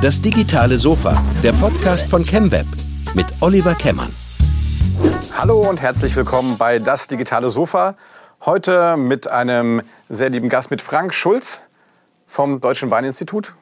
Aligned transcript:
Das 0.00 0.20
digitale 0.20 0.76
Sofa, 0.76 1.22
der 1.42 1.52
Podcast 1.52 2.08
von 2.08 2.24
ChemWeb 2.24 2.66
mit 3.14 3.26
Oliver 3.40 3.74
Kemmern. 3.74 4.12
Hallo 5.36 5.60
und 5.60 5.80
herzlich 5.80 6.14
willkommen 6.16 6.56
bei 6.56 6.78
Das 6.78 7.08
digitale 7.08 7.50
Sofa. 7.50 7.96
Heute 8.44 8.96
mit 8.96 9.30
einem 9.30 9.82
sehr 10.08 10.30
lieben 10.30 10.48
Gast, 10.48 10.70
mit 10.70 10.82
Frank 10.82 11.14
Schulz 11.14 11.60
vom 12.26 12.60
Deutschen 12.60 12.90
Weininstitut. 12.90 13.54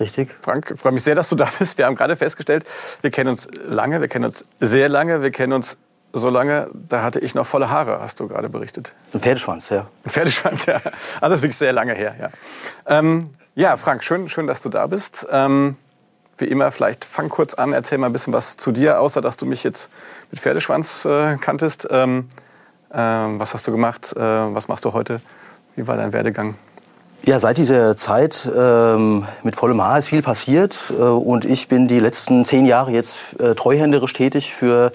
Richtig. 0.00 0.34
Frank, 0.42 0.72
ich 0.74 0.80
freue 0.80 0.92
mich 0.92 1.02
sehr, 1.04 1.14
dass 1.14 1.28
du 1.28 1.36
da 1.36 1.48
bist. 1.58 1.78
Wir 1.78 1.86
haben 1.86 1.94
gerade 1.94 2.16
festgestellt, 2.16 2.64
wir 3.02 3.10
kennen 3.10 3.30
uns 3.30 3.48
lange, 3.66 4.00
wir 4.00 4.08
kennen 4.08 4.26
uns 4.26 4.44
sehr 4.60 4.88
lange, 4.88 5.22
wir 5.22 5.30
kennen 5.30 5.52
uns 5.52 5.78
so 6.12 6.30
lange, 6.30 6.70
da 6.72 7.02
hatte 7.02 7.20
ich 7.20 7.34
noch 7.34 7.46
volle 7.46 7.70
Haare, 7.70 8.00
hast 8.00 8.20
du 8.20 8.28
gerade 8.28 8.48
berichtet. 8.48 8.94
Ein 9.12 9.20
Pferdeschwanz, 9.20 9.70
ja. 9.70 9.86
Ein 10.04 10.10
Pferdeschwanz, 10.10 10.66
ja. 10.66 10.76
Also 10.76 10.92
das 11.20 11.32
ist 11.34 11.42
wirklich 11.42 11.58
sehr 11.58 11.72
lange 11.72 11.94
her, 11.94 12.14
ja. 12.18 12.30
Ähm, 12.86 13.30
ja, 13.56 13.76
Frank, 13.78 14.04
schön, 14.04 14.28
schön, 14.28 14.46
dass 14.46 14.60
du 14.60 14.68
da 14.68 14.86
bist. 14.86 15.26
Ähm, 15.32 15.76
wie 16.36 16.44
immer, 16.44 16.70
vielleicht 16.70 17.06
fang 17.06 17.30
kurz 17.30 17.54
an, 17.54 17.72
erzähl 17.72 17.96
mal 17.96 18.06
ein 18.06 18.12
bisschen 18.12 18.34
was 18.34 18.56
zu 18.56 18.70
dir, 18.70 19.00
außer 19.00 19.22
dass 19.22 19.38
du 19.38 19.46
mich 19.46 19.64
jetzt 19.64 19.88
mit 20.30 20.40
Pferdeschwanz 20.40 21.06
äh, 21.06 21.36
kanntest. 21.38 21.88
Ähm, 21.90 22.28
äh, 22.90 22.98
was 22.98 23.54
hast 23.54 23.66
du 23.66 23.72
gemacht? 23.72 24.14
Äh, 24.14 24.20
was 24.20 24.68
machst 24.68 24.84
du 24.84 24.92
heute? 24.92 25.22
Wie 25.74 25.86
war 25.86 25.96
dein 25.96 26.12
Werdegang? 26.12 26.54
Ja, 27.22 27.40
seit 27.40 27.56
dieser 27.56 27.96
Zeit 27.96 28.48
ähm, 28.54 29.26
mit 29.42 29.56
vollem 29.56 29.82
Haar 29.82 29.98
ist 29.98 30.08
viel 30.08 30.22
passiert 30.22 30.92
äh, 30.96 31.02
und 31.02 31.46
ich 31.46 31.68
bin 31.68 31.88
die 31.88 31.98
letzten 31.98 32.44
zehn 32.44 32.66
Jahre 32.66 32.90
jetzt 32.90 33.40
äh, 33.40 33.54
treuhänderisch 33.54 34.12
tätig 34.12 34.52
für 34.52 34.92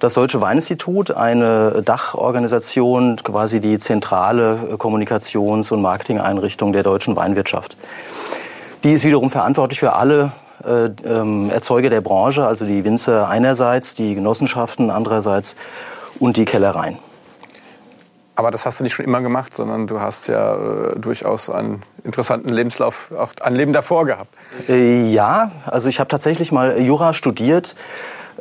das 0.00 0.14
Deutsche 0.14 0.40
Weininstitut, 0.40 1.10
eine 1.10 1.82
Dachorganisation, 1.84 3.16
quasi 3.16 3.60
die 3.60 3.78
zentrale 3.78 4.76
Kommunikations- 4.78 5.72
und 5.72 5.82
Marketingeinrichtung 5.82 6.72
der 6.72 6.82
deutschen 6.82 7.16
Weinwirtschaft. 7.16 7.76
Die 8.84 8.92
ist 8.92 9.04
wiederum 9.04 9.30
verantwortlich 9.30 9.80
für 9.80 9.94
alle 9.94 10.32
äh, 10.64 10.90
ähm, 11.04 11.50
Erzeuger 11.50 11.90
der 11.90 12.00
Branche, 12.00 12.46
also 12.46 12.64
die 12.64 12.84
Winzer 12.84 13.28
einerseits, 13.28 13.94
die 13.94 14.14
Genossenschaften 14.14 14.90
andererseits 14.90 15.56
und 16.20 16.36
die 16.36 16.44
Kellereien. 16.44 16.98
Aber 18.38 18.52
das 18.52 18.66
hast 18.66 18.78
du 18.78 18.84
nicht 18.84 18.94
schon 18.94 19.04
immer 19.04 19.20
gemacht, 19.20 19.56
sondern 19.56 19.88
du 19.88 20.00
hast 20.00 20.28
ja 20.28 20.54
äh, 20.54 20.96
durchaus 20.96 21.50
einen 21.50 21.82
interessanten 22.04 22.50
Lebenslauf, 22.50 23.10
auch 23.18 23.32
ein 23.40 23.56
Leben 23.56 23.72
davor 23.72 24.06
gehabt. 24.06 24.32
Äh, 24.68 25.10
ja, 25.10 25.50
also 25.66 25.88
ich 25.88 25.98
habe 25.98 26.06
tatsächlich 26.06 26.52
mal 26.52 26.80
Jura 26.80 27.14
studiert, 27.14 27.74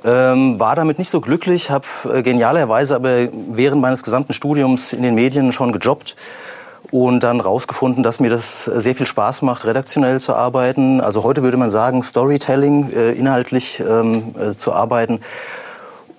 ähm, 0.06 0.60
war 0.60 0.76
damit 0.76 1.00
nicht 1.00 1.10
so 1.10 1.20
glücklich, 1.20 1.72
habe 1.72 1.88
äh, 2.14 2.22
genialerweise 2.22 2.94
aber 2.96 3.30
während 3.50 3.82
meines 3.82 4.04
gesamten 4.04 4.34
Studiums 4.34 4.94
in 4.94 5.02
den 5.02 5.16
Medien 5.16 5.52
schon 5.52 5.72
gejobbt 5.72 6.16
und 6.92 7.22
dann 7.22 7.40
rausgefunden, 7.40 8.04
dass 8.04 8.20
mir 8.20 8.30
das 8.30 8.66
sehr 8.66 8.94
viel 8.94 9.08
Spaß 9.08 9.42
macht, 9.42 9.66
redaktionell 9.66 10.22
zu 10.22 10.36
arbeiten. 10.36 11.02
Also 11.02 11.24
heute 11.24 11.42
würde 11.42 11.58
man 11.58 11.72
sagen, 11.72 12.04
Storytelling, 12.04 12.92
äh, 12.92 13.14
inhaltlich 13.14 13.80
ähm, 13.80 14.36
äh, 14.40 14.54
zu 14.54 14.74
arbeiten. 14.74 15.22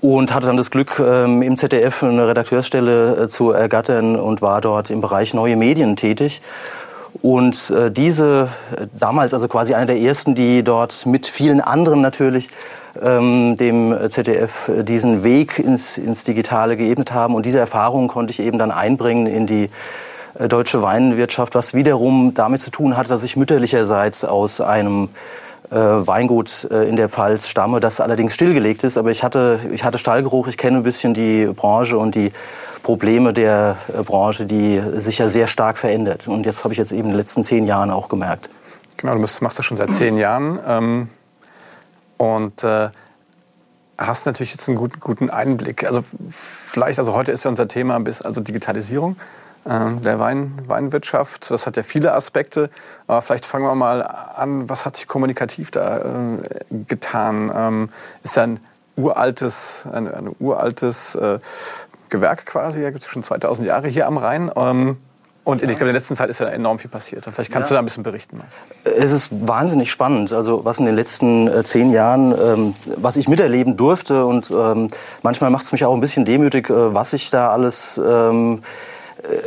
Und 0.01 0.33
hatte 0.33 0.47
dann 0.47 0.57
das 0.57 0.71
Glück, 0.71 1.01
ähm, 1.01 1.43
im 1.43 1.57
ZDF 1.57 2.05
eine 2.05 2.29
Redakteursstelle 2.29 3.25
äh, 3.25 3.29
zu 3.29 3.51
ergattern 3.51 4.15
und 4.15 4.43
war 4.43 4.61
dort 4.61 4.91
im 4.91 5.01
Bereich 5.01 5.35
neue 5.35 5.57
Medien 5.57 5.97
tätig. 5.97 6.41
Und 7.21 7.71
äh, 7.71 7.91
diese, 7.91 8.49
äh, 8.77 8.87
damals 8.97 9.35
also 9.35 9.49
quasi 9.49 9.75
eine 9.75 9.87
der 9.87 9.99
ersten, 9.99 10.37
die 10.37 10.63
dort 10.63 11.05
mit 11.05 11.27
vielen 11.27 11.61
anderen 11.61 12.01
natürlich 12.01 12.49
ähm, 13.03 13.57
dem 13.57 13.97
ZDF 14.09 14.71
diesen 14.83 15.25
Weg 15.25 15.59
ins, 15.59 15.99
ins 15.99 16.23
Digitale 16.23 16.77
geebnet 16.77 17.13
haben. 17.13 17.35
Und 17.35 17.45
diese 17.45 17.59
Erfahrung 17.59 18.07
konnte 18.07 18.31
ich 18.31 18.39
eben 18.39 18.59
dann 18.59 18.71
einbringen 18.71 19.27
in 19.27 19.47
die 19.47 19.69
deutsche 20.49 20.83
Weinwirtschaft, 20.83 21.57
was 21.57 21.75
wiederum 21.75 22.35
damit 22.35 22.61
zu 22.61 22.71
tun 22.71 22.97
hat, 22.97 23.11
dass 23.11 23.25
ich 23.25 23.37
mütterlicherseits 23.37 24.25
aus 24.25 24.61
einem 24.61 25.09
Weingut 25.77 26.69
äh, 26.71 26.89
in 26.89 26.97
der 26.97 27.09
Pfalz 27.09 27.49
stamme, 27.49 27.81
das 27.81 28.01
allerdings 28.01 28.35
stillgelegt 28.35 28.85
ist. 28.85 28.97
Aber 28.97 29.11
ich 29.11 29.23
hatte, 29.23 29.61
ich 29.73 29.85
hatte 29.85 29.99
Stallgeruch, 29.99 30.49
ich 30.49 30.57
kenne 30.57 30.79
ein 30.79 30.83
bisschen 30.83 31.15
die 31.15 31.47
Branche 31.47 31.99
und 31.99 32.15
die 32.15 32.33
Probleme 32.83 33.33
der 33.33 33.77
äh, 33.93 34.03
Branche, 34.03 34.47
die 34.47 34.83
sich 34.95 35.19
ja 35.19 35.29
sehr 35.29 35.47
stark 35.47 35.79
verändert. 35.79 36.29
Und 36.29 36.47
jetzt 36.47 36.65
habe 36.65 36.73
ich 36.73 36.79
jetzt 36.79 36.93
eben 36.93 37.05
in 37.05 37.09
den 37.11 37.17
letzten 37.17 37.45
zehn 37.45 37.67
Jahren 37.67 37.91
auch 37.91 38.09
gemerkt. 38.09 38.51
Genau, 38.97 39.15
du 39.15 39.21
machst 39.21 39.59
das 39.59 39.65
schon 39.65 39.77
seit 39.77 39.91
zehn 39.95 40.17
Jahren. 40.17 40.59
Ähm, 40.67 41.09
und 42.17 42.65
äh, 42.65 42.89
hast 43.99 44.27
natürlich 44.27 44.53
jetzt 44.53 44.69
einen 44.69 44.77
guten, 44.77 45.01
guten 45.01 45.31
Einblick. 45.31 45.85
Also 45.85 46.05
vielleicht, 46.31 46.99
also 46.99 47.15
heute 47.15 47.33
ist 47.33 47.45
ja 47.45 47.51
unser 47.51 47.69
Thema 47.69 47.99
bisschen, 48.01 48.27
also 48.27 48.41
Digitalisierung. 48.41 49.17
Ähm, 49.67 50.03
der 50.03 50.19
Wein, 50.19 50.53
Weinwirtschaft. 50.67 51.51
Das 51.51 51.67
hat 51.67 51.77
ja 51.77 51.83
viele 51.83 52.15
Aspekte. 52.15 52.71
Aber 53.07 53.23
vielleicht 53.23 53.47
fangen 53.47 53.65
wir 53.65 53.75
mal 53.75 54.03
an, 54.03 54.69
was 54.69 54.87
hat 54.87 54.97
sich 54.97 55.09
kommunikativ 55.09 55.71
da 55.71 55.99
äh, 55.99 56.39
getan? 56.87 57.51
Ähm, 57.55 57.89
ist 58.23 58.37
ja 58.37 58.45
ein 58.45 58.61
uraltes, 58.97 59.87
ein, 59.93 60.13
ein 60.13 60.31
uraltes 60.39 61.15
äh, 61.15 61.39
Gewerk 62.09 62.47
quasi, 62.47 62.81
ja, 62.83 62.91
gibt 62.91 63.05
es 63.05 63.11
schon 63.11 63.23
2000 63.23 63.67
Jahre 63.67 63.89
hier 63.89 64.07
am 64.07 64.17
Rhein. 64.17 64.51
Ähm, 64.57 64.97
und 65.45 65.63
ich 65.63 65.69
glaube, 65.69 65.85
in 65.85 65.87
der 65.87 65.95
letzten 65.95 66.15
Zeit 66.15 66.29
ist 66.29 66.41
ja 66.41 66.47
enorm 66.49 66.79
viel 66.79 66.91
passiert. 66.91 67.25
Vielleicht 67.25 67.51
kannst 67.51 67.71
ja. 67.71 67.75
du 67.75 67.77
da 67.77 67.79
ein 67.79 67.87
bisschen 67.87 68.03
berichten. 68.03 68.43
Es 68.85 69.13
ist 69.13 69.49
wahnsinnig 69.49 69.91
spannend. 69.91 70.31
Also 70.35 70.67
was 70.67 70.79
in 70.79 70.85
den 70.85 70.95
letzten 70.95 71.49
äh, 71.49 71.65
zehn 71.65 71.91
Jahren, 71.91 72.35
ähm, 72.39 72.75
was 72.97 73.17
ich 73.17 73.29
miterleben 73.29 73.79
durfte 73.79 74.27
und 74.27 74.51
ähm, 74.51 74.89
manchmal 75.23 75.49
macht 75.49 75.65
es 75.65 75.73
mich 75.73 75.87
auch 75.87 75.95
ein 75.95 76.01
bisschen 76.01 76.27
demütig, 76.27 76.69
äh, 76.69 76.95
was 76.95 77.15
ich 77.15 77.31
da 77.31 77.51
alles 77.51 77.99
ähm, 78.05 78.61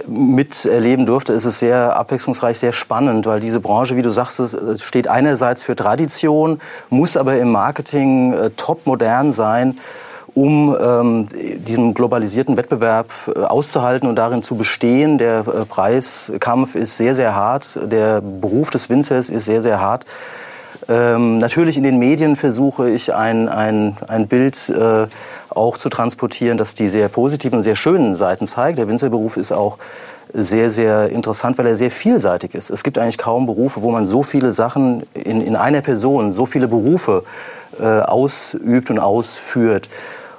miterleben 0.07 1.05
durfte, 1.05 1.33
ist 1.33 1.45
es 1.45 1.59
sehr 1.59 1.95
abwechslungsreich, 1.95 2.59
sehr 2.59 2.71
spannend, 2.71 3.25
weil 3.25 3.39
diese 3.39 3.59
Branche, 3.59 3.95
wie 3.95 4.01
du 4.01 4.09
sagst, 4.09 4.57
steht 4.77 5.07
einerseits 5.07 5.63
für 5.63 5.75
Tradition, 5.75 6.59
muss 6.89 7.17
aber 7.17 7.37
im 7.37 7.51
Marketing 7.51 8.33
äh, 8.33 8.49
top 8.51 8.85
modern 8.85 9.31
sein 9.31 9.77
um 10.33 10.77
ähm, 10.79 11.27
diesen 11.67 11.93
globalisierten 11.93 12.55
Wettbewerb 12.55 13.11
äh, 13.35 13.39
auszuhalten 13.39 14.07
und 14.07 14.15
darin 14.15 14.41
zu 14.41 14.55
bestehen. 14.55 15.17
Der 15.17 15.39
äh, 15.39 15.65
Preiskampf 15.65 16.75
ist 16.75 16.97
sehr, 16.97 17.15
sehr 17.15 17.35
hart. 17.35 17.77
Der 17.83 18.21
Beruf 18.21 18.69
des 18.69 18.89
Winzers 18.89 19.29
ist 19.29 19.45
sehr, 19.45 19.61
sehr 19.61 19.81
hart. 19.81 20.05
Ähm, 20.89 21.37
natürlich 21.37 21.77
in 21.77 21.83
den 21.83 21.99
Medien 21.99 22.35
versuche 22.35 22.89
ich 22.89 23.13
ein, 23.13 23.49
ein, 23.49 23.97
ein 24.07 24.27
Bild 24.27 24.69
äh, 24.69 25.07
auch 25.49 25.77
zu 25.77 25.89
transportieren, 25.89 26.57
das 26.57 26.73
die 26.73 26.87
sehr 26.87 27.07
positiven 27.07 27.59
und 27.59 27.63
sehr 27.63 27.75
schönen 27.75 28.15
Seiten 28.15 28.47
zeigt. 28.47 28.77
Der 28.77 28.87
Winzerberuf 28.87 29.37
ist 29.37 29.51
auch 29.51 29.77
sehr, 30.33 30.69
sehr 30.69 31.09
interessant, 31.09 31.57
weil 31.57 31.67
er 31.67 31.75
sehr 31.75 31.91
vielseitig 31.91 32.55
ist. 32.55 32.69
Es 32.69 32.83
gibt 32.83 32.97
eigentlich 32.97 33.17
kaum 33.17 33.45
Berufe, 33.45 33.81
wo 33.81 33.91
man 33.91 34.05
so 34.05 34.23
viele 34.23 34.51
Sachen 34.51 35.03
in, 35.13 35.41
in 35.41 35.55
einer 35.55 35.81
Person, 35.81 36.33
so 36.33 36.45
viele 36.45 36.67
Berufe 36.67 37.23
äh, 37.79 37.85
ausübt 37.85 38.89
und 38.89 38.99
ausführt. 38.99 39.89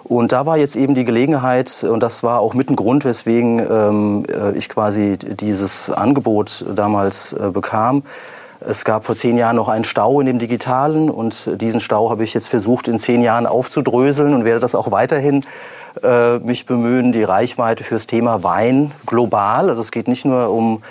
Und 0.04 0.32
da 0.32 0.46
war 0.46 0.56
jetzt 0.56 0.76
eben 0.76 0.94
die 0.94 1.04
Gelegenheit, 1.04 1.84
und 1.84 2.02
das 2.02 2.22
war 2.22 2.40
auch 2.40 2.54
mit 2.54 2.70
ein 2.70 2.76
Grund, 2.76 3.04
weswegen 3.04 3.60
ähm, 3.60 4.24
äh, 4.28 4.56
ich 4.56 4.68
quasi 4.68 5.16
dieses 5.16 5.90
Angebot 5.90 6.66
damals 6.74 7.32
äh, 7.32 7.50
bekam, 7.50 8.02
es 8.66 8.84
gab 8.84 9.04
vor 9.04 9.16
zehn 9.16 9.36
Jahren 9.36 9.56
noch 9.56 9.68
einen 9.68 9.84
Stau 9.84 10.20
in 10.20 10.26
dem 10.26 10.38
Digitalen 10.38 11.10
und 11.10 11.60
diesen 11.60 11.80
Stau 11.80 12.10
habe 12.10 12.24
ich 12.24 12.34
jetzt 12.34 12.48
versucht 12.48 12.88
in 12.88 12.98
zehn 12.98 13.22
Jahren 13.22 13.46
aufzudröseln 13.46 14.34
und 14.34 14.44
werde 14.44 14.60
das 14.60 14.74
auch 14.74 14.90
weiterhin 14.90 15.44
äh, 16.02 16.38
mich 16.38 16.66
bemühen, 16.66 17.12
die 17.12 17.24
Reichweite 17.24 17.84
fürs 17.84 18.06
Thema 18.06 18.42
Wein 18.42 18.92
global. 19.06 19.68
Also 19.68 19.82
es 19.82 19.90
geht 19.90 20.08
nicht 20.08 20.24
nur 20.24 20.50
um 20.50 20.82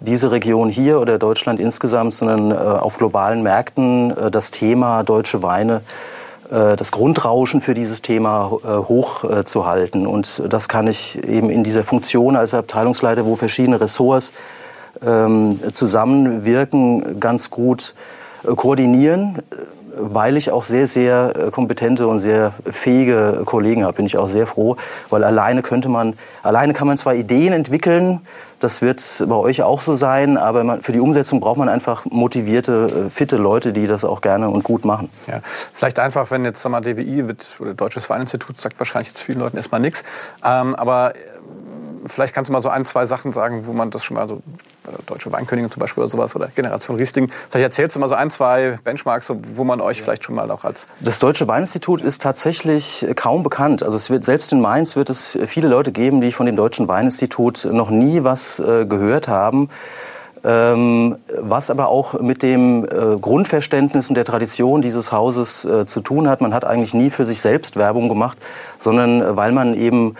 diese 0.00 0.30
Region 0.30 0.68
hier 0.68 1.00
oder 1.00 1.18
Deutschland 1.18 1.60
insgesamt, 1.60 2.14
sondern 2.14 2.50
äh, 2.50 2.54
auf 2.54 2.98
globalen 2.98 3.42
Märkten 3.42 4.16
äh, 4.16 4.30
das 4.30 4.50
Thema 4.50 5.02
deutsche 5.04 5.42
Weine 5.42 5.82
äh, 6.50 6.76
das 6.76 6.92
Grundrauschen 6.92 7.60
für 7.60 7.74
dieses 7.74 8.02
Thema 8.02 8.58
äh, 8.64 8.68
hochzuhalten. 8.68 10.06
Und 10.06 10.42
das 10.48 10.68
kann 10.68 10.86
ich 10.86 11.22
eben 11.26 11.50
in 11.50 11.64
dieser 11.64 11.84
Funktion 11.84 12.36
als 12.36 12.52
Abteilungsleiter, 12.54 13.24
wo 13.24 13.36
verschiedene 13.36 13.80
Ressorts 13.80 14.32
ähm, 15.04 15.60
zusammenwirken, 15.72 17.20
ganz 17.20 17.50
gut 17.50 17.94
äh, 18.44 18.54
koordinieren, 18.54 19.38
weil 19.96 20.36
ich 20.36 20.50
auch 20.50 20.64
sehr, 20.64 20.86
sehr 20.86 21.32
äh, 21.36 21.50
kompetente 21.50 22.06
und 22.06 22.18
sehr 22.18 22.52
fähige 22.70 23.42
Kollegen 23.44 23.84
habe, 23.84 23.94
bin 23.94 24.06
ich 24.06 24.16
auch 24.16 24.28
sehr 24.28 24.46
froh, 24.46 24.76
weil 25.10 25.24
alleine 25.24 25.62
könnte 25.62 25.88
man, 25.88 26.14
alleine 26.42 26.72
kann 26.72 26.86
man 26.86 26.96
zwar 26.96 27.14
Ideen 27.14 27.52
entwickeln, 27.52 28.20
das 28.60 28.80
wird 28.80 29.02
bei 29.28 29.34
euch 29.34 29.62
auch 29.62 29.80
so 29.80 29.94
sein, 29.94 30.38
aber 30.38 30.64
man, 30.64 30.82
für 30.82 30.92
die 30.92 31.00
Umsetzung 31.00 31.40
braucht 31.40 31.58
man 31.58 31.68
einfach 31.68 32.04
motivierte, 32.06 33.06
äh, 33.06 33.10
fitte 33.10 33.36
Leute, 33.36 33.72
die 33.72 33.86
das 33.86 34.04
auch 34.04 34.20
gerne 34.20 34.48
und 34.48 34.64
gut 34.64 34.84
machen. 34.84 35.10
Ja, 35.26 35.40
vielleicht 35.72 35.98
einfach, 35.98 36.30
wenn 36.30 36.44
jetzt 36.44 36.66
mal, 36.68 36.80
DWI 36.80 37.28
wird, 37.28 37.56
oder 37.60 37.74
Deutsches 37.74 38.08
Weininstitut 38.08 38.60
sagt 38.60 38.78
wahrscheinlich 38.78 39.08
jetzt 39.08 39.22
vielen 39.22 39.38
Leuten 39.38 39.56
erstmal 39.56 39.80
nichts, 39.80 40.02
ähm, 40.44 40.74
aber 40.74 41.12
vielleicht 42.06 42.34
kannst 42.34 42.48
du 42.48 42.52
mal 42.52 42.62
so 42.62 42.68
ein, 42.68 42.84
zwei 42.84 43.04
Sachen 43.04 43.32
sagen, 43.32 43.66
wo 43.66 43.72
man 43.72 43.90
das 43.90 44.04
schon 44.04 44.16
mal 44.16 44.28
so, 44.28 44.42
Deutsche 45.06 45.30
Weinkönigin 45.32 45.70
zum 45.70 45.80
Beispiel 45.80 46.02
oder 46.02 46.10
sowas 46.10 46.34
oder 46.36 46.48
Generation 46.48 46.96
Riesling. 46.96 47.30
Vielleicht 47.50 47.64
erzählst 47.64 47.96
du 47.96 48.00
mal 48.00 48.08
so 48.08 48.14
ein, 48.14 48.30
zwei 48.30 48.78
Benchmarks, 48.84 49.32
wo 49.54 49.64
man 49.64 49.80
euch 49.80 50.02
vielleicht 50.02 50.24
schon 50.24 50.34
mal 50.34 50.50
auch 50.50 50.64
als... 50.64 50.86
Das 51.00 51.18
Deutsche 51.18 51.46
Weininstitut 51.48 52.02
ist 52.02 52.22
tatsächlich 52.22 53.06
kaum 53.16 53.42
bekannt. 53.42 53.82
Also 53.82 53.96
es 53.96 54.10
wird, 54.10 54.24
selbst 54.24 54.52
in 54.52 54.60
Mainz 54.60 54.96
wird 54.96 55.10
es 55.10 55.38
viele 55.46 55.68
Leute 55.68 55.92
geben, 55.92 56.20
die 56.20 56.32
von 56.32 56.46
dem 56.46 56.56
Deutschen 56.56 56.88
Weininstitut 56.88 57.68
noch 57.70 57.90
nie 57.90 58.24
was 58.24 58.58
äh, 58.58 58.86
gehört 58.86 59.28
haben. 59.28 59.68
Ähm, 60.44 61.18
was 61.38 61.70
aber 61.70 61.86
auch 61.86 62.20
mit 62.20 62.42
dem 62.42 62.84
äh, 62.84 63.16
Grundverständnis 63.20 64.08
und 64.08 64.16
der 64.16 64.24
Tradition 64.24 64.82
dieses 64.82 65.12
Hauses 65.12 65.64
äh, 65.64 65.86
zu 65.86 66.00
tun 66.00 66.28
hat. 66.28 66.40
Man 66.40 66.52
hat 66.52 66.64
eigentlich 66.64 66.94
nie 66.94 67.10
für 67.10 67.26
sich 67.26 67.40
selbst 67.40 67.76
Werbung 67.76 68.08
gemacht, 68.08 68.36
sondern 68.76 69.22
äh, 69.22 69.36
weil 69.36 69.52
man 69.52 69.74
eben 69.74 70.10
äh, 70.10 70.14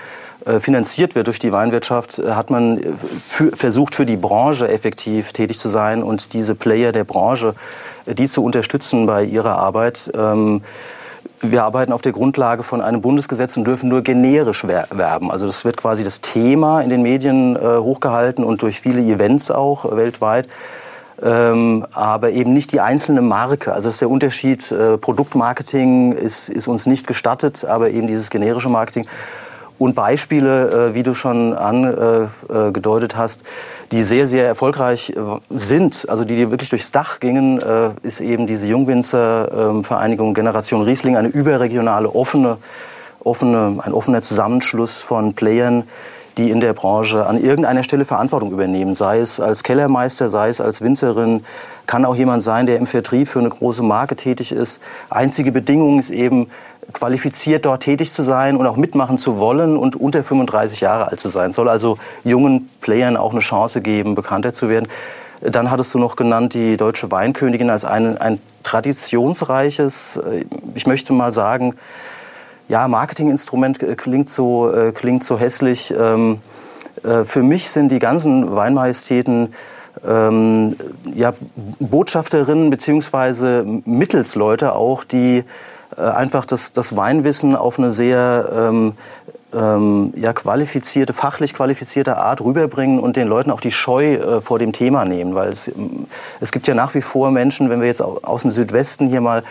finanziert 0.61 1.15
wird 1.15 1.27
durch 1.27 1.39
die 1.39 1.53
Weinwirtschaft, 1.53 2.19
äh, 2.19 2.33
hat 2.33 2.50
man 2.50 2.81
für, 3.21 3.55
versucht, 3.55 3.94
für 3.94 4.06
die 4.06 4.17
Branche 4.17 4.69
effektiv 4.69 5.33
tätig 5.33 5.59
zu 5.59 5.69
sein 5.69 6.03
und 6.03 6.33
diese 6.33 6.55
Player 6.55 6.93
der 6.93 7.05
Branche, 7.05 7.55
die 8.06 8.29
zu 8.29 8.43
unterstützen 8.43 9.06
bei 9.06 9.25
ihrer 9.25 9.56
Arbeit. 9.56 10.11
Ähm, 10.15 10.62
wir 11.41 11.65
arbeiten 11.65 11.93
auf 11.93 12.03
der 12.03 12.12
Grundlage 12.12 12.62
von 12.62 12.81
einem 12.81 13.00
Bundesgesetz 13.00 13.56
und 13.56 13.65
dürfen 13.65 13.89
nur 13.89 14.03
generisch 14.03 14.67
werben. 14.67 15.31
Also 15.31 15.47
das 15.47 15.65
wird 15.65 15.77
quasi 15.77 16.05
das 16.05 16.21
Thema 16.21 16.81
in 16.81 16.91
den 16.91 17.03
Medien 17.03 17.56
äh, 17.56 17.79
hochgehalten 17.79 18.44
und 18.44 18.62
durch 18.62 18.81
viele 18.81 19.00
Events 19.00 19.50
auch 19.50 19.85
äh, 19.85 19.97
weltweit. 19.97 20.49
Ähm, 21.21 21.87
aber 21.93 22.31
eben 22.31 22.53
nicht 22.53 22.73
die 22.73 22.81
einzelne 22.81 23.23
Marke. 23.23 23.73
Also 23.73 23.89
das 23.89 23.97
ist 23.97 24.00
der 24.00 24.11
Unterschied. 24.11 24.71
Äh, 24.73 24.99
Produktmarketing 24.99 26.12
ist, 26.12 26.49
ist 26.49 26.67
uns 26.67 26.87
nicht 26.87 27.06
gestattet, 27.06 27.65
aber 27.65 27.91
eben 27.91 28.06
dieses 28.06 28.31
generische 28.31 28.69
Marketing. 28.69 29.06
Und 29.82 29.96
Beispiele, 29.96 30.90
äh, 30.90 30.94
wie 30.94 31.02
du 31.02 31.12
schon 31.12 31.55
angedeutet 31.55 33.17
hast, 33.17 33.43
die 33.90 34.05
sehr, 34.05 34.29
sehr 34.29 34.46
erfolgreich 34.46 35.11
äh, 35.11 35.14
sind, 35.50 36.06
also 36.08 36.25
die 36.25 36.52
wirklich 36.52 36.69
durchs 36.69 36.93
Dach 36.93 37.19
gingen, 37.19 37.61
äh, 37.61 37.90
ist 38.05 38.20
eben 38.20 38.46
diese 38.46 38.69
Jungwinzer-Vereinigung 38.69 40.34
Generation 40.34 40.82
Riesling, 40.82 41.17
eine 41.17 41.26
überregionale, 41.26 42.14
offene, 42.14 42.58
offene, 43.25 43.81
ein 43.82 43.93
offener 43.93 44.23
Zusammenschluss 44.23 45.00
von 45.00 45.34
Playern, 45.34 45.82
die 46.38 46.50
in 46.50 46.61
der 46.61 46.73
Branche 46.73 47.26
an 47.26 47.43
irgendeiner 47.43 47.82
Stelle 47.82 48.05
Verantwortung 48.05 48.52
übernehmen. 48.52 48.94
Sei 48.94 49.19
es 49.19 49.40
als 49.40 49.62
Kellermeister, 49.62 50.29
sei 50.29 50.49
es 50.49 50.61
als 50.61 50.81
Winzerin, 50.81 51.44
kann 51.87 52.05
auch 52.05 52.17
jemand 52.17 52.43
sein, 52.43 52.67
der 52.67 52.79
im 52.79 52.87
Vertrieb 52.87 53.29
für 53.29 53.38
eine 53.38 53.49
große 53.49 53.82
Marke 53.82 54.17
tätig 54.17 54.52
ist. 54.52 54.81
Einzige 55.11 55.52
Bedingung 55.52 55.99
ist 55.99 56.11
eben, 56.11 56.49
qualifiziert 56.93 57.64
dort 57.64 57.82
tätig 57.82 58.12
zu 58.12 58.23
sein 58.23 58.56
und 58.56 58.67
auch 58.67 58.76
mitmachen 58.76 59.17
zu 59.17 59.38
wollen 59.38 59.76
und 59.76 59.96
unter 59.96 60.23
35 60.23 60.81
Jahre 60.81 61.08
alt 61.08 61.20
zu 61.20 61.29
sein. 61.29 61.52
Soll 61.52 61.69
also 61.69 61.96
jungen 62.25 62.69
Playern 62.81 63.17
auch 63.17 63.32
eine 63.32 63.40
Chance 63.40 63.81
geben, 63.81 64.14
bekannter 64.14 64.52
zu 64.52 64.69
werden. 64.69 64.88
Dann 65.40 65.70
hattest 65.70 65.94
du 65.94 65.99
noch 65.99 66.17
genannt 66.17 66.55
die 66.55 66.76
deutsche 66.76 67.11
Weinkönigin 67.11 67.70
als 67.70 67.84
ein, 67.84 68.19
ein 68.19 68.40
traditionsreiches, 68.62 70.19
äh, 70.19 70.44
ich 70.75 70.87
möchte 70.87 71.12
mal 71.12 71.32
sagen, 71.32 71.75
ja, 72.69 72.88
Marketinginstrument 72.88 73.79
klingt 73.99 74.29
so, 74.29 74.73
äh, 74.73 74.93
klingt 74.93 75.25
so 75.25 75.38
hässlich. 75.38 75.93
Ähm, 75.99 76.41
äh, 77.05 77.25
für 77.25 77.43
mich 77.43 77.70
sind 77.70 77.91
die 77.91 77.99
ganzen 77.99 78.55
Weinmajestäten 78.55 79.55
ähm, 80.06 80.76
ja, 81.14 81.35
Botschafterinnen 81.81 82.70
beziehungsweise 82.70 83.64
Mittelsleute 83.85 84.75
auch, 84.75 85.05
die 85.05 85.44
äh, 85.97 86.03
einfach 86.03 86.44
das, 86.44 86.73
das 86.73 86.97
Weinwissen 86.97 87.56
auf 87.56 87.79
eine 87.79 87.91
sehr 87.91 88.49
ähm, 88.55 88.94
ähm, 89.55 90.12
ja, 90.17 90.33
qualifizierte, 90.33 91.12
fachlich 91.12 91.55
qualifizierte 91.55 92.17
Art 92.17 92.41
rüberbringen 92.41 92.99
und 92.99 93.17
den 93.17 93.29
Leuten 93.29 93.50
auch 93.50 93.61
die 93.61 93.71
Scheu 93.71 94.15
äh, 94.15 94.41
vor 94.41 94.59
dem 94.59 94.73
Thema 94.73 95.05
nehmen. 95.05 95.35
Weil 95.35 95.50
es, 95.50 95.71
es 96.41 96.53
gibt 96.53 96.67
ja 96.67 96.75
nach 96.75 96.94
wie 96.94 97.03
vor 97.03 97.31
Menschen, 97.31 97.71
wenn 97.71 97.81
wir 97.81 97.89
jetzt 97.89 98.03
aus 98.03 98.43
dem 98.43 98.50
Südwesten 98.50 99.09
hier 99.09 99.21
mal 99.21 99.43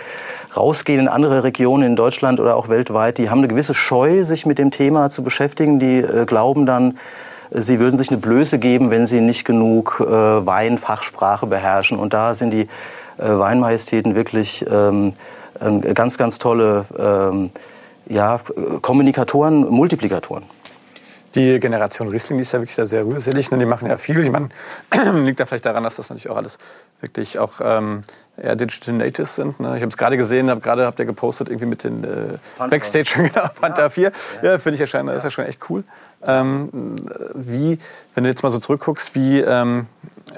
rausgehen 0.56 1.00
in 1.00 1.08
andere 1.08 1.44
Regionen 1.44 1.84
in 1.84 1.96
Deutschland 1.96 2.40
oder 2.40 2.56
auch 2.56 2.70
weltweit, 2.70 3.18
die 3.18 3.30
haben 3.30 3.40
eine 3.40 3.48
gewisse 3.48 3.74
Scheu, 3.74 4.24
sich 4.24 4.46
mit 4.46 4.58
dem 4.58 4.72
Thema 4.72 5.10
zu 5.10 5.24
beschäftigen. 5.24 5.80
Die 5.80 6.00
äh, 6.00 6.26
glauben 6.26 6.66
dann, 6.66 6.98
sie 7.52 7.80
würden 7.80 7.98
sich 7.98 8.10
eine 8.10 8.18
Blöße 8.18 8.60
geben, 8.60 8.90
wenn 8.90 9.06
sie 9.06 9.22
nicht 9.22 9.46
genug 9.46 10.00
äh, 10.00 10.06
Weinfachsprache 10.06 11.46
beherrschen. 11.46 12.00
Und 12.00 12.14
da 12.14 12.34
sind 12.34 12.52
die 12.52 12.62
äh, 12.62 12.68
Weinmajestäten 13.18 14.16
wirklich 14.16 14.66
ähm, 14.70 15.14
ganz, 15.94 16.18
ganz 16.18 16.40
tolle 16.40 16.86
ähm, 16.98 17.52
ja, 18.08 18.40
Kommunikatoren, 18.82 19.68
Multiplikatoren. 19.70 20.44
Die 21.36 21.60
Generation 21.60 22.10
Riesling 22.10 22.38
die 22.38 22.42
ist 22.42 22.52
ja 22.52 22.60
wirklich 22.60 22.76
sehr, 22.76 22.86
sehr 22.86 23.06
rührselig. 23.06 23.52
Ne? 23.52 23.58
Die 23.58 23.66
machen 23.66 23.88
ja 23.88 23.98
viel. 23.98 24.20
Ich 24.24 24.32
meine, 24.32 24.50
liegt 25.24 25.40
da 25.40 25.46
vielleicht 25.46 25.66
daran, 25.66 25.84
dass 25.84 25.96
das 25.96 26.10
natürlich 26.10 26.30
auch 26.30 26.38
alles 26.38 26.58
wirklich 27.00 27.40
auch 27.40 27.62
ähm, 27.64 28.04
eher 28.38 28.56
Digital 28.56 28.96
Natives 28.96 29.36
sind. 29.36 29.60
Ne? 29.60 29.76
Ich 29.78 29.82
habe 29.82 29.90
es 29.90 29.98
gerade 29.98 30.18
gesehen, 30.18 30.50
habe 30.50 30.62
gerade 30.62 30.86
habt 30.86 31.00
ihr 31.00 31.06
gepostet 31.06 31.50
irgendwie 31.50 31.68
mit 31.68 31.84
den 31.84 32.04
äh, 32.04 32.38
Backstage 32.70 33.14
genau, 33.16 33.48
Panther 33.60 33.84
ja. 33.84 33.90
4. 33.90 34.12
Ja, 34.42 34.52
ja 34.52 34.60
finde 34.60 34.76
ich 34.76 34.80
ja 34.82 34.88
schon, 34.88 35.08
ja. 35.08 35.14
ist 35.14 35.24
ja 35.24 35.30
schon 35.30 35.46
echt 35.46 35.70
cool. 35.70 35.84
Ähm, 36.24 36.96
wie, 37.34 37.80
wenn 38.14 38.24
du 38.24 38.30
jetzt 38.30 38.44
mal 38.44 38.52
so 38.52 38.60
zurückguckst, 38.60 39.16
wie, 39.16 39.40
ähm, 39.40 39.88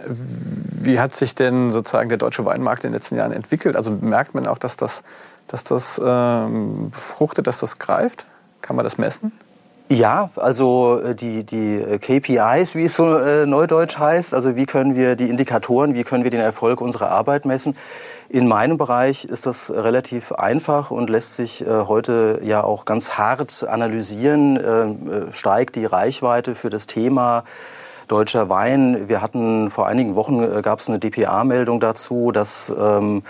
wie 0.07 1.00
hat 1.00 1.16
sich 1.16 1.36
denn 1.36 1.72
sozusagen 1.72 2.10
der 2.10 2.18
deutsche 2.18 2.45
Weinmarkt 2.45 2.84
in 2.84 2.92
den 2.92 2.95
letzten 2.95 3.16
Jahren 3.16 3.31
entwickelt? 3.31 3.75
Also 3.75 3.92
merkt 3.92 4.34
man 4.36 4.48
auch, 4.48 4.57
dass 4.57 4.78
das, 4.78 5.04
dass 5.48 5.63
das 5.63 6.01
ähm, 6.04 6.92
fruchtet, 6.92 7.48
dass 7.48 7.60
das 7.60 7.80
greift? 7.80 8.25
Kann 8.62 8.75
man 8.75 8.86
das 8.86 8.98
messen? 8.98 9.34
Ja, 9.89 10.30
also 10.38 11.01
äh, 11.01 11.13
die, 11.13 11.44
die 11.44 11.75
äh, 11.75 12.00
KPIs, 12.00 12.75
wie 12.75 12.85
es 12.85 12.95
so 12.95 13.18
äh, 13.18 13.45
neudeutsch 13.45 14.00
heißt, 14.00 14.33
also 14.33 14.56
wie 14.56 14.65
können 14.65 14.95
wir 14.95 15.15
die 15.15 15.30
Indikatoren, 15.30 15.94
wie 15.94 16.03
können 16.03 16.24
wir 16.24 16.31
den 16.31 16.39
Erfolg 16.39 16.81
unserer 16.81 17.09
Arbeit 17.09 17.45
messen. 17.45 17.75
In 18.30 18.47
meinem 18.47 18.77
Bereich 18.77 19.25
ist 19.25 19.45
das 19.45 19.69
relativ 19.71 20.31
einfach 20.31 20.89
und 20.89 21.09
lässt 21.09 21.35
sich 21.35 21.65
äh, 21.65 21.68
heute 21.68 22.39
ja 22.44 22.63
auch 22.63 22.85
ganz 22.85 23.18
hart 23.18 23.68
analysieren. 23.68 24.57
Äh, 24.57 25.27
äh 25.27 25.31
steigt 25.31 25.75
die 25.75 25.85
Reichweite 25.85 26.56
für 26.56 26.69
das 26.69 26.88
Thema 26.88 27.44
deutscher 28.07 28.50
Wein? 28.50 29.09
Wir 29.09 29.21
hatten 29.21 29.69
vor 29.69 29.88
einigen 29.88 30.15
Wochen 30.15 30.62
gab 30.62 30.80
es 30.80 30.88
eine 30.88 31.00
DPA-Meldung 31.00 31.80
dazu, 31.80 32.31
dass 32.31 32.74
ähm, 32.77 33.24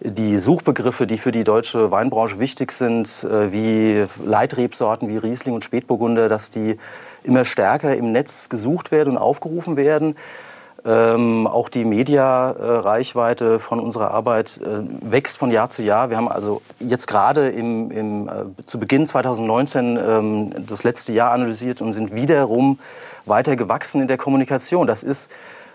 die 0.00 0.38
Suchbegriffe, 0.38 1.06
die 1.06 1.18
für 1.18 1.30
die 1.30 1.44
deutsche 1.44 1.90
Weinbranche 1.90 2.38
wichtig 2.38 2.72
sind, 2.72 3.24
äh, 3.24 3.52
wie 3.52 4.06
Leitrebsorten 4.24 5.08
wie 5.08 5.18
Riesling 5.18 5.54
und 5.54 5.64
Spätburgunder, 5.64 6.28
dass 6.28 6.50
die 6.50 6.78
immer 7.22 7.44
stärker 7.44 7.94
im 7.94 8.12
Netz 8.12 8.48
gesucht 8.48 8.92
werden 8.92 9.10
und 9.10 9.18
aufgerufen 9.18 9.76
werden. 9.76 10.16
Ähm, 10.82 11.46
auch 11.46 11.68
die 11.68 11.84
Media-Reichweite 11.84 13.58
von 13.60 13.80
unserer 13.80 14.12
Arbeit 14.12 14.58
äh, 14.64 14.80
wächst 15.02 15.36
von 15.36 15.50
Jahr 15.50 15.68
zu 15.68 15.82
Jahr. 15.82 16.08
Wir 16.08 16.16
haben 16.16 16.28
also 16.28 16.62
jetzt 16.78 17.06
gerade 17.06 17.48
im, 17.48 17.90
im, 17.90 18.28
äh, 18.28 18.64
zu 18.64 18.78
Beginn 18.78 19.04
2019 19.04 19.98
ähm, 19.98 20.66
das 20.66 20.82
letzte 20.82 21.12
Jahr 21.12 21.32
analysiert 21.32 21.82
und 21.82 21.92
sind 21.92 22.14
wiederum 22.14 22.78
weiter 23.26 23.56
gewachsen 23.56 24.00
in 24.00 24.08
der 24.08 24.16
Kommunikation. 24.16 24.86
Das 24.86 25.02
ist 25.02 25.30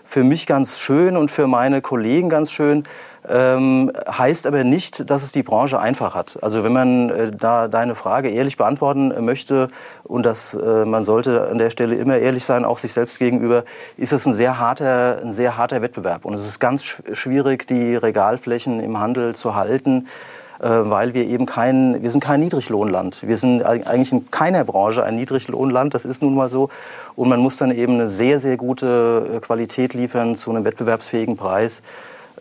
für 0.06 0.24
mich 0.24 0.46
ganz 0.46 0.78
schön 0.78 1.16
und 1.16 1.30
für 1.30 1.48
meine 1.48 1.82
Kollegen 1.82 2.30
ganz 2.30 2.52
schön, 2.52 2.84
ähm, 3.28 3.90
heißt 4.08 4.46
aber 4.46 4.62
nicht, 4.62 5.10
dass 5.10 5.24
es 5.24 5.32
die 5.32 5.42
Branche 5.42 5.80
einfach 5.80 6.14
hat. 6.14 6.38
Also 6.42 6.62
wenn 6.62 6.72
man 6.72 7.10
äh, 7.10 7.32
da 7.32 7.66
deine 7.66 7.96
Frage 7.96 8.28
ehrlich 8.28 8.56
beantworten 8.56 9.12
möchte 9.24 9.68
und 10.04 10.24
dass 10.24 10.54
äh, 10.54 10.84
man 10.84 11.02
sollte 11.02 11.48
an 11.48 11.58
der 11.58 11.70
Stelle 11.70 11.96
immer 11.96 12.18
ehrlich 12.18 12.44
sein, 12.44 12.64
auch 12.64 12.78
sich 12.78 12.92
selbst 12.92 13.18
gegenüber, 13.18 13.64
ist 13.96 14.12
es 14.12 14.26
ein 14.26 14.32
sehr 14.32 14.60
harter, 14.60 15.18
ein 15.22 15.32
sehr 15.32 15.56
harter 15.56 15.82
Wettbewerb 15.82 16.24
und 16.24 16.34
es 16.34 16.46
ist 16.46 16.60
ganz 16.60 16.84
schwierig, 16.84 17.66
die 17.66 17.96
Regalflächen 17.96 18.78
im 18.78 19.00
Handel 19.00 19.34
zu 19.34 19.56
halten 19.56 20.06
äh, 20.06 20.35
weil 20.58 21.14
wir 21.14 21.26
eben 21.26 21.46
kein, 21.46 22.02
wir 22.02 22.10
sind 22.10 22.22
kein 22.22 22.40
Niedriglohnland. 22.40 23.26
Wir 23.26 23.36
sind 23.36 23.62
eigentlich 23.62 24.12
in 24.12 24.30
keiner 24.30 24.64
Branche 24.64 25.04
ein 25.04 25.16
Niedriglohnland, 25.16 25.94
das 25.94 26.04
ist 26.04 26.22
nun 26.22 26.34
mal 26.34 26.48
so. 26.48 26.68
Und 27.14 27.28
man 27.28 27.40
muss 27.40 27.56
dann 27.56 27.70
eben 27.70 27.94
eine 27.94 28.08
sehr, 28.08 28.40
sehr 28.40 28.56
gute 28.56 29.36
äh, 29.36 29.40
Qualität 29.40 29.94
liefern 29.94 30.36
zu 30.36 30.50
einem 30.50 30.64
wettbewerbsfähigen 30.64 31.36
Preis 31.36 31.82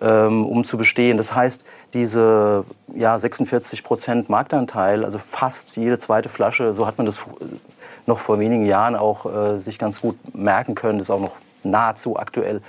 ähm, 0.01 0.45
um 0.45 0.63
zu 0.63 0.77
bestehen. 0.77 1.17
Das 1.17 1.33
heißt, 1.33 1.63
diese 1.93 2.65
ja, 2.93 3.17
46 3.17 3.83
Prozent 3.83 4.29
Marktanteil, 4.29 5.05
also 5.05 5.17
fast 5.17 5.77
jede 5.77 5.97
zweite 5.97 6.29
Flasche, 6.29 6.73
so 6.73 6.87
hat 6.87 6.97
man 6.97 7.05
das 7.05 7.19
noch 8.05 8.19
vor 8.19 8.39
wenigen 8.39 8.65
Jahren 8.65 8.95
auch 8.95 9.25
äh, 9.25 9.57
sich 9.57 9.79
ganz 9.79 10.01
gut 10.01 10.17
merken 10.35 10.75
können, 10.75 10.99
das 10.99 11.07
ist 11.07 11.11
auch 11.11 11.19
noch 11.19 11.35
nahezu 11.63 12.17
aktuell. 12.17 12.61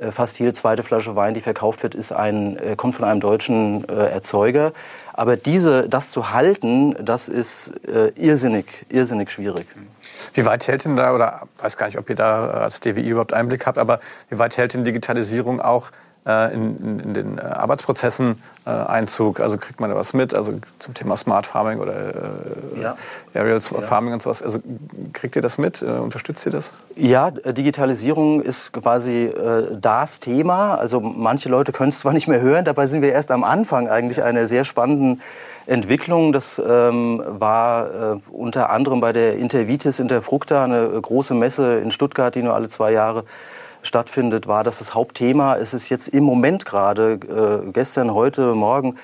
Äh, 0.00 0.12
fast 0.12 0.38
jede 0.38 0.52
zweite 0.52 0.82
Flasche 0.82 1.14
Wein, 1.14 1.34
die 1.34 1.40
verkauft 1.40 1.82
wird, 1.82 1.94
ist 1.94 2.12
ein, 2.12 2.56
äh, 2.56 2.74
kommt 2.76 2.94
von 2.94 3.04
einem 3.04 3.20
deutschen 3.20 3.88
äh, 3.88 4.10
Erzeuger. 4.10 4.72
Aber 5.12 5.36
diese, 5.36 5.88
das 5.88 6.10
zu 6.10 6.32
halten, 6.32 6.94
das 7.04 7.28
ist 7.28 7.74
irrsinnig, 8.16 8.86
irrsinnig 8.88 9.30
schwierig. 9.30 9.66
Wie 10.32 10.46
weit 10.46 10.66
hält 10.66 10.86
denn 10.86 10.96
da, 10.96 11.14
oder 11.14 11.42
weiß 11.58 11.76
gar 11.76 11.86
nicht, 11.86 11.98
ob 11.98 12.08
ihr 12.08 12.16
da 12.16 12.48
als 12.48 12.80
DWI 12.80 13.10
überhaupt 13.10 13.34
Einblick 13.34 13.66
habt, 13.66 13.76
aber 13.76 14.00
wie 14.30 14.38
weit 14.38 14.56
hält 14.56 14.72
denn 14.72 14.84
Digitalisierung 14.84 15.60
auch 15.60 15.90
in, 16.24 16.76
in, 16.78 17.00
in, 17.00 17.14
den 17.14 17.38
äh, 17.38 17.42
Arbeitsprozessen 17.42 18.42
äh, 18.66 18.70
Einzug? 18.70 19.40
Also 19.40 19.56
kriegt 19.56 19.80
man 19.80 19.90
da 19.90 19.96
was 19.96 20.12
mit? 20.12 20.34
Also 20.34 20.52
zum 20.78 20.94
Thema 20.94 21.16
Smart 21.16 21.46
Farming 21.46 21.78
oder 21.78 21.94
äh, 21.94 22.82
ja. 22.82 22.96
Aerial 23.32 23.58
ja. 23.58 23.80
Farming 23.80 24.12
und 24.12 24.22
sowas. 24.22 24.42
Also 24.42 24.58
kriegt 25.12 25.36
ihr 25.36 25.42
das 25.42 25.56
mit? 25.56 25.80
Äh, 25.80 25.86
unterstützt 25.86 26.44
ihr 26.46 26.52
das? 26.52 26.72
Ja, 26.94 27.30
Digitalisierung 27.30 28.42
ist 28.42 28.72
quasi 28.72 29.24
äh, 29.24 29.76
das 29.80 30.20
Thema. 30.20 30.74
Also 30.74 31.00
manche 31.00 31.48
Leute 31.48 31.72
können 31.72 31.88
es 31.88 32.00
zwar 32.00 32.12
nicht 32.12 32.28
mehr 32.28 32.40
hören, 32.40 32.64
dabei 32.64 32.86
sind 32.86 33.02
wir 33.02 33.12
erst 33.12 33.30
am 33.30 33.44
Anfang 33.44 33.88
eigentlich 33.88 34.22
einer 34.22 34.46
sehr 34.46 34.64
spannenden 34.64 35.22
Entwicklung. 35.66 36.32
Das 36.32 36.60
ähm, 36.64 37.22
war 37.26 38.14
äh, 38.14 38.16
unter 38.30 38.70
anderem 38.70 39.00
bei 39.00 39.12
der 39.12 39.36
Intervitis 39.36 40.00
Interfructa, 40.00 40.64
eine 40.64 41.00
große 41.00 41.34
Messe 41.34 41.78
in 41.78 41.90
Stuttgart, 41.90 42.34
die 42.34 42.42
nur 42.42 42.54
alle 42.54 42.68
zwei 42.68 42.92
Jahre 42.92 43.24
stattfindet, 43.82 44.46
war 44.46 44.64
das 44.64 44.78
das 44.78 44.94
Hauptthema. 44.94 45.56
Es 45.56 45.74
ist 45.74 45.88
jetzt 45.88 46.08
im 46.08 46.24
Moment 46.24 46.66
gerade, 46.66 47.14
äh, 47.14 47.70
gestern, 47.72 48.14
heute, 48.14 48.54
morgen, 48.54 48.96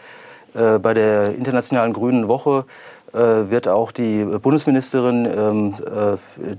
äh, 0.55 0.79
bei 0.79 0.95
der 0.95 1.35
Internationalen 1.35 1.93
Grünen 1.93 2.29
Woche 2.29 2.65
äh, 3.13 3.19
wird 3.19 3.69
auch 3.69 3.93
die 3.93 4.25
Bundesministerin, 4.25 5.27
ähm, 5.27 5.75
äh, 5.85 6.57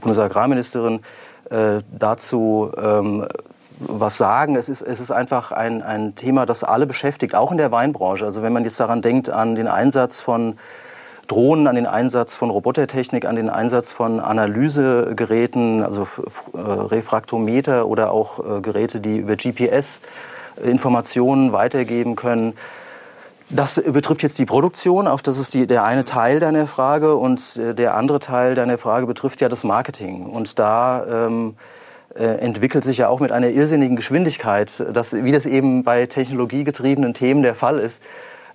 Bundesagrarministerin 0.00 1.00
äh, 1.50 1.80
dazu 1.98 2.70
ähm, 2.76 3.26
was 3.78 4.16
sagen. 4.16 4.56
Es 4.56 4.68
ist, 4.68 4.82
es 4.82 5.00
ist 5.00 5.10
einfach 5.10 5.52
ein, 5.52 5.82
ein 5.82 6.14
Thema, 6.14 6.46
das 6.46 6.64
alle 6.64 6.86
beschäftigt, 6.86 7.34
auch 7.34 7.50
in 7.50 7.58
der 7.58 7.72
Weinbranche. 7.72 8.24
Also 8.24 8.42
wenn 8.42 8.52
man 8.52 8.64
jetzt 8.64 8.78
daran 8.78 9.02
denkt, 9.02 9.30
an 9.30 9.54
den 9.54 9.68
Einsatz 9.68 10.20
von 10.20 10.56
Drohnen, 11.26 11.66
an 11.66 11.74
den 11.74 11.86
Einsatz 11.86 12.34
von 12.34 12.50
Robotertechnik, 12.50 13.24
an 13.24 13.36
den 13.36 13.50
Einsatz 13.50 13.92
von 13.92 14.20
Analysegeräten, 14.20 15.82
also 15.82 16.02
äh, 16.52 16.58
Refraktometer 16.58 17.86
oder 17.86 18.12
auch 18.12 18.38
äh, 18.58 18.60
Geräte, 18.60 19.00
die 19.00 19.18
über 19.18 19.36
GPS 19.36 20.02
Informationen 20.62 21.52
weitergeben 21.52 22.16
können. 22.16 22.54
Das 23.50 23.82
betrifft 23.84 24.22
jetzt 24.22 24.38
die 24.38 24.46
Produktion, 24.46 25.06
auf 25.06 25.22
das 25.22 25.38
ist 25.38 25.54
die, 25.54 25.66
der 25.66 25.84
eine 25.84 26.04
Teil 26.04 26.40
deiner 26.40 26.66
Frage 26.66 27.14
und 27.16 27.56
äh, 27.56 27.74
der 27.74 27.94
andere 27.94 28.18
Teil 28.18 28.54
deiner 28.54 28.78
Frage 28.78 29.06
betrifft 29.06 29.40
ja 29.40 29.48
das 29.48 29.64
Marketing. 29.64 30.26
Und 30.26 30.58
da 30.58 31.26
ähm, 31.26 31.56
äh, 32.14 32.24
entwickelt 32.24 32.84
sich 32.84 32.98
ja 32.98 33.08
auch 33.08 33.20
mit 33.20 33.32
einer 33.32 33.48
irrsinnigen 33.48 33.96
Geschwindigkeit, 33.96 34.84
dass, 34.92 35.24
wie 35.24 35.32
das 35.32 35.46
eben 35.46 35.84
bei 35.84 36.06
technologiegetriebenen 36.06 37.12
Themen 37.12 37.42
der 37.42 37.54
Fall 37.54 37.78
ist, 37.78 38.02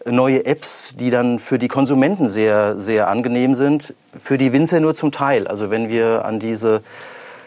neue 0.05 0.45
Apps, 0.45 0.95
die 0.97 1.09
dann 1.09 1.39
für 1.39 1.59
die 1.59 1.67
Konsumenten 1.67 2.29
sehr, 2.29 2.77
sehr 2.77 3.09
angenehm 3.09 3.55
sind, 3.55 3.93
für 4.17 4.37
die 4.37 4.53
Winzer 4.53 4.79
nur 4.79 4.95
zum 4.95 5.11
Teil. 5.11 5.47
Also 5.47 5.69
wenn 5.69 5.89
wir 5.89 6.25
an 6.25 6.39
diese 6.39 6.81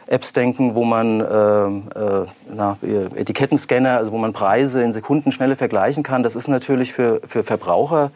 Apps 0.06 0.32
denken, 0.32 0.74
wo 0.74 0.84
man 0.84 1.20
äh, 1.20 1.24
äh, 1.24 2.26
na, 2.52 2.76
Etikettenscanner, 3.14 3.96
also 3.96 4.12
wo 4.12 4.18
man 4.18 4.32
Preise 4.32 4.82
in 4.82 4.92
Sekunden 4.92 5.32
schneller 5.32 5.56
vergleichen 5.56 6.02
kann, 6.02 6.22
das 6.22 6.36
ist 6.36 6.48
natürlich 6.48 6.92
für, 6.92 7.20
für 7.24 7.42
Verbraucher 7.42 8.10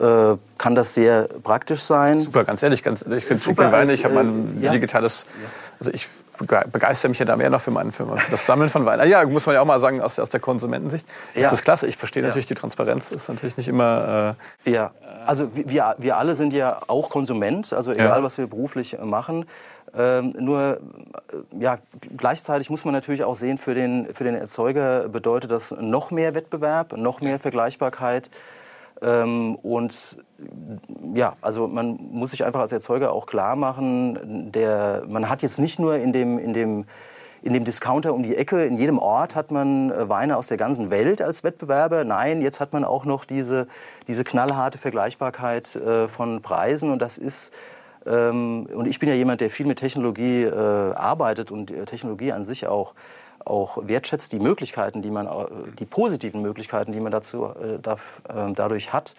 äh, 0.00 0.36
kann 0.58 0.74
das 0.74 0.94
sehr 0.94 1.28
praktisch 1.42 1.80
sein. 1.80 2.22
Super, 2.22 2.44
ganz 2.44 2.62
ehrlich, 2.62 2.82
ganz, 2.82 3.02
ich 3.02 3.28
bin 3.28 3.36
super 3.36 3.72
Wein, 3.72 3.88
ich 3.90 4.04
habe 4.04 4.14
mein 4.14 4.58
äh, 4.60 4.66
ja. 4.66 4.72
digitales, 4.72 5.24
also 5.78 5.92
ich 5.92 6.08
begeistere 6.36 7.08
mich 7.08 7.18
ja 7.18 7.24
da 7.24 7.36
mehr 7.36 7.50
noch 7.50 7.60
für, 7.60 7.70
mein, 7.70 7.92
für 7.92 8.06
das 8.30 8.46
Sammeln 8.46 8.70
von 8.70 8.84
Wein. 8.84 9.00
Ah, 9.00 9.04
ja, 9.04 9.24
muss 9.24 9.46
man 9.46 9.54
ja 9.54 9.60
auch 9.62 9.66
mal 9.66 9.80
sagen, 9.80 10.00
aus, 10.00 10.18
aus 10.18 10.28
der 10.28 10.40
Konsumentensicht 10.40 11.06
ja. 11.34 11.44
ist 11.44 11.52
das 11.52 11.62
klasse. 11.62 11.86
Ich 11.86 11.96
verstehe 11.96 12.22
natürlich, 12.22 12.46
die 12.46 12.54
Transparenz 12.54 13.10
ist 13.10 13.28
natürlich 13.28 13.56
nicht 13.56 13.68
immer... 13.68 14.36
Äh, 14.64 14.70
ja, 14.70 14.90
also 15.26 15.50
wir, 15.54 15.94
wir 15.98 16.16
alle 16.16 16.34
sind 16.34 16.52
ja 16.52 16.80
auch 16.86 17.10
Konsument, 17.10 17.72
also 17.72 17.92
egal, 17.92 18.18
ja. 18.18 18.22
was 18.22 18.38
wir 18.38 18.46
beruflich 18.46 18.96
machen. 19.02 19.46
Ähm, 19.96 20.34
nur 20.38 20.78
äh, 21.32 21.62
ja, 21.62 21.78
gleichzeitig 22.16 22.70
muss 22.70 22.84
man 22.84 22.92
natürlich 22.92 23.24
auch 23.24 23.34
sehen, 23.34 23.56
für 23.58 23.74
den, 23.74 24.12
für 24.12 24.24
den 24.24 24.34
Erzeuger 24.34 25.08
bedeutet 25.08 25.50
das 25.50 25.70
noch 25.70 26.10
mehr 26.10 26.34
Wettbewerb, 26.34 26.96
noch 26.96 27.20
mehr 27.20 27.38
Vergleichbarkeit. 27.38 28.30
Ähm, 29.02 29.56
und 29.56 30.18
ja, 31.14 31.36
also 31.40 31.68
man 31.68 31.98
muss 32.12 32.30
sich 32.30 32.44
einfach 32.44 32.60
als 32.60 32.72
Erzeuger 32.72 33.12
auch 33.12 33.26
klar 33.26 33.56
machen, 33.56 34.52
der, 34.52 35.04
man 35.08 35.28
hat 35.28 35.42
jetzt 35.42 35.58
nicht 35.58 35.78
nur 35.78 35.96
in 35.96 36.12
dem, 36.12 36.38
in 36.38 36.54
dem 36.54 36.84
in 37.42 37.52
dem 37.52 37.64
Discounter 37.64 38.12
um 38.12 38.24
die 38.24 38.34
Ecke, 38.34 38.64
in 38.64 38.76
jedem 38.76 38.98
Ort 38.98 39.36
hat 39.36 39.52
man 39.52 39.92
äh, 39.92 40.08
Weine 40.08 40.36
aus 40.36 40.48
der 40.48 40.56
ganzen 40.56 40.90
Welt 40.90 41.22
als 41.22 41.44
Wettbewerber. 41.44 42.02
Nein, 42.02 42.42
jetzt 42.42 42.58
hat 42.58 42.72
man 42.72 42.82
auch 42.82 43.04
noch 43.04 43.24
diese, 43.24 43.68
diese 44.08 44.24
knallharte 44.24 44.78
Vergleichbarkeit 44.78 45.76
äh, 45.76 46.08
von 46.08 46.42
Preisen 46.42 46.90
und 46.90 47.00
das 47.00 47.18
ist 47.18 47.52
ähm, 48.04 48.66
und 48.74 48.86
ich 48.88 48.98
bin 48.98 49.08
ja 49.08 49.14
jemand, 49.14 49.40
der 49.40 49.50
viel 49.50 49.66
mit 49.66 49.78
Technologie 49.78 50.42
äh, 50.42 50.50
arbeitet 50.50 51.50
und 51.52 51.72
Technologie 51.86 52.32
an 52.32 52.42
sich 52.42 52.66
auch 52.66 52.94
auch 53.46 53.78
wertschätzt 53.86 54.32
die 54.32 54.38
Möglichkeiten, 54.38 55.02
die 55.02 55.10
man, 55.10 55.28
die 55.78 55.86
positiven 55.86 56.42
Möglichkeiten, 56.42 56.92
die 56.92 57.00
man 57.00 57.12
dazu, 57.12 57.46
äh, 57.46 57.78
ähm, 58.34 58.54
dadurch 58.54 58.92
hat. 58.92 59.14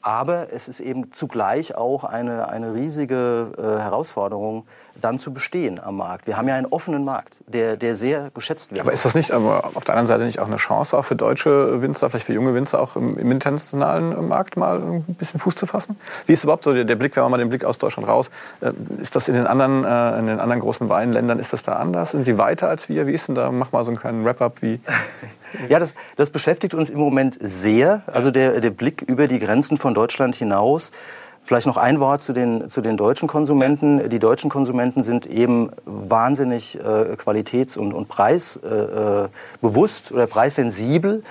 Aber 0.00 0.52
es 0.52 0.68
ist 0.68 0.80
eben 0.80 1.12
zugleich 1.12 1.74
auch 1.74 2.04
eine, 2.04 2.48
eine 2.48 2.74
riesige 2.74 3.52
äh, 3.58 3.82
Herausforderung, 3.82 4.66
dann 5.00 5.18
zu 5.18 5.32
bestehen 5.32 5.80
am 5.80 5.96
Markt. 5.96 6.26
Wir 6.26 6.36
haben 6.36 6.48
ja 6.48 6.54
einen 6.54 6.66
offenen 6.66 7.04
Markt, 7.04 7.38
der, 7.46 7.76
der 7.76 7.94
sehr 7.94 8.30
geschätzt 8.34 8.70
wird. 8.70 8.80
Aber 8.80 8.92
ist 8.92 9.04
das 9.04 9.14
nicht 9.14 9.30
aber 9.32 9.70
auf 9.74 9.84
der 9.84 9.94
anderen 9.94 10.06
Seite 10.06 10.24
nicht 10.24 10.40
auch 10.40 10.46
eine 10.46 10.56
Chance, 10.56 10.96
auch 10.96 11.04
für 11.04 11.16
deutsche 11.16 11.82
Winzer, 11.82 12.10
vielleicht 12.10 12.26
für 12.26 12.32
junge 12.32 12.54
Winzer, 12.54 12.80
auch 12.80 12.96
im, 12.96 13.18
im 13.18 13.30
internationalen 13.30 14.28
Markt 14.28 14.56
mal 14.56 14.80
ein 14.80 15.16
bisschen 15.18 15.40
Fuß 15.40 15.56
zu 15.56 15.66
fassen? 15.66 15.98
Wie 16.26 16.32
ist 16.32 16.44
überhaupt 16.44 16.64
so 16.64 16.72
der, 16.72 16.84
der, 16.84 16.96
Blick, 16.96 17.14
wenn 17.16 17.22
man 17.22 17.32
mal 17.32 17.38
den 17.38 17.48
Blick 17.48 17.64
aus 17.64 17.78
Deutschland 17.78 18.08
raus, 18.08 18.30
äh, 18.60 18.72
ist 19.00 19.14
das 19.14 19.28
in 19.28 19.34
den, 19.34 19.46
anderen, 19.46 19.84
äh, 19.84 20.18
in 20.18 20.26
den 20.26 20.40
anderen 20.40 20.60
großen 20.60 20.88
Weinländern, 20.88 21.38
ist 21.38 21.52
das 21.52 21.62
da 21.62 21.74
anders? 21.74 22.12
Sind 22.12 22.26
die 22.26 22.38
weiter 22.38 22.68
als 22.68 22.88
wir? 22.88 23.06
Wie 23.06 23.12
ist 23.12 23.28
denn 23.28 23.34
da? 23.34 23.50
Mach 23.52 23.72
mal 23.72 23.84
so 23.84 23.90
einen 23.90 23.98
kleinen 23.98 24.24
Wrap-up, 24.24 24.62
wie... 24.62 24.80
Ja, 25.68 25.78
das, 25.78 25.94
das 26.16 26.30
beschäftigt 26.30 26.74
uns 26.74 26.90
im 26.90 26.98
Moment 26.98 27.36
sehr. 27.40 28.02
Also 28.06 28.30
der, 28.30 28.60
der 28.60 28.70
Blick 28.70 29.02
über 29.02 29.28
die 29.28 29.38
Grenzen 29.38 29.76
von 29.76 29.94
Deutschland 29.94 30.34
hinaus. 30.34 30.90
Vielleicht 31.42 31.66
noch 31.66 31.78
ein 31.78 32.00
Wort 32.00 32.20
zu 32.20 32.32
den, 32.32 32.68
zu 32.68 32.80
den 32.80 32.96
deutschen 32.96 33.28
Konsumenten. 33.28 34.10
Die 34.10 34.18
deutschen 34.18 34.50
Konsumenten 34.50 35.02
sind 35.02 35.26
eben 35.26 35.70
wahnsinnig 35.86 36.78
äh, 36.78 37.16
qualitäts- 37.16 37.78
und, 37.78 37.94
und 37.94 38.08
preisbewusst 38.08 40.10
äh, 40.10 40.14
oder 40.14 40.26
preissensibel. 40.26 41.22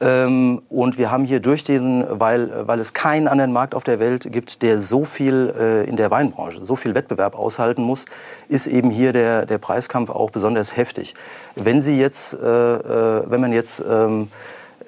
Ähm, 0.00 0.62
und 0.68 0.96
wir 0.96 1.10
haben 1.10 1.24
hier 1.24 1.40
durch 1.40 1.64
diesen, 1.64 2.04
weil, 2.08 2.66
weil 2.66 2.78
es 2.78 2.92
keinen 2.94 3.26
anderen 3.26 3.52
Markt 3.52 3.74
auf 3.74 3.84
der 3.84 3.98
Welt 3.98 4.28
gibt, 4.30 4.62
der 4.62 4.78
so 4.78 5.04
viel 5.04 5.52
äh, 5.58 5.88
in 5.88 5.96
der 5.96 6.10
Weinbranche, 6.10 6.64
so 6.64 6.76
viel 6.76 6.94
Wettbewerb 6.94 7.36
aushalten 7.36 7.82
muss, 7.82 8.04
ist 8.48 8.68
eben 8.68 8.90
hier 8.90 9.12
der, 9.12 9.44
der 9.46 9.58
Preiskampf 9.58 10.10
auch 10.10 10.30
besonders 10.30 10.76
heftig. 10.76 11.14
Wenn 11.56 11.80
Sie 11.80 11.98
jetzt, 11.98 12.34
äh, 12.34 12.38
äh, 12.38 13.22
wenn 13.26 13.40
man 13.40 13.52
jetzt 13.52 13.82
ähm, 13.88 14.28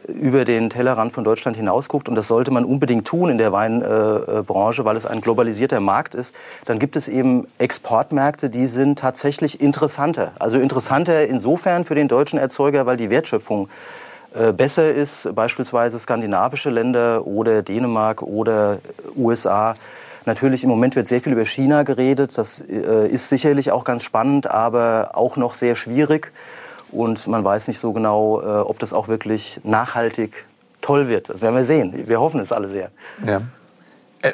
über 0.07 0.45
den 0.45 0.71
Tellerrand 0.71 1.13
von 1.13 1.25
Deutschland 1.25 1.57
hinausguckt, 1.57 2.09
und 2.09 2.15
das 2.15 2.29
sollte 2.29 2.51
man 2.53 2.65
unbedingt 2.65 3.07
tun 3.07 3.31
in 3.31 3.39
der 3.39 3.53
Weinbranche, 3.53 4.85
weil 4.85 4.97
es 4.97 5.07
ein 5.07 5.21
globalisierter 5.21 5.81
Markt 5.81 6.15
ist, 6.15 6.35
dann 6.65 6.79
gibt 6.79 6.97
es 6.97 7.07
eben 7.07 7.47
Exportmärkte, 7.59 8.51
die 8.51 8.67
sind 8.67 8.99
tatsächlich 8.99 9.61
interessanter. 9.61 10.33
Also 10.39 10.59
interessanter 10.59 11.27
insofern 11.27 11.85
für 11.85 11.95
den 11.95 12.09
deutschen 12.09 12.39
Erzeuger, 12.39 12.87
weil 12.87 12.97
die 12.97 13.11
Wertschöpfung 13.11 13.69
besser 14.57 14.95
ist, 14.95 15.35
beispielsweise 15.35 15.99
skandinavische 15.99 16.71
Länder 16.71 17.27
oder 17.27 17.63
Dänemark 17.63 18.23
oder 18.23 18.79
USA. 19.17 19.75
Natürlich 20.27 20.63
im 20.65 20.71
Moment 20.71 20.97
wird 20.97 21.07
sehr 21.07 21.21
viel 21.21 21.33
über 21.33 21.45
China 21.45 21.83
geredet. 21.83 22.37
Das 22.37 22.61
äh, 22.61 23.09
ist 23.09 23.29
sicherlich 23.29 23.73
auch 23.73 23.85
ganz 23.85 24.03
spannend, 24.03 24.49
aber 24.49 25.11
auch 25.15 25.37
noch 25.37 25.55
sehr 25.55 25.75
schwierig. 25.75 26.33
Und 26.93 27.27
man 27.27 27.45
weiß 27.45 27.69
nicht 27.69 27.79
so 27.79 27.93
genau, 27.93 28.41
äh, 28.41 28.45
ob 28.45 28.79
das 28.79 28.93
auch 28.93 29.09
wirklich 29.09 29.61
nachhaltig 29.65 30.47
toll 30.81 31.09
wird. 31.09 31.31
Das 31.31 31.41
werden 31.41 31.55
wir 31.55 31.65
sehen. 31.65 32.07
Wir 32.07 32.21
hoffen 32.21 32.41
es 32.41 32.53
alle 32.53 32.69
sehr. 32.69 32.91
Ja. 33.27 33.41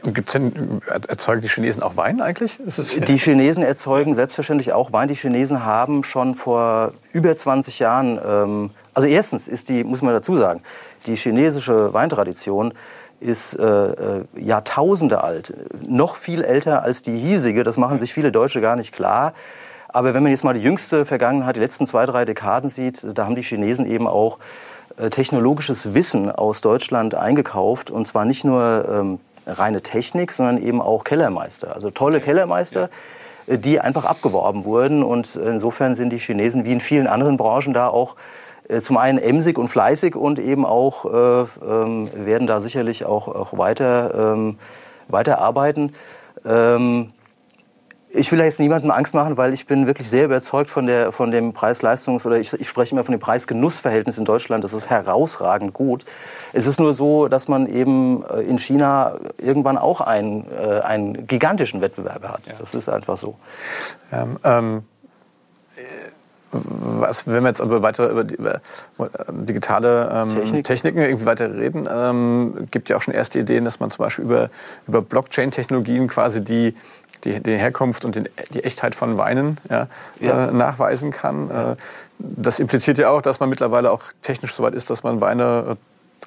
Gibt's 0.03 0.33
denn, 0.33 0.83
erzeugen 0.89 1.43
die 1.43 1.49
Chinesen 1.49 1.81
auch 1.81 1.97
Wein 1.97 2.21
eigentlich? 2.21 2.59
Die 3.07 3.19
Chinesen 3.19 3.63
erzeugen 3.63 4.15
selbstverständlich 4.15 4.73
auch 4.73 4.93
Wein. 4.93 5.07
Die 5.07 5.15
Chinesen 5.15 5.65
haben 5.65 6.03
schon 6.03 6.35
vor 6.35 6.93
über 7.13 7.37
20 7.37 7.79
Jahren 7.79 8.19
ähm, 8.27 8.71
also 8.97 9.07
erstens 9.07 9.47
ist 9.47 9.69
die, 9.69 9.85
muss 9.85 10.01
man 10.01 10.15
dazu 10.15 10.37
sagen, 10.37 10.63
die 11.05 11.17
chinesische 11.17 11.93
Weintradition 11.93 12.73
ist 13.21 13.55
äh, 13.55 13.63
äh, 13.63 14.25
Jahrtausende 14.39 15.23
alt, 15.23 15.53
noch 15.87 16.17
viel 16.17 16.43
älter 16.43 16.83
als 16.83 17.03
die 17.03 17.15
hiesige. 17.15 17.63
Das 17.63 17.77
machen 17.77 17.99
sich 17.99 18.15
viele 18.15 18.33
Deutsche 18.33 18.63
gar 18.63 18.75
nicht 18.75 18.95
klar. 18.95 19.35
Aber 19.89 20.15
wenn 20.15 20.23
man 20.23 20.33
jetzt 20.33 20.45
mal 20.45 20.55
die 20.55 20.63
jüngste 20.63 21.05
Vergangenheit, 21.05 21.57
die 21.57 21.61
letzten 21.61 21.87
zwei, 21.87 22.07
drei 22.07 22.25
Dekaden 22.25 22.71
sieht, 22.71 23.07
da 23.13 23.27
haben 23.27 23.35
die 23.35 23.43
Chinesen 23.43 23.85
eben 23.85 24.07
auch 24.07 24.39
äh, 24.97 25.11
technologisches 25.11 25.93
Wissen 25.93 26.31
aus 26.33 26.63
Deutschland 26.63 27.15
eingekauft. 27.15 27.91
Und 27.91 28.07
zwar 28.07 28.25
nicht 28.25 28.45
nur 28.45 28.89
ähm, 28.91 29.19
reine 29.47 29.83
Technik, 29.83 30.33
sondern 30.33 30.57
eben 30.57 30.81
auch 30.81 31.05
Kellermeister. 31.05 31.75
Also 31.75 31.91
tolle 31.91 32.21
Kellermeister. 32.21 32.81
Ja. 32.81 32.89
Die 33.59 33.79
einfach 33.79 34.07
abgeworben 34.07 34.65
wurden. 34.65 35.05
Und 35.05 35.37
insofern 35.37 35.95
sind 35.95 36.11
die 36.11 36.19
Chinesen 36.19 36.65
wie 36.65 36.73
in 36.73 36.81
vielen 36.81 37.07
anderen 37.07 37.37
Branchen 37.37 37.73
da 37.75 37.87
auch 37.87 38.15
äh, 38.15 38.46
zum 38.81 38.97
einen 38.97 39.19
emsig 39.19 39.59
und 39.59 39.69
fleißig 39.69 40.17
und 40.17 40.39
eben 40.39 40.65
auch 40.67 41.05
äh, 41.05 41.47
ähm, 41.65 42.09
werden 42.15 42.47
da 42.47 42.61
sicherlich 42.61 43.05
auch, 43.05 43.29
auch 43.29 43.57
weiter, 43.57 44.35
ähm, 44.35 44.59
weiter 45.09 45.39
arbeiten. 45.39 45.93
Ähm, 46.45 47.13
ich 48.09 48.31
will 48.33 48.39
jetzt 48.41 48.61
niemandem 48.61 48.91
Angst 48.91 49.15
machen, 49.15 49.37
weil 49.37 49.53
ich 49.53 49.67
bin 49.67 49.87
wirklich 49.87 50.09
sehr 50.09 50.25
überzeugt 50.25 50.71
von, 50.71 50.87
der, 50.87 51.13
von 51.13 51.31
dem 51.31 51.53
Preis-Leistungs- 51.53 52.25
oder 52.27 52.39
ich, 52.39 52.53
ich 52.53 52.69
spreche 52.69 52.93
immer 52.93 53.05
von 53.05 53.13
dem 53.13 53.21
Preis-Genuss-Verhältnis 53.21 54.19
in 54.19 54.25
Deutschland. 54.25 54.65
Das 54.65 54.73
ist 54.73 54.89
herausragend 54.89 55.75
gut. 55.75 56.05
Es 56.53 56.67
ist 56.67 56.81
nur 56.81 56.95
so, 56.95 57.29
dass 57.29 57.49
man 57.49 57.67
eben 57.67 58.25
äh, 58.27 58.41
in 58.41 58.59
China 58.59 59.17
irgendwann 59.39 59.77
auch 59.77 60.01
einen, 60.01 60.47
äh, 60.51 60.81
einen 60.81 61.27
gigantischen 61.27 61.81
Wettbewerb 61.81 62.27
hat. 62.27 62.47
Ja. 62.47 62.55
Das 62.59 62.75
ist 62.75 62.89
einfach 62.89 63.17
so. 63.17 63.37
Ähm, 64.13 64.39
ähm 64.45 64.83
was, 66.65 67.27
wenn 67.27 67.43
wir 67.43 67.49
jetzt 67.49 67.61
aber 67.61 67.83
weiter 67.83 68.09
über, 68.11 68.25
die, 68.25 68.35
über 68.35 68.61
digitale 69.29 70.11
ähm, 70.13 70.29
Technik. 70.35 70.65
Techniken 70.65 70.99
irgendwie 71.01 71.27
weiter 71.27 71.55
reden, 71.55 71.89
ähm, 71.91 72.69
gibt 72.71 72.89
ja 72.89 72.97
auch 72.97 73.03
schon 73.03 73.15
erste 73.15 73.39
Ideen, 73.39 73.65
dass 73.65 73.81
man 73.81 73.91
zum 73.91 74.05
Beispiel 74.05 74.25
über, 74.25 74.51
über 74.87 75.03
Blockchain-Technologien 75.03 76.09
quasi 76.09 76.43
die 76.43 76.75
die, 77.25 77.41
die 77.41 77.57
Herkunft 77.57 78.05
und 78.05 78.15
den, 78.15 78.29
die 78.53 78.63
Echtheit 78.63 78.95
von 78.95 79.19
Weinen 79.19 79.59
ja, 79.71 79.89
Ja. 80.21 80.49
Äh, 80.49 80.53
nachweisen 80.53 81.11
kann. 81.11 81.51
Äh, 81.51 81.77
das 82.19 82.59
impliziert 82.59 82.99
ja 82.99 83.11
auch, 83.11 83.23
dass 83.23 83.41
man 83.41 83.49
mittlerweile 83.49 83.91
auch 83.91 84.05
technisch 84.23 84.55
so 84.55 84.63
weit 84.63 84.75
ist, 84.75 84.91
dass 84.91 85.03
man 85.03 85.21
Weine 85.21 85.73
äh, 85.73 85.77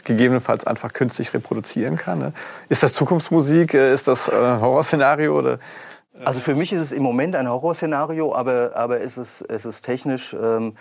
gegebenenfalls 0.04 0.66
einfach 0.66 0.94
künstlich 0.94 1.34
reproduzieren 1.34 1.98
kann. 1.98 2.20
Ne? 2.20 2.34
Ist 2.70 2.84
das 2.84 2.94
Zukunftsmusik? 2.94 3.74
Äh, 3.74 3.94
Ist 3.94 4.08
das 4.08 4.28
äh, 4.28 4.32
Horrorszenario? 4.32 5.38
Oder? 5.38 5.60
Also 6.26 6.42
für 6.42 6.56
mich 6.56 6.74
ist 6.74 6.82
es 6.82 6.92
im 6.92 7.04
Moment 7.04 7.36
ein 7.36 7.48
Horrorszenario, 7.48 8.36
aber, 8.36 8.72
aber 8.76 9.02
es, 9.02 9.18
ist, 9.18 9.42
es 9.50 9.66
ist 9.66 9.82
technisch 9.82 10.34
ähm, 10.34 10.76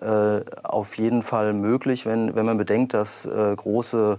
äh, 0.00 0.40
auf 0.62 0.96
jeden 0.96 1.22
Fall 1.22 1.52
möglich, 1.52 2.06
wenn, 2.06 2.34
wenn 2.34 2.46
man 2.46 2.58
bedenkt, 2.58 2.94
dass 2.94 3.26
äh, 3.26 3.54
große 3.56 4.18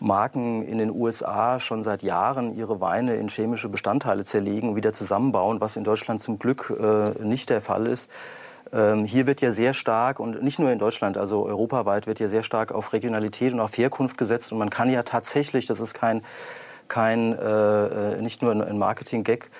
Marken 0.00 0.62
in 0.62 0.78
den 0.78 0.90
USA 0.90 1.60
schon 1.60 1.82
seit 1.82 2.02
Jahren 2.02 2.56
ihre 2.56 2.80
Weine 2.80 3.14
in 3.14 3.28
chemische 3.28 3.68
Bestandteile 3.68 4.24
zerlegen 4.24 4.70
und 4.70 4.76
wieder 4.76 4.92
zusammenbauen, 4.92 5.60
was 5.60 5.76
in 5.76 5.84
Deutschland 5.84 6.20
zum 6.20 6.38
Glück 6.38 6.72
äh, 6.78 7.24
nicht 7.24 7.50
der 7.50 7.60
Fall 7.60 7.86
ist. 7.86 8.10
Ähm, 8.72 9.04
hier 9.04 9.26
wird 9.26 9.40
ja 9.40 9.50
sehr 9.50 9.74
stark, 9.74 10.18
und 10.18 10.42
nicht 10.42 10.58
nur 10.58 10.70
in 10.70 10.78
Deutschland, 10.78 11.16
also 11.18 11.46
europaweit 11.46 12.06
wird 12.06 12.20
ja 12.20 12.28
sehr 12.28 12.42
stark 12.42 12.72
auf 12.72 12.92
Regionalität 12.92 13.52
und 13.52 13.60
auf 13.60 13.76
Herkunft 13.78 14.18
gesetzt. 14.18 14.52
Und 14.52 14.58
man 14.58 14.70
kann 14.70 14.90
ja 14.90 15.02
tatsächlich, 15.02 15.66
das 15.66 15.78
ist 15.78 15.94
kein, 15.94 16.22
kein 16.88 17.32
äh, 17.38 18.14
äh, 18.14 18.22
nicht 18.22 18.42
nur 18.42 18.52
ein 18.52 18.78
Marketing-Gag, 18.78 19.50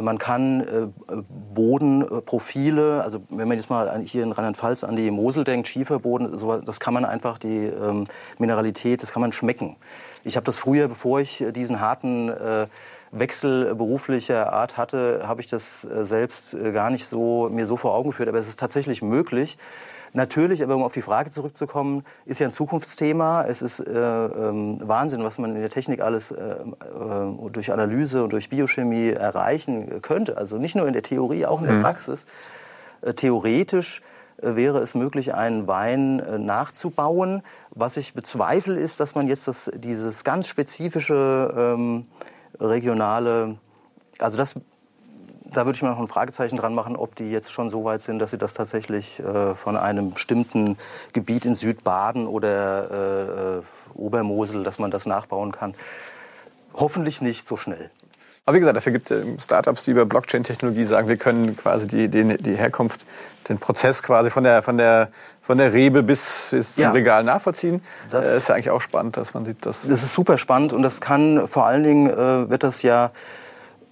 man 0.00 0.18
kann 0.18 0.60
äh, 0.60 0.88
Bodenprofile, 1.54 3.02
also 3.02 3.22
wenn 3.30 3.48
man 3.48 3.56
jetzt 3.56 3.70
mal 3.70 4.00
hier 4.04 4.22
in 4.22 4.32
Rheinland-Pfalz 4.32 4.84
an 4.84 4.96
die 4.96 5.10
Mosel 5.10 5.44
denkt, 5.44 5.68
Schieferboden, 5.68 6.36
das 6.64 6.80
kann 6.80 6.94
man 6.94 7.04
einfach, 7.04 7.38
die 7.38 7.66
ähm, 7.66 8.06
Mineralität, 8.38 9.02
das 9.02 9.12
kann 9.12 9.20
man 9.20 9.32
schmecken. 9.32 9.76
Ich 10.24 10.36
habe 10.36 10.44
das 10.44 10.58
früher, 10.58 10.88
bevor 10.88 11.20
ich 11.20 11.40
äh, 11.40 11.52
diesen 11.52 11.80
harten 11.80 12.28
äh, 12.28 12.66
Wechsel 13.12 13.74
beruflicher 13.74 14.52
Art 14.52 14.76
hatte, 14.76 15.22
habe 15.26 15.40
ich 15.40 15.48
das 15.48 15.84
äh, 15.84 16.04
selbst 16.04 16.54
äh, 16.54 16.70
gar 16.72 16.90
nicht 16.90 17.06
so, 17.06 17.48
mir 17.50 17.66
so 17.66 17.76
vor 17.76 17.94
Augen 17.94 18.10
geführt. 18.10 18.28
Aber 18.28 18.38
es 18.38 18.48
ist 18.48 18.60
tatsächlich 18.60 19.02
möglich. 19.02 19.58
Natürlich, 20.12 20.62
aber 20.62 20.74
um 20.74 20.82
auf 20.82 20.92
die 20.92 21.02
Frage 21.02 21.30
zurückzukommen, 21.30 22.04
ist 22.24 22.40
ja 22.40 22.48
ein 22.48 22.52
Zukunftsthema. 22.52 23.44
Es 23.44 23.62
ist 23.62 23.80
äh, 23.80 23.92
ähm, 23.92 24.78
Wahnsinn, 24.82 25.22
was 25.22 25.38
man 25.38 25.54
in 25.54 25.60
der 25.60 25.70
Technik 25.70 26.00
alles 26.00 26.32
äh, 26.32 26.56
äh, 26.56 27.50
durch 27.52 27.72
Analyse 27.72 28.24
und 28.24 28.32
durch 28.32 28.48
Biochemie 28.48 29.10
erreichen 29.10 30.02
könnte. 30.02 30.36
Also 30.36 30.58
nicht 30.58 30.74
nur 30.74 30.86
in 30.88 30.94
der 30.94 31.02
Theorie, 31.02 31.46
auch 31.46 31.60
in 31.60 31.68
der 31.68 31.80
Praxis. 31.80 32.26
Äh, 33.02 33.14
theoretisch 33.14 34.02
äh, 34.42 34.56
wäre 34.56 34.80
es 34.80 34.96
möglich, 34.96 35.34
einen 35.34 35.68
Wein 35.68 36.18
äh, 36.18 36.38
nachzubauen. 36.38 37.42
Was 37.70 37.96
ich 37.96 38.12
bezweifle, 38.12 38.78
ist, 38.80 38.98
dass 38.98 39.14
man 39.14 39.28
jetzt 39.28 39.46
das, 39.46 39.70
dieses 39.76 40.24
ganz 40.24 40.48
spezifische 40.48 41.54
ähm, 41.56 42.04
regionale, 42.58 43.58
also 44.18 44.36
das 44.36 44.56
da 45.52 45.66
würde 45.66 45.76
ich 45.76 45.82
mir 45.82 45.88
noch 45.90 45.98
ein 46.00 46.08
Fragezeichen 46.08 46.56
dran 46.56 46.74
machen, 46.74 46.96
ob 46.96 47.14
die 47.16 47.30
jetzt 47.30 47.52
schon 47.52 47.70
so 47.70 47.84
weit 47.84 48.02
sind, 48.02 48.18
dass 48.18 48.30
sie 48.30 48.38
das 48.38 48.54
tatsächlich 48.54 49.20
äh, 49.20 49.54
von 49.54 49.76
einem 49.76 50.12
bestimmten 50.12 50.78
Gebiet 51.12 51.44
in 51.44 51.54
Südbaden 51.54 52.26
oder 52.26 52.90
äh, 52.90 53.58
äh, 53.58 53.62
Obermosel, 53.94 54.62
dass 54.62 54.78
man 54.78 54.90
das 54.90 55.06
nachbauen 55.06 55.52
kann. 55.52 55.74
Hoffentlich 56.74 57.20
nicht 57.20 57.46
so 57.46 57.56
schnell. 57.56 57.90
Aber 58.46 58.56
wie 58.56 58.60
gesagt, 58.60 58.76
dafür 58.76 58.92
gibt 58.92 59.10
es 59.10 59.44
Startups, 59.44 59.84
die 59.84 59.90
über 59.90 60.06
Blockchain-Technologie 60.06 60.84
sagen, 60.84 61.08
wir 61.08 61.16
können 61.18 61.56
quasi 61.56 61.86
die, 61.86 62.08
die, 62.08 62.36
die 62.38 62.54
Herkunft, 62.54 63.04
den 63.48 63.58
Prozess 63.58 64.02
quasi 64.02 64.30
von 64.30 64.44
der, 64.44 64.62
von 64.62 64.76
der, 64.78 65.10
von 65.42 65.58
der 65.58 65.72
Rebe 65.72 66.02
bis, 66.02 66.48
bis 66.50 66.74
zum 66.74 66.82
Ja. 66.84 66.90
Regal 66.92 67.22
nachvollziehen. 67.24 67.82
Das- 68.10 68.26
Das 68.28 68.36
ist 68.36 68.48
ja 68.48 68.54
eigentlich 68.54 68.70
auch 68.70 68.80
spannend, 68.80 69.16
dass 69.16 69.34
man 69.34 69.44
sieht, 69.44 69.64
dass 69.66 69.82
Das 69.82 70.02
ist 70.02 70.12
super 70.14 70.38
spannend 70.38 70.72
und 70.72 70.82
das 70.82 71.00
kann 71.00 71.46
vor 71.48 71.66
allen 71.66 71.84
Dingen 71.84 72.08
äh, 72.10 72.48
wird 72.50 72.62
das 72.62 72.82
ja, 72.82 73.10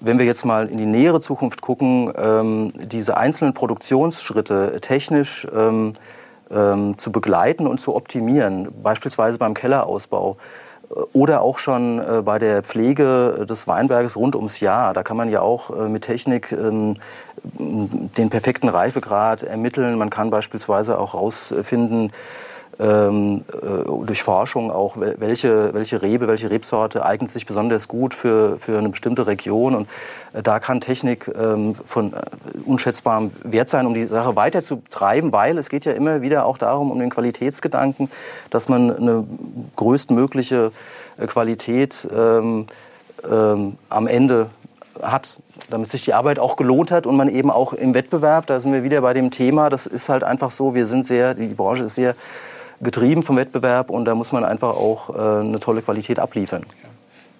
wenn 0.00 0.18
wir 0.18 0.26
jetzt 0.26 0.44
mal 0.44 0.68
in 0.68 0.78
die 0.78 0.86
nähere 0.86 1.20
Zukunft 1.20 1.60
gucken, 1.60 2.12
ähm, 2.16 2.72
diese 2.76 3.16
einzelnen 3.16 3.54
Produktionsschritte 3.54 4.78
technisch 4.80 5.46
ähm, 5.54 5.94
ähm, 6.50 6.96
zu 6.96 7.12
begleiten 7.12 7.66
und 7.66 7.80
zu 7.80 7.94
optimieren, 7.94 8.68
beispielsweise 8.82 9.38
beim 9.38 9.54
Kellerausbau 9.54 10.36
äh, 10.90 10.94
oder 11.12 11.42
auch 11.42 11.58
schon 11.58 11.98
äh, 11.98 12.22
bei 12.22 12.38
der 12.38 12.62
Pflege 12.62 13.44
des 13.48 13.66
Weinberges 13.66 14.16
rund 14.16 14.36
ums 14.36 14.60
Jahr. 14.60 14.94
Da 14.94 15.02
kann 15.02 15.16
man 15.16 15.28
ja 15.28 15.40
auch 15.40 15.70
äh, 15.70 15.88
mit 15.88 16.04
Technik 16.04 16.52
ähm, 16.52 16.96
den 17.44 18.30
perfekten 18.30 18.68
Reifegrad 18.68 19.42
ermitteln. 19.42 19.96
Man 19.96 20.10
kann 20.10 20.30
beispielsweise 20.30 20.98
auch 20.98 21.14
herausfinden, 21.14 22.10
ähm, 22.80 23.44
äh, 23.52 24.04
durch 24.06 24.22
Forschung 24.22 24.70
auch, 24.70 24.96
wel- 24.96 25.16
welche, 25.18 25.74
welche 25.74 26.00
Rebe, 26.00 26.28
welche 26.28 26.50
Rebsorte 26.50 27.04
eignet 27.04 27.30
sich 27.30 27.44
besonders 27.44 27.88
gut 27.88 28.14
für, 28.14 28.58
für 28.58 28.78
eine 28.78 28.88
bestimmte 28.88 29.26
Region. 29.26 29.74
Und 29.74 29.88
äh, 30.32 30.42
da 30.42 30.60
kann 30.60 30.80
Technik 30.80 31.30
ähm, 31.36 31.74
von 31.74 32.12
äh, 32.12 32.18
unschätzbarem 32.64 33.30
Wert 33.44 33.68
sein, 33.68 33.86
um 33.86 33.94
die 33.94 34.04
Sache 34.04 34.36
weiterzutreiben, 34.36 35.32
weil 35.32 35.58
es 35.58 35.68
geht 35.68 35.84
ja 35.84 35.92
immer 35.92 36.22
wieder 36.22 36.46
auch 36.46 36.58
darum, 36.58 36.90
um 36.90 36.98
den 36.98 37.10
Qualitätsgedanken, 37.10 38.10
dass 38.50 38.68
man 38.68 38.96
eine 38.96 39.24
größtmögliche 39.76 40.72
Qualität 41.26 42.06
ähm, 42.16 42.66
ähm, 43.28 43.76
am 43.88 44.06
Ende 44.06 44.50
hat, 45.02 45.40
damit 45.70 45.88
sich 45.88 46.04
die 46.04 46.14
Arbeit 46.14 46.38
auch 46.38 46.56
gelohnt 46.56 46.90
hat 46.90 47.06
und 47.06 47.16
man 47.16 47.28
eben 47.28 47.50
auch 47.50 47.72
im 47.72 47.94
Wettbewerb, 47.94 48.46
da 48.46 48.60
sind 48.60 48.72
wir 48.72 48.82
wieder 48.82 49.00
bei 49.00 49.14
dem 49.14 49.30
Thema, 49.30 49.68
das 49.70 49.86
ist 49.86 50.08
halt 50.08 50.24
einfach 50.24 50.50
so, 50.50 50.74
wir 50.74 50.86
sind 50.86 51.06
sehr, 51.06 51.34
die 51.34 51.48
Branche 51.48 51.84
ist 51.84 51.94
sehr 51.94 52.14
getrieben 52.80 53.22
vom 53.22 53.36
Wettbewerb 53.36 53.90
und 53.90 54.04
da 54.04 54.14
muss 54.14 54.32
man 54.32 54.44
einfach 54.44 54.70
auch 54.76 55.10
äh, 55.10 55.40
eine 55.40 55.58
tolle 55.58 55.82
Qualität 55.82 56.18
abliefern. 56.18 56.64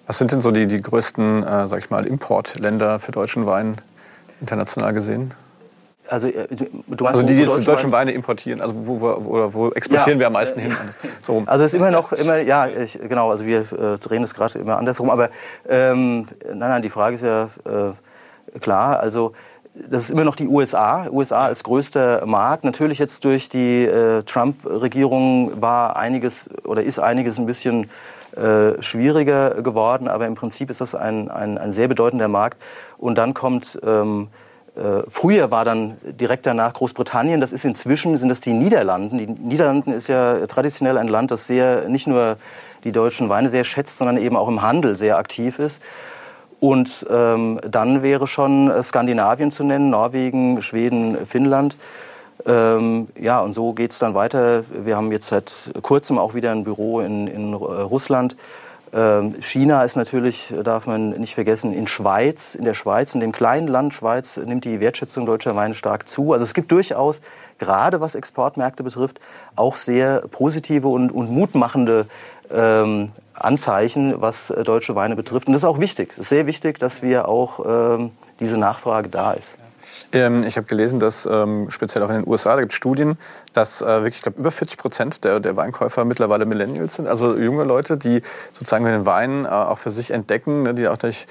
Was 0.07 0.17
sind 0.17 0.31
denn 0.31 0.41
so 0.41 0.51
die, 0.51 0.65
die 0.67 0.81
größten, 0.81 1.43
äh, 1.43 1.67
sag 1.67 1.79
ich 1.79 1.89
mal, 1.89 2.05
Importländer 2.05 2.99
für 2.99 3.11
deutschen 3.11 3.45
Wein 3.45 3.75
international 4.41 4.93
gesehen? 4.93 5.33
Also, 6.07 6.27
äh, 6.27 6.47
du 6.49 6.65
meinst, 7.03 7.19
Also 7.19 7.21
die, 7.21 7.35
die 7.35 7.45
deutschen 7.45 7.91
Wein- 7.91 7.91
Weine 7.91 8.11
importieren, 8.13 8.61
also 8.61 8.73
wo, 8.75 8.99
wo, 8.99 9.53
wo, 9.53 9.67
exportieren 9.69 10.13
Ja. 10.17 10.19
wir 10.21 10.27
am 10.27 10.33
meisten 10.33 10.59
hin? 10.59 10.75
So 11.21 11.33
rum. 11.33 11.43
Also 11.47 11.63
es 11.65 11.73
ist 11.73 11.77
immer 11.79 11.91
noch, 11.91 12.11
immer, 12.13 12.37
ja, 12.39 12.65
ich, 12.67 12.97
genau, 12.99 13.29
also 13.29 13.45
wir 13.45 13.59
äh, 13.59 13.97
drehen 13.99 14.23
es 14.23 14.33
gerade 14.33 14.57
immer 14.57 14.77
andersrum, 14.77 15.09
aber 15.11 15.29
ähm, 15.67 16.25
nein, 16.47 16.57
nein, 16.57 16.81
die 16.81 16.89
Frage 16.89 17.13
ist 17.15 17.23
ja 17.23 17.43
äh, 17.65 18.59
klar, 18.59 18.99
also 18.99 19.33
das 19.73 20.03
ist 20.03 20.11
immer 20.11 20.23
noch 20.23 20.35
die 20.35 20.47
USA, 20.47 21.07
USA 21.09 21.45
als 21.45 21.63
größter 21.63 22.25
Markt. 22.25 22.63
Natürlich 22.63 22.99
jetzt 22.99 23.23
durch 23.25 23.49
die 23.49 23.85
äh, 23.85 24.23
Trump-Regierung 24.23 25.61
war 25.61 25.95
einiges 25.95 26.49
oder 26.63 26.83
ist 26.83 26.99
einiges 26.99 27.39
ein 27.39 27.45
bisschen 27.45 27.89
äh, 28.35 28.81
schwieriger 28.81 29.61
geworden, 29.61 30.07
aber 30.07 30.27
im 30.27 30.35
Prinzip 30.35 30.69
ist 30.69 30.81
das 30.81 30.95
ein, 30.95 31.29
ein, 31.29 31.57
ein 31.57 31.71
sehr 31.71 31.87
bedeutender 31.87 32.27
Markt. 32.27 32.61
Und 32.97 33.17
dann 33.17 33.33
kommt 33.33 33.79
ähm, 33.83 34.27
äh, 34.75 35.03
früher 35.07 35.51
war 35.51 35.65
dann 35.65 35.97
direkt 36.03 36.45
danach 36.45 36.73
Großbritannien, 36.73 37.41
das 37.41 37.51
ist 37.51 37.65
inzwischen, 37.65 38.15
sind 38.17 38.29
das 38.29 38.39
die 38.39 38.53
Niederlanden. 38.53 39.17
Die 39.17 39.27
Niederlanden 39.27 39.91
ist 39.91 40.07
ja 40.07 40.45
traditionell 40.47 40.97
ein 40.97 41.07
Land, 41.07 41.31
das 41.31 41.47
sehr, 41.47 41.89
nicht 41.89 42.07
nur 42.07 42.37
die 42.83 42.91
deutschen 42.91 43.29
Weine 43.29 43.49
sehr 43.49 43.63
schätzt, 43.63 43.97
sondern 43.97 44.17
eben 44.17 44.37
auch 44.37 44.47
im 44.47 44.61
Handel 44.61 44.95
sehr 44.95 45.17
aktiv 45.17 45.59
ist. 45.59 45.81
Und 46.59 47.05
ähm, 47.09 47.59
dann 47.69 48.03
wäre 48.03 48.27
schon 48.27 48.69
äh, 48.69 48.83
Skandinavien 48.83 49.51
zu 49.51 49.63
nennen, 49.63 49.89
Norwegen, 49.89 50.61
Schweden, 50.61 51.25
Finnland. 51.25 51.77
Ähm, 52.45 53.07
ja, 53.19 53.39
und 53.39 53.53
so 53.53 53.73
geht's 53.73 53.99
dann 53.99 54.13
weiter. 54.13 54.63
Wir 54.69 54.97
haben 54.97 55.11
jetzt 55.11 55.27
seit 55.27 55.71
kurzem 55.81 56.17
auch 56.17 56.35
wieder 56.35 56.51
ein 56.51 56.63
Büro 56.63 56.99
in, 56.99 57.27
in 57.27 57.53
äh, 57.53 57.55
Russland. 57.55 58.35
Ähm, 58.91 59.35
China 59.41 59.83
ist 59.83 59.95
natürlich, 59.95 60.53
darf 60.63 60.87
man 60.87 61.11
nicht 61.11 61.35
vergessen, 61.35 61.73
in 61.73 61.87
Schweiz, 61.87 62.55
in 62.55 62.65
der 62.65 62.73
Schweiz, 62.73 63.13
in 63.13 63.19
dem 63.19 63.31
kleinen 63.31 63.67
Land 63.67 63.93
Schweiz 63.93 64.37
nimmt 64.37 64.65
die 64.65 64.79
Wertschätzung 64.79 65.25
deutscher 65.25 65.55
Weine 65.55 65.75
stark 65.75 66.07
zu. 66.07 66.33
Also 66.33 66.43
es 66.43 66.53
gibt 66.53 66.71
durchaus, 66.71 67.21
gerade 67.59 68.01
was 68.01 68.15
Exportmärkte 68.15 68.83
betrifft, 68.83 69.19
auch 69.55 69.75
sehr 69.75 70.21
positive 70.31 70.87
und, 70.87 71.11
und 71.11 71.29
mutmachende 71.29 72.07
ähm, 72.51 73.11
Anzeichen, 73.39 74.21
was 74.21 74.49
äh, 74.49 74.63
deutsche 74.63 74.95
Weine 74.95 75.15
betrifft. 75.15 75.47
Und 75.47 75.53
das 75.53 75.63
ist 75.63 75.67
auch 75.67 75.79
wichtig. 75.79 76.11
Es 76.13 76.19
ist 76.19 76.29
sehr 76.29 76.47
wichtig, 76.47 76.79
dass 76.79 77.01
wir 77.01 77.27
auch 77.27 77.65
ähm, 77.65 78.11
diese 78.39 78.57
Nachfrage 78.57 79.09
da 79.09 79.33
ist. 79.33 79.57
Ähm, 80.11 80.43
ich 80.43 80.57
habe 80.57 80.67
gelesen, 80.67 80.99
dass 80.99 81.27
ähm, 81.29 81.69
speziell 81.69 82.03
auch 82.03 82.09
in 82.09 82.15
den 82.15 82.27
USA, 82.27 82.55
da 82.55 82.61
gibt 82.61 82.71
es 82.71 82.77
Studien, 82.77 83.17
dass 83.53 83.81
äh, 83.81 83.85
wirklich, 83.85 84.17
ich 84.17 84.21
glaube, 84.21 84.39
über 84.39 84.51
40 84.51 84.77
Prozent 84.77 85.23
der, 85.23 85.39
der 85.39 85.55
Weinkäufer 85.55 86.05
mittlerweile 86.05 86.45
Millennials 86.45 86.95
sind. 86.95 87.07
Also 87.07 87.37
junge 87.37 87.63
Leute, 87.63 87.97
die 87.97 88.21
sozusagen 88.51 88.85
den 88.85 89.05
Wein 89.05 89.45
äh, 89.45 89.49
auch 89.49 89.77
für 89.77 89.89
sich 89.89 90.11
entdecken, 90.11 90.63
ne, 90.63 90.73
die 90.73 90.87
auch 90.87 90.97
durch 90.97 91.27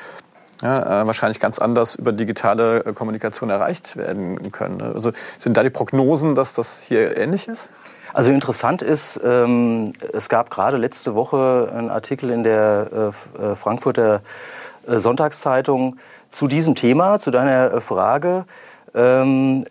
ja, 0.62 1.02
äh, 1.02 1.06
wahrscheinlich 1.06 1.40
ganz 1.40 1.58
anders 1.58 1.94
über 1.94 2.12
digitale 2.12 2.84
äh, 2.84 2.92
Kommunikation 2.92 3.50
erreicht 3.50 3.96
werden 3.96 4.50
können. 4.50 4.78
ne? 4.78 4.92
Also 4.94 5.12
sind 5.38 5.56
da 5.56 5.62
die 5.62 5.70
Prognosen, 5.70 6.34
dass 6.34 6.52
das 6.52 6.82
hier 6.82 7.16
ähnlich 7.16 7.48
ist? 7.48 7.68
Also 8.14 8.30
interessant 8.30 8.82
ist, 8.82 9.20
ähm, 9.22 9.90
es 10.12 10.28
gab 10.28 10.50
gerade 10.50 10.76
letzte 10.76 11.14
Woche 11.14 11.70
einen 11.72 11.90
Artikel 11.90 12.30
in 12.30 12.42
der 12.42 13.12
äh, 13.38 13.42
äh, 13.42 13.56
Frankfurter 13.56 14.22
äh, 14.86 14.98
Sonntagszeitung 14.98 15.96
zu 16.30 16.46
diesem 16.46 16.74
Thema, 16.74 17.20
zu 17.20 17.30
deiner 17.30 17.72
äh, 17.72 17.80
Frage. 17.80 18.44
Ähm, 18.94 19.64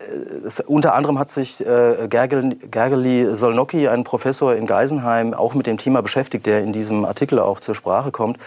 es, 0.46 0.60
unter 0.60 0.94
anderem 0.94 1.18
hat 1.18 1.28
sich 1.28 1.60
äh, 1.66 2.06
Gergel, 2.08 2.56
Gergely 2.70 3.34
Solnocki, 3.34 3.88
ein 3.88 4.04
Professor 4.04 4.54
in 4.54 4.66
Geisenheim, 4.66 5.34
auch 5.34 5.54
mit 5.54 5.66
dem 5.66 5.78
Thema 5.78 6.02
beschäftigt, 6.02 6.46
der 6.46 6.62
in 6.62 6.72
diesem 6.72 7.04
Artikel 7.04 7.40
auch 7.40 7.58
zur 7.60 7.74
Sprache 7.74 8.12
kommt. 8.12 8.38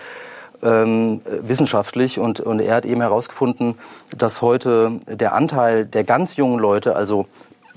ähm, 0.64 1.22
wissenschaftlich 1.26 2.20
und, 2.20 2.40
und 2.40 2.60
er 2.60 2.76
hat 2.76 2.86
eben 2.86 3.02
herausgefunden, 3.02 3.78
dass 4.18 4.42
heute 4.42 5.00
der 5.08 5.34
Anteil 5.34 5.86
der 5.86 6.04
ganz 6.04 6.36
jungen 6.36 6.60
Leute, 6.60 6.96
also 6.96 7.26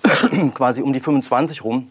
quasi 0.54 0.82
um 0.82 0.92
die 0.92 1.00
25 1.00 1.64
rum, 1.64 1.90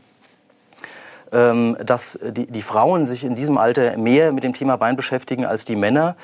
dass 1.34 2.20
die, 2.22 2.46
die 2.46 2.62
Frauen 2.62 3.08
sich 3.08 3.24
in 3.24 3.34
diesem 3.34 3.58
Alter 3.58 3.98
mehr 3.98 4.32
mit 4.32 4.44
dem 4.44 4.54
Thema 4.54 4.80
Wein 4.80 4.96
beschäftigen 4.96 5.46
als 5.46 5.66
die 5.66 5.76
Männer. 5.76 6.16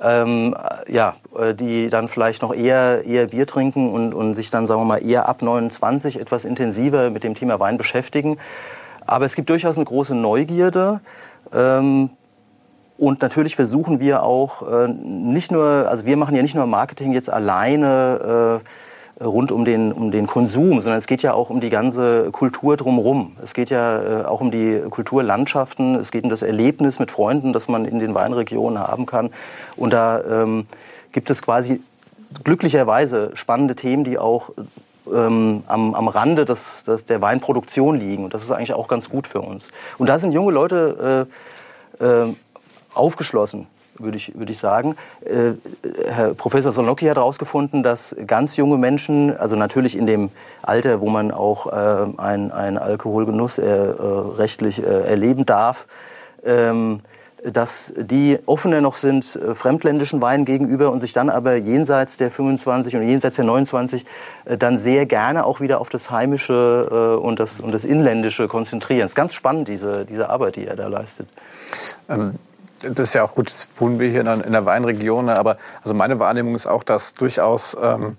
Ähm, 0.00 0.56
ja, 0.88 1.14
äh, 1.38 1.54
die 1.54 1.88
dann 1.88 2.08
vielleicht 2.08 2.42
noch 2.42 2.52
eher, 2.52 3.04
eher 3.04 3.28
Bier 3.28 3.46
trinken 3.46 3.92
und, 3.92 4.12
und 4.12 4.34
sich 4.34 4.50
dann, 4.50 4.66
sagen 4.66 4.80
wir 4.80 4.86
mal, 4.86 5.06
eher 5.06 5.28
ab 5.28 5.40
29 5.40 6.18
etwas 6.18 6.44
intensiver 6.44 7.10
mit 7.10 7.22
dem 7.22 7.34
Thema 7.36 7.60
Wein 7.60 7.76
beschäftigen. 7.76 8.38
Aber 9.06 9.24
es 9.24 9.36
gibt 9.36 9.50
durchaus 9.50 9.76
eine 9.76 9.84
große 9.84 10.16
Neugierde. 10.16 11.00
Ähm, 11.52 12.10
und 12.98 13.22
natürlich 13.22 13.54
versuchen 13.54 14.00
wir 14.00 14.22
auch 14.22 14.68
äh, 14.68 14.88
nicht 14.88 15.52
nur, 15.52 15.86
also 15.88 16.06
wir 16.06 16.16
machen 16.16 16.34
ja 16.34 16.42
nicht 16.42 16.54
nur 16.54 16.66
Marketing 16.66 17.12
jetzt 17.12 17.30
alleine 17.30 18.60
äh, 18.62 18.68
rund 19.20 19.52
um 19.52 19.64
den, 19.64 19.92
um 19.92 20.10
den 20.10 20.26
Konsum, 20.26 20.80
sondern 20.80 20.98
es 20.98 21.06
geht 21.06 21.22
ja 21.22 21.34
auch 21.34 21.50
um 21.50 21.60
die 21.60 21.70
ganze 21.70 22.30
Kultur 22.32 22.76
drumherum. 22.76 23.36
Es 23.42 23.54
geht 23.54 23.70
ja 23.70 24.22
äh, 24.22 24.24
auch 24.24 24.40
um 24.40 24.50
die 24.50 24.82
Kulturlandschaften, 24.90 25.94
es 25.96 26.10
geht 26.10 26.24
um 26.24 26.30
das 26.30 26.42
Erlebnis 26.42 26.98
mit 26.98 27.10
Freunden, 27.10 27.52
das 27.52 27.68
man 27.68 27.84
in 27.84 27.98
den 27.98 28.14
Weinregionen 28.14 28.78
haben 28.78 29.06
kann. 29.06 29.30
Und 29.76 29.92
da 29.92 30.20
ähm, 30.24 30.66
gibt 31.12 31.30
es 31.30 31.42
quasi 31.42 31.80
glücklicherweise 32.42 33.30
spannende 33.34 33.76
Themen, 33.76 34.02
die 34.02 34.18
auch 34.18 34.50
ähm, 35.12 35.62
am, 35.66 35.94
am 35.94 36.08
Rande 36.08 36.44
des, 36.44 36.82
des, 36.82 37.04
der 37.04 37.22
Weinproduktion 37.22 37.98
liegen. 37.98 38.24
Und 38.24 38.34
das 38.34 38.42
ist 38.42 38.50
eigentlich 38.50 38.74
auch 38.74 38.88
ganz 38.88 39.08
gut 39.08 39.26
für 39.26 39.40
uns. 39.40 39.70
Und 39.98 40.08
da 40.08 40.18
sind 40.18 40.32
junge 40.32 40.52
Leute 40.52 41.28
äh, 42.00 42.04
äh, 42.04 42.34
aufgeschlossen, 42.94 43.66
würde 43.98 44.16
ich, 44.16 44.36
würde 44.36 44.52
ich 44.52 44.58
sagen. 44.58 44.96
Äh, 45.24 45.52
Herr 46.08 46.34
Professor 46.34 46.72
Solnocki 46.72 47.06
hat 47.06 47.16
herausgefunden, 47.16 47.82
dass 47.82 48.14
ganz 48.26 48.56
junge 48.56 48.78
Menschen, 48.78 49.36
also 49.36 49.56
natürlich 49.56 49.96
in 49.96 50.06
dem 50.06 50.30
Alter, 50.62 51.00
wo 51.00 51.08
man 51.08 51.30
auch 51.30 51.66
äh, 51.66 52.06
einen 52.18 52.78
Alkoholgenuss 52.78 53.58
äh, 53.58 53.64
rechtlich 53.68 54.82
äh, 54.82 55.02
erleben 55.04 55.46
darf, 55.46 55.86
ähm, 56.44 57.00
dass 57.44 57.92
die 57.96 58.38
offener 58.46 58.80
noch 58.80 58.96
sind 58.96 59.36
äh, 59.36 59.54
fremdländischen 59.54 60.22
Weinen 60.22 60.44
gegenüber 60.44 60.90
und 60.90 61.00
sich 61.00 61.12
dann 61.12 61.28
aber 61.28 61.56
jenseits 61.56 62.16
der 62.16 62.30
25 62.30 62.96
und 62.96 63.02
jenseits 63.02 63.36
der 63.36 63.44
29 63.44 64.06
äh, 64.46 64.56
dann 64.56 64.78
sehr 64.78 65.04
gerne 65.06 65.44
auch 65.44 65.60
wieder 65.60 65.80
auf 65.80 65.90
das 65.90 66.10
Heimische 66.10 66.88
äh, 66.90 67.20
und 67.20 67.38
das, 67.38 67.60
und 67.60 67.72
das 67.72 67.84
Inländische 67.84 68.48
konzentrieren. 68.48 69.04
Es 69.04 69.12
ist 69.12 69.16
ganz 69.16 69.34
spannend, 69.34 69.68
diese, 69.68 70.06
diese 70.06 70.30
Arbeit, 70.30 70.56
die 70.56 70.66
er 70.66 70.76
da 70.76 70.88
leistet. 70.88 71.28
Ähm 72.08 72.38
das 72.90 73.08
ist 73.08 73.14
ja 73.14 73.24
auch 73.24 73.34
gut, 73.34 73.48
jetzt 73.50 73.68
wohnen 73.80 73.98
wir 73.98 74.08
hier 74.10 74.20
in 74.20 74.52
der 74.52 74.66
Weinregion, 74.66 75.26
ne, 75.26 75.38
aber 75.38 75.56
also 75.82 75.94
meine 75.94 76.18
Wahrnehmung 76.18 76.54
ist 76.54 76.66
auch, 76.66 76.82
dass 76.82 77.12
durchaus 77.12 77.76
ähm, 77.80 78.16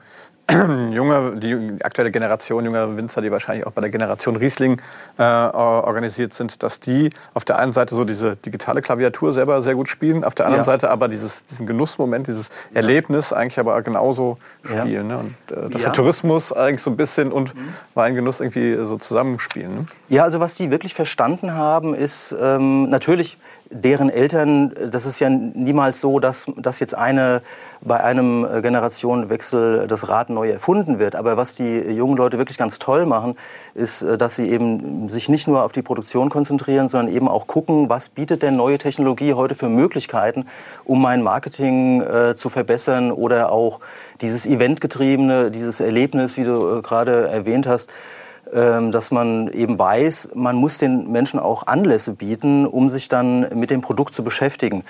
junge, 0.91 1.37
die 1.37 1.83
aktuelle 1.83 2.11
Generation 2.11 2.65
junger 2.65 2.95
Winzer, 2.95 3.21
die 3.21 3.31
wahrscheinlich 3.31 3.65
auch 3.65 3.71
bei 3.71 3.81
der 3.81 3.89
Generation 3.89 4.35
Riesling 4.35 4.79
äh, 5.17 5.23
organisiert 5.23 6.35
sind, 6.35 6.61
dass 6.61 6.79
die 6.79 7.09
auf 7.33 7.45
der 7.45 7.57
einen 7.57 7.71
Seite 7.71 7.95
so 7.95 8.03
diese 8.03 8.35
digitale 8.35 8.81
Klaviatur 8.81 9.33
selber 9.33 9.63
sehr 9.63 9.73
gut 9.73 9.89
spielen, 9.89 10.23
auf 10.23 10.35
der 10.35 10.45
anderen 10.45 10.61
ja. 10.61 10.65
Seite 10.65 10.91
aber 10.91 11.07
dieses, 11.07 11.45
diesen 11.45 11.65
Genussmoment, 11.65 12.27
dieses 12.27 12.49
Erlebnis 12.75 13.33
eigentlich 13.33 13.57
aber 13.57 13.81
genauso 13.81 14.37
spielen. 14.63 15.09
Ja. 15.09 15.17
Ne? 15.17 15.17
Und 15.17 15.57
äh, 15.57 15.69
dass 15.69 15.81
der 15.81 15.93
Tourismus 15.93 16.53
eigentlich 16.53 16.83
so 16.83 16.91
ein 16.91 16.97
bisschen 16.97 17.31
und 17.31 17.55
mhm. 17.55 17.73
Weingenuss 17.95 18.39
irgendwie 18.39 18.77
so 18.85 18.97
zusammenspielen. 18.97 19.73
Ne? 19.73 19.85
Ja, 20.09 20.23
also 20.23 20.39
was 20.39 20.53
die 20.55 20.69
wirklich 20.69 20.93
verstanden 20.93 21.53
haben, 21.53 21.95
ist 21.95 22.35
ähm, 22.39 22.89
natürlich 22.89 23.39
deren 23.83 24.09
Eltern, 24.09 24.73
das 24.89 25.05
ist 25.05 25.19
ja 25.19 25.29
niemals 25.29 25.99
so, 25.99 26.19
dass, 26.19 26.45
dass 26.55 26.79
jetzt 26.79 26.97
eine 26.97 27.41
bei 27.81 28.03
einem 28.03 28.45
äh, 28.45 28.61
Generationenwechsel 28.61 29.87
das 29.87 30.09
Rad 30.09 30.29
neu 30.29 30.49
erfunden 30.49 30.97
wird. 30.97 31.15
Aber 31.15 31.37
was 31.37 31.55
die 31.55 31.77
jungen 31.77 32.17
Leute 32.17 32.37
wirklich 32.37 32.57
ganz 32.57 32.79
toll 32.79 33.05
machen, 33.05 33.35
ist, 33.73 34.01
äh, 34.01 34.17
dass 34.17 34.35
sie 34.35 34.49
eben 34.49 35.07
sich 35.09 35.29
nicht 35.29 35.47
nur 35.47 35.63
auf 35.63 35.71
die 35.71 35.81
Produktion 35.81 36.29
konzentrieren, 36.29 36.87
sondern 36.87 37.13
eben 37.13 37.27
auch 37.27 37.47
gucken, 37.47 37.89
was 37.89 38.09
bietet 38.09 38.41
denn 38.41 38.55
neue 38.55 38.77
Technologie 38.77 39.33
heute 39.33 39.55
für 39.55 39.69
Möglichkeiten, 39.69 40.47
um 40.83 41.01
mein 41.01 41.21
Marketing 41.21 42.01
äh, 42.01 42.35
zu 42.35 42.49
verbessern 42.49 43.11
oder 43.11 43.51
auch 43.51 43.79
dieses 44.21 44.45
Eventgetriebene, 44.45 45.51
dieses 45.51 45.79
Erlebnis, 45.79 46.37
wie 46.37 46.43
du 46.43 46.77
äh, 46.77 46.81
gerade 46.81 47.27
erwähnt 47.27 47.67
hast, 47.67 47.89
dass 48.51 49.11
man 49.11 49.47
eben 49.49 49.77
weiß, 49.77 50.29
man 50.33 50.55
muss 50.55 50.77
den 50.77 51.11
Menschen 51.11 51.39
auch 51.39 51.67
Anlässe 51.67 52.13
bieten, 52.13 52.65
um 52.65 52.89
sich 52.89 53.09
dann 53.09 53.47
mit 53.57 53.71
dem 53.71 53.81
Produkt 53.81 54.13
zu 54.13 54.23
beschäftigen. 54.23 54.83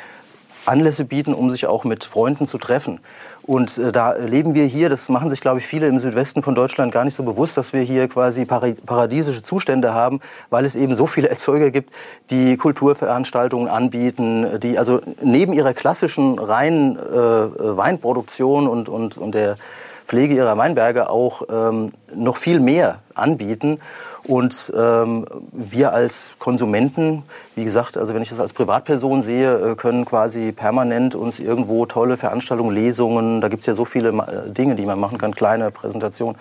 Anlässe 0.65 1.05
bieten, 1.05 1.33
um 1.33 1.51
sich 1.51 1.67
auch 1.67 1.83
mit 1.83 2.03
Freunden 2.03 2.47
zu 2.47 2.57
treffen. 2.57 2.99
Und 3.43 3.77
äh, 3.77 3.91
da 3.91 4.13
leben 4.13 4.55
wir 4.55 4.65
hier, 4.65 4.89
das 4.89 5.09
machen 5.09 5.29
sich, 5.29 5.41
glaube 5.41 5.59
ich, 5.59 5.65
viele 5.65 5.87
im 5.87 5.99
Südwesten 5.99 6.41
von 6.41 6.55
Deutschland 6.55 6.91
gar 6.91 7.05
nicht 7.05 7.15
so 7.15 7.23
bewusst, 7.23 7.57
dass 7.57 7.73
wir 7.73 7.81
hier 7.81 8.07
quasi 8.07 8.45
paradiesische 8.45 9.43
Zustände 9.43 9.93
haben, 9.93 10.19
weil 10.49 10.65
es 10.65 10.75
eben 10.75 10.95
so 10.95 11.05
viele 11.05 11.29
Erzeuger 11.35 11.69
gibt, 11.69 11.93
die 12.31 12.57
Kulturveranstaltungen 12.57 13.67
anbieten, 13.67 14.59
die 14.59 14.77
also 14.77 15.01
neben 15.21 15.53
ihrer 15.53 15.73
klassischen 15.73 16.39
reinen 16.39 16.97
äh, 16.97 17.77
Weinproduktion 17.77 18.67
und, 18.67 18.89
und, 18.89 19.17
und 19.17 19.35
der 19.35 19.57
Pflege 20.05 20.35
ihrer 20.35 20.57
Weinberge 20.57 21.09
auch 21.09 21.43
ähm, 21.51 21.91
noch 22.15 22.37
viel 22.37 22.59
mehr 22.59 22.99
anbieten. 23.13 23.79
Und 24.27 24.73
ähm, 24.75 25.25
wir 25.51 25.93
als 25.93 26.33
Konsumenten, 26.39 27.23
wie 27.55 27.63
gesagt, 27.63 27.97
also 27.97 28.15
wenn 28.15 28.21
ich 28.23 28.29
das 28.29 28.39
als 28.39 28.53
Privatperson 28.53 29.21
sehe, 29.21 29.71
äh, 29.71 29.75
können 29.75 30.05
quasi 30.05 30.51
permanent 30.51 31.13
uns 31.15 31.39
irgendwo 31.39 31.85
tolle 31.85 32.17
Veranstaltungen, 32.17 32.73
Lesungen, 32.73 33.39
da 33.39 33.49
gibt 33.49 33.61
es 33.61 33.67
ja 33.67 33.75
so 33.75 33.85
viele 33.85 34.09
äh, 34.09 34.49
Dinge, 34.49 34.75
die 34.75 34.85
man 34.85 34.99
machen 34.99 35.19
kann, 35.19 35.35
kleine 35.35 35.69
Präsentationen 35.69 36.37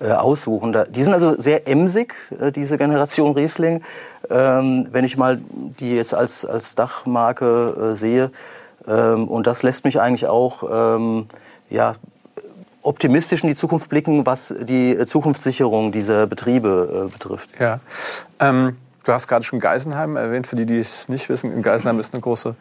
äh, 0.00 0.10
aussuchen. 0.10 0.76
Die 0.90 1.02
sind 1.02 1.12
also 1.12 1.38
sehr 1.38 1.68
emsig, 1.68 2.14
diese 2.56 2.76
Generation 2.76 3.34
Riesling. 3.34 3.82
Ähm, 4.28 4.88
wenn 4.90 5.04
ich 5.04 5.16
mal 5.16 5.40
die 5.78 5.94
jetzt 5.94 6.14
als, 6.14 6.44
als 6.44 6.74
Dachmarke 6.74 7.90
sehe. 7.94 8.32
Ähm, 8.88 9.28
und 9.28 9.46
das 9.46 9.62
lässt 9.62 9.84
mich 9.84 10.00
eigentlich 10.00 10.26
auch 10.26 10.64
ja, 11.70 11.94
optimistisch 12.82 13.42
in 13.42 13.48
die 13.48 13.54
Zukunft 13.54 13.88
blicken, 13.88 14.26
was 14.26 14.54
die 14.60 14.98
Zukunftssicherung 15.06 15.92
dieser 15.92 16.26
Betriebe 16.26 17.06
äh, 17.06 17.12
betrifft. 17.12 17.50
Ja. 17.58 17.80
Ähm, 18.40 18.76
du 19.04 19.12
hast 19.12 19.28
gerade 19.28 19.44
schon 19.44 19.60
Geisenheim 19.60 20.16
erwähnt. 20.16 20.46
Für 20.46 20.56
die, 20.56 20.66
die 20.66 20.78
es 20.78 21.08
nicht 21.08 21.28
wissen, 21.28 21.52
in 21.52 21.62
Geisenheim 21.62 21.98
ist 22.00 22.12
eine 22.12 22.20
große 22.20 22.54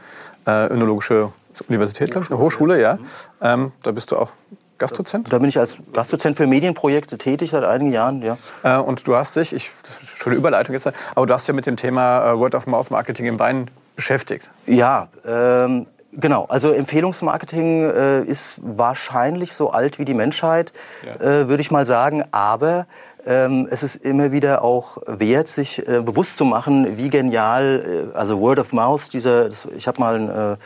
äh, 0.45 0.67
önologische 0.67 1.31
Universität, 1.67 2.12
glaube 2.12 2.25
ich, 2.25 2.31
eine 2.31 2.39
Hochschule, 2.39 2.81
ja. 2.81 2.97
Ähm, 3.41 3.71
da 3.84 3.91
bist 3.91 4.12
du 4.12 4.17
auch 4.17 4.31
Gastdozent? 4.77 5.31
Da 5.31 5.38
bin 5.38 5.47
ich 5.47 5.60
als 5.60 5.77
Gastdozent 5.93 6.38
für 6.38 6.47
Medienprojekte 6.47 7.17
tätig 7.17 7.51
seit 7.51 7.63
einigen 7.63 7.91
Jahren, 7.91 8.21
ja. 8.21 8.38
Äh, 8.63 8.77
und 8.79 9.05
du 9.07 9.15
hast 9.15 9.36
dich, 9.36 9.53
ich, 9.53 9.71
schon 10.15 10.31
eine 10.31 10.39
Überleitung 10.39 10.73
jetzt, 10.73 10.91
aber 11.15 11.25
du 11.25 11.34
hast 11.34 11.47
ja 11.47 11.53
mit 11.53 11.65
dem 11.65 11.77
Thema 11.77 12.31
äh, 12.31 12.38
Word-of-Mouth-Marketing 12.38 13.25
im 13.25 13.39
Wein 13.39 13.69
beschäftigt. 13.95 14.49
Ja, 14.65 15.10
ähm, 15.25 15.86
Genau, 16.13 16.45
also 16.50 16.71
Empfehlungsmarketing 16.74 17.84
äh, 17.84 18.24
ist 18.24 18.60
wahrscheinlich 18.62 19.54
so 19.54 19.71
alt 19.71 19.97
wie 19.97 20.04
die 20.04 20.13
Menschheit, 20.13 20.74
ja. 21.06 21.15
äh, 21.15 21.47
würde 21.47 21.62
ich 21.62 21.71
mal 21.71 21.86
sagen. 21.86 22.24
Aber 22.32 22.86
ähm, 23.26 23.67
es 23.71 23.82
ist 23.82 23.95
immer 23.95 24.34
wieder 24.34 24.62
auch 24.62 24.97
wert, 25.06 25.47
sich 25.47 25.88
äh, 25.88 26.02
bewusst 26.02 26.38
zu 26.38 26.43
machen, 26.43 26.97
wie 26.97 27.10
genial, 27.10 28.10
äh, 28.13 28.17
also 28.17 28.39
Word 28.41 28.60
of 28.60 28.74
Mouth, 28.74 29.13
dieser, 29.13 29.45
das, 29.45 29.69
ich 29.78 29.88
habe 29.88 30.02
mal 30.02 30.15
einen, 30.15 30.30
äh, 30.30 30.58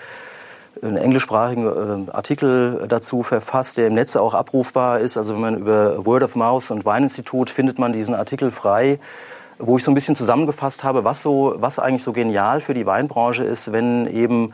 einen 0.81 0.97
englischsprachigen 0.97 2.08
äh, 2.08 2.12
Artikel 2.12 2.86
dazu 2.88 3.21
verfasst, 3.21 3.77
der 3.77 3.88
im 3.88 3.93
Netz 3.93 4.15
auch 4.15 4.34
abrufbar 4.34 4.99
ist. 4.99 5.15
Also 5.15 5.36
wenn 5.36 5.41
man 5.41 5.58
über 5.58 6.05
Word 6.08 6.23
of 6.23 6.36
Mouth 6.36 6.71
und 6.71 6.86
Weininstitut 6.86 7.51
findet 7.51 7.77
man 7.77 7.93
diesen 7.93 8.15
Artikel 8.15 8.49
frei 8.49 8.99
wo 9.58 9.77
ich 9.77 9.86
so 9.86 9.91
ein 9.91 9.93
bisschen 9.93 10.17
zusammengefasst 10.17 10.84
habe, 10.84 11.05
was 11.05 11.21
so, 11.21 11.55
was 11.58 11.79
eigentlich 11.79 12.03
so 12.03 12.12
genial 12.12 12.60
für 12.60 12.73
die 12.73 12.86
Weinbranche 12.86 13.45
ist, 13.45 13.71
wenn 13.71 14.05
eben 14.05 14.53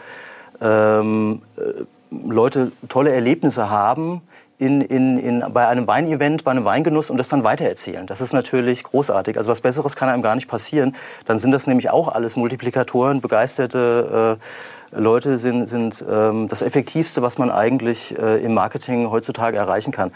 ähm, 0.62 1.42
äh, 1.58 1.84
Leute 2.12 2.72
tolle 2.90 3.14
Erlebnisse 3.14 3.70
haben 3.70 4.22
in, 4.58 4.82
in, 4.82 5.18
in, 5.18 5.44
bei 5.54 5.68
einem 5.68 5.88
Weinevent, 5.88 6.44
bei 6.44 6.52
einem 6.52 6.66
Weingenuss 6.66 7.10
und 7.10 7.18
das 7.18 7.30
dann 7.30 7.44
weitererzählen. 7.44 8.06
Das 8.06 8.22
ist 8.22 8.32
natürlich 8.32 8.84
großartig. 8.84 9.38
Also 9.38 9.50
was 9.50 9.62
Besseres 9.62 9.96
kann 9.96 10.08
einem 10.08 10.22
gar 10.22 10.36
nicht 10.36 10.48
passieren. 10.48 10.96
Dann 11.26 11.40
sind 11.40 11.52
das 11.52 11.66
nämlich 11.66 11.90
auch 11.90 12.10
alles 12.10 12.36
Multiplikatoren, 12.36 13.22
begeisterte 13.22 14.38
äh, 14.40 15.00
Leute 15.00 15.38
sind, 15.38 15.68
sind 15.68 16.06
ähm, 16.08 16.48
das 16.48 16.62
Effektivste, 16.62 17.22
was 17.22 17.38
man 17.38 17.50
eigentlich 17.50 18.18
äh, 18.20 18.38
im 18.44 18.54
Marketing 18.54 19.10
heutzutage 19.10 19.58
erreichen 19.58 19.92
kann. 19.92 20.12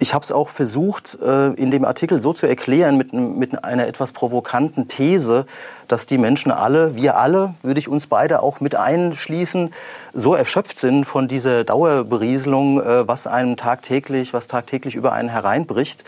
Ich 0.00 0.12
habe 0.12 0.24
es 0.24 0.32
auch 0.32 0.48
versucht, 0.48 1.18
äh, 1.22 1.52
in 1.54 1.70
dem 1.70 1.84
Artikel 1.84 2.18
so 2.18 2.32
zu 2.32 2.46
erklären, 2.46 2.96
mit, 2.96 3.64
einer 3.64 3.86
etwas 3.86 4.12
provokanten 4.12 4.88
These, 4.88 5.46
dass 5.86 6.06
die 6.06 6.18
Menschen 6.18 6.50
alle, 6.50 6.96
wir 6.96 7.16
alle, 7.16 7.54
würde 7.62 7.78
ich 7.78 7.88
uns 7.88 8.08
beide 8.08 8.42
auch 8.42 8.60
mit 8.60 8.74
einschließen, 8.74 9.72
so 10.12 10.34
erschöpft 10.34 10.80
sind 10.80 11.04
von 11.04 11.28
dieser 11.28 11.64
Dauerberieselung, 11.64 12.82
äh, 12.82 13.06
was 13.06 13.26
einem 13.26 13.56
tagtäglich, 13.56 14.34
was 14.34 14.48
tagtäglich 14.48 14.96
über 14.96 15.12
einen 15.12 15.28
hereinbricht, 15.28 16.04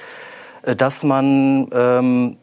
äh, 0.63 0.75
dass 0.75 1.05
man 1.05 1.69
ähm, 1.73 2.37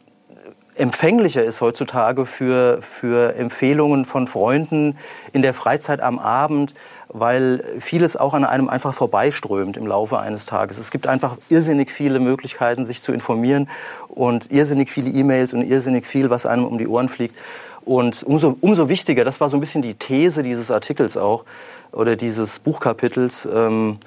empfänglicher 0.76 1.44
ist 1.44 1.60
heutzutage 1.60 2.26
für, 2.26 2.80
für 2.80 3.36
Empfehlungen 3.36 4.04
von 4.04 4.26
Freunden 4.26 4.96
in 5.32 5.42
der 5.42 5.54
Freizeit 5.54 6.00
am 6.00 6.18
Abend, 6.18 6.74
weil 7.14 7.64
vieles 7.78 8.16
auch 8.16 8.34
an 8.34 8.44
einem 8.44 8.68
einfach 8.68 8.92
vorbeiströmt 8.92 9.76
im 9.76 9.86
Laufe 9.86 10.18
eines 10.18 10.46
Tages. 10.46 10.78
Es 10.78 10.90
gibt 10.90 11.06
einfach 11.06 11.38
irrsinnig 11.48 11.92
viele 11.92 12.18
Möglichkeiten, 12.18 12.84
sich 12.84 13.02
zu 13.02 13.12
informieren 13.12 13.70
und 14.08 14.50
irrsinnig 14.50 14.90
viele 14.90 15.10
E-Mails 15.10 15.54
und 15.54 15.62
irrsinnig 15.62 16.06
viel, 16.06 16.28
was 16.28 16.44
einem 16.44 16.64
um 16.64 16.76
die 16.76 16.88
Ohren 16.88 17.08
fliegt. 17.08 17.36
Und 17.84 18.24
umso, 18.24 18.56
umso 18.60 18.88
wichtiger, 18.88 19.24
das 19.24 19.40
war 19.40 19.48
so 19.48 19.56
ein 19.56 19.60
bisschen 19.60 19.80
die 19.80 19.94
These 19.94 20.42
dieses 20.42 20.72
Artikels 20.72 21.16
auch 21.16 21.44
oder 21.92 22.16
dieses 22.16 22.58
Buchkapitels, 22.58 23.48
ähm, 23.52 23.98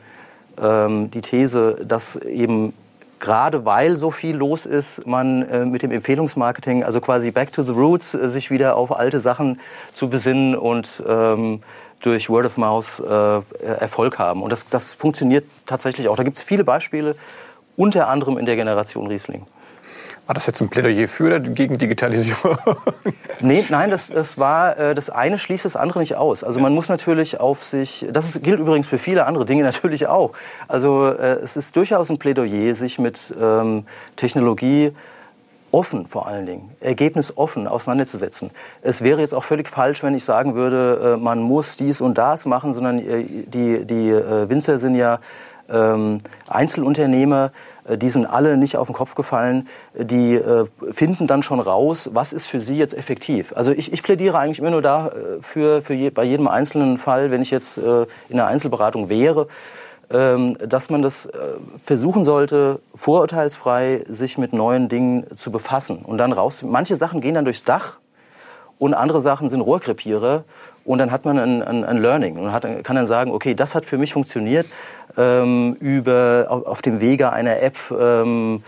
ähm, 0.62 1.10
die 1.10 1.22
These, 1.22 1.78
dass 1.88 2.17
eben 2.17 2.74
gerade 3.20 3.65
weil 3.65 3.98
so 3.98 4.12
viel 4.12 4.36
los 4.36 4.65
ist, 4.65 5.08
man 5.08 5.43
äh, 5.43 5.65
mit 5.65 5.82
dem 5.82 5.91
Empfehlungsmarketing, 5.91 6.84
also 6.84 7.02
quasi 7.02 7.32
back 7.32 7.52
to 7.52 7.63
the 7.63 7.72
roots, 7.72 8.13
äh, 8.13 8.30
sich 8.30 8.52
wieder 8.52 8.76
auf 8.76 8.98
alte 8.98 9.20
Sachen 9.20 9.60
zu 9.93 10.10
besinnen 10.10 10.56
und 10.56 11.04
ähm, 11.08 11.62
durch 12.02 12.30
Word 12.30 12.46
of 12.46 12.58
Mouth 12.58 13.00
äh, 13.00 13.66
Erfolg 13.66 14.20
haben. 14.20 14.44
Und 14.44 14.52
das, 14.52 14.68
das 14.70 14.96
funktioniert 14.96 15.46
tatsächlich 15.66 16.08
auch. 16.08 16.16
Da 16.16 16.24
gibt 16.24 16.38
es 16.38 16.44
viele 16.44 16.64
Beispiele, 16.64 17.16
unter 17.76 18.08
anderem 18.08 18.38
in 18.38 18.46
der 18.46 18.56
Generation 18.56 19.08
Riesling. 19.08 19.46
War 20.28 20.34
das 20.34 20.46
jetzt 20.46 20.60
ein 20.60 20.68
Plädoyer 20.68 21.08
für 21.08 21.28
oder 21.28 21.40
gegen 21.40 21.78
Digitalisierung? 21.78 22.58
nee, 23.40 23.66
nein, 23.70 23.90
das, 23.90 24.10
das 24.10 24.38
war, 24.38 24.78
äh, 24.78 24.94
das 24.94 25.10
eine 25.10 25.38
schließt 25.38 25.64
das 25.64 25.78
andere 25.78 26.00
nicht 26.00 26.16
aus. 26.16 26.44
Also 26.44 26.60
man 26.60 26.74
muss 26.74 26.90
natürlich 26.90 27.40
auf 27.40 27.64
sich, 27.64 28.06
das 28.12 28.28
ist, 28.28 28.44
gilt 28.44 28.60
übrigens 28.60 28.88
für 28.88 29.00
viele 29.00 29.26
andere 29.26 29.46
Dinge 29.46 29.64
natürlich 29.64 30.08
auch. 30.08 30.34
Also 30.68 31.08
äh, 31.08 31.40
es 31.42 31.56
ist 31.56 31.78
durchaus 31.78 32.10
ein 32.10 32.20
Plädoyer, 32.20 32.76
sich 32.76 33.00
mit 33.00 33.34
ähm, 33.40 33.86
Technologie 34.18 34.92
offen 35.78 36.08
vor 36.08 36.28
allen 36.28 36.48
Dingen, 36.48 36.72
ergebnisoffen 36.80 37.68
auseinanderzusetzen. 37.68 38.50
Es 38.82 39.04
wäre 39.04 39.22
jetzt 39.22 39.36
auch 39.36 39.44
völlig 39.44 39.70
falsch, 39.70 40.02
wenn 40.02 40.16
ich 40.16 40.24
sagen 40.24 40.56
würde, 40.56 41.13
äh, 41.13 41.18
man 41.18 41.40
muss 41.40 41.76
dies 41.76 42.02
und 42.02 42.18
das 42.18 42.48
machen, 42.48 42.74
sondern 42.74 42.98
äh, 42.98 43.24
die, 43.46 43.86
die 43.86 44.10
äh, 44.10 44.50
Winzer 44.50 44.80
sind 44.80 44.96
ja 44.96 45.20
ähm, 45.70 46.20
Einzelunternehmer, 46.48 47.52
die 47.90 48.10
sind 48.10 48.26
alle 48.26 48.58
nicht 48.58 48.76
auf 48.76 48.88
den 48.88 48.94
Kopf 48.94 49.16
gefallen. 49.16 49.68
Die 49.94 50.36
äh, 50.36 50.66
finden 50.92 51.28
dann 51.28 51.44
schon 51.44 51.60
raus, 51.60 52.10
was 52.13 52.34
ist 52.34 52.48
für 52.48 52.60
sie 52.60 52.78
jetzt 52.78 52.94
effektiv. 52.94 53.54
Also 53.56 53.72
ich, 53.72 53.94
ich 53.94 54.04
plädiere 54.04 54.38
eigentlich 54.40 54.60
immer 54.60 54.72
nur 54.72 54.82
dafür, 54.82 55.82
für 55.82 55.94
je, 55.94 56.10
bei 56.10 56.24
jedem 56.24 56.48
einzelnen 56.48 56.98
Fall, 56.98 57.32
wenn 57.32 57.42
ich 57.42 57.52
jetzt 57.52 57.78
äh, 57.78 58.06
in 58.30 58.40
einer 58.40 58.48
Einzelberatung 58.48 59.10
wäre, 59.10 59.48
dass 60.10 60.89
man 60.89 61.02
das 61.02 61.28
versuchen 61.84 62.24
sollte, 62.24 62.80
vorurteilsfrei 62.96 64.06
sich 64.08 64.38
mit 64.38 64.54
neuen 64.54 64.88
Dingen 64.88 65.26
zu 65.36 65.52
befassen 65.52 65.98
und 65.98 66.17
dann 66.17 66.32
raus. 66.32 66.63
Manche 66.63 66.96
Sachen 66.96 67.20
gehen 67.20 67.36
dann 67.36 67.43
durchs 67.43 67.65
Dach 67.65 67.98
und 68.80 68.93
andere 68.93 69.22
Sachen 69.22 69.50
sind 69.50 69.62
Rohrkrepierer 69.62 70.43
und 70.86 71.00
dann 71.00 71.12
hat 71.12 71.26
man 71.26 71.38
ein, 71.38 71.62
ein, 71.62 71.84
ein 71.84 71.98
Learning 71.98 72.38
und 72.38 72.54
hat, 72.54 72.63
kann 72.84 72.96
dann 72.96 73.08
sagen, 73.08 73.32
okay, 73.32 73.54
das 73.54 73.76
hat 73.76 73.86
für 73.86 73.98
mich 73.98 74.13
funktioniert 74.13 74.67
ähm, 75.17 75.76
über, 75.82 76.46
auf, 76.48 76.65
auf, 76.65 76.82
dem 76.82 77.02
Wege 77.02 77.34
einer 77.34 77.62
App 77.62 77.76
ähm, 77.91 78.63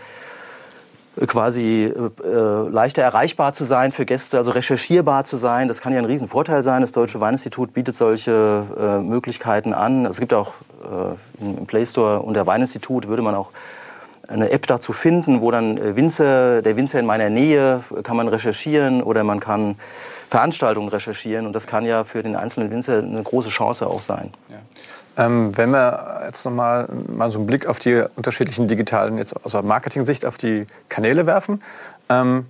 quasi 1.26 1.84
äh, 1.84 2.68
leichter 2.68 3.02
erreichbar 3.02 3.52
zu 3.52 3.64
sein 3.64 3.92
für 3.92 4.06
Gäste, 4.06 4.38
also 4.38 4.52
recherchierbar 4.52 5.24
zu 5.24 5.36
sein. 5.36 5.68
Das 5.68 5.80
kann 5.80 5.92
ja 5.92 5.98
ein 5.98 6.04
Riesenvorteil 6.04 6.62
sein. 6.62 6.80
Das 6.80 6.92
Deutsche 6.92 7.20
Weininstitut 7.20 7.74
bietet 7.74 7.96
solche 7.96 8.64
äh, 8.78 8.98
Möglichkeiten 9.00 9.74
an. 9.74 10.06
Es 10.06 10.20
gibt 10.20 10.32
auch 10.32 10.54
äh, 10.84 11.44
im 11.44 11.66
Play 11.66 11.84
Store 11.84 12.20
unter 12.20 12.46
Weininstitut 12.46 13.08
würde 13.08 13.22
man 13.22 13.34
auch 13.34 13.50
eine 14.28 14.50
App 14.50 14.66
dazu 14.66 14.92
finden, 14.92 15.40
wo 15.40 15.50
dann 15.50 15.76
äh, 15.76 15.96
Winzer, 15.96 16.62
der 16.62 16.76
Winzer 16.76 17.00
in 17.00 17.06
meiner 17.06 17.30
Nähe 17.30 17.82
kann 18.02 18.16
man 18.16 18.28
recherchieren 18.28 19.02
oder 19.02 19.24
man 19.24 19.40
kann 19.40 19.76
Veranstaltungen 20.28 20.88
recherchieren 20.88 21.46
und 21.46 21.54
das 21.54 21.66
kann 21.66 21.84
ja 21.84 22.04
für 22.04 22.22
den 22.22 22.36
einzelnen 22.36 22.70
Winzer 22.70 22.98
eine 22.98 23.22
große 23.22 23.48
Chance 23.48 23.88
auch 23.88 24.00
sein. 24.00 24.32
Ähm, 25.16 25.56
wenn 25.56 25.70
wir 25.70 26.22
jetzt 26.26 26.44
nochmal 26.44 26.88
mal 27.08 27.30
so 27.30 27.38
einen 27.38 27.46
Blick 27.46 27.66
auf 27.66 27.78
die 27.78 28.04
unterschiedlichen 28.16 28.68
digitalen, 28.68 29.18
jetzt 29.18 29.44
aus 29.44 29.52
der 29.52 29.62
Marketing-Sicht 29.62 30.24
auf 30.24 30.38
die 30.38 30.66
Kanäle 30.88 31.26
werfen, 31.26 31.62
ähm, 32.08 32.46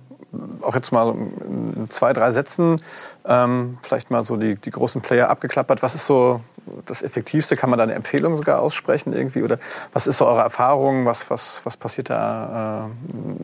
auch 0.61 0.75
jetzt 0.75 0.91
mal 0.91 1.13
in 1.13 1.89
zwei, 1.89 2.13
drei 2.13 2.31
Sätzen 2.31 2.81
ähm, 3.25 3.77
vielleicht 3.81 4.11
mal 4.11 4.23
so 4.23 4.37
die, 4.37 4.55
die 4.55 4.71
großen 4.71 5.01
Player 5.01 5.29
abgeklappert. 5.29 5.83
Was 5.83 5.95
ist 5.95 6.05
so 6.05 6.41
das 6.85 7.03
Effektivste? 7.03 7.55
Kann 7.55 7.69
man 7.69 7.77
da 7.77 7.83
eine 7.83 7.93
Empfehlung 7.93 8.37
sogar 8.37 8.59
aussprechen 8.59 9.13
irgendwie? 9.13 9.43
Oder 9.43 9.57
was 9.93 10.07
ist 10.07 10.17
so 10.17 10.25
eure 10.25 10.41
Erfahrung? 10.41 11.05
Was, 11.05 11.29
was, 11.29 11.61
was 11.63 11.77
passiert 11.77 12.09
da? 12.09 12.89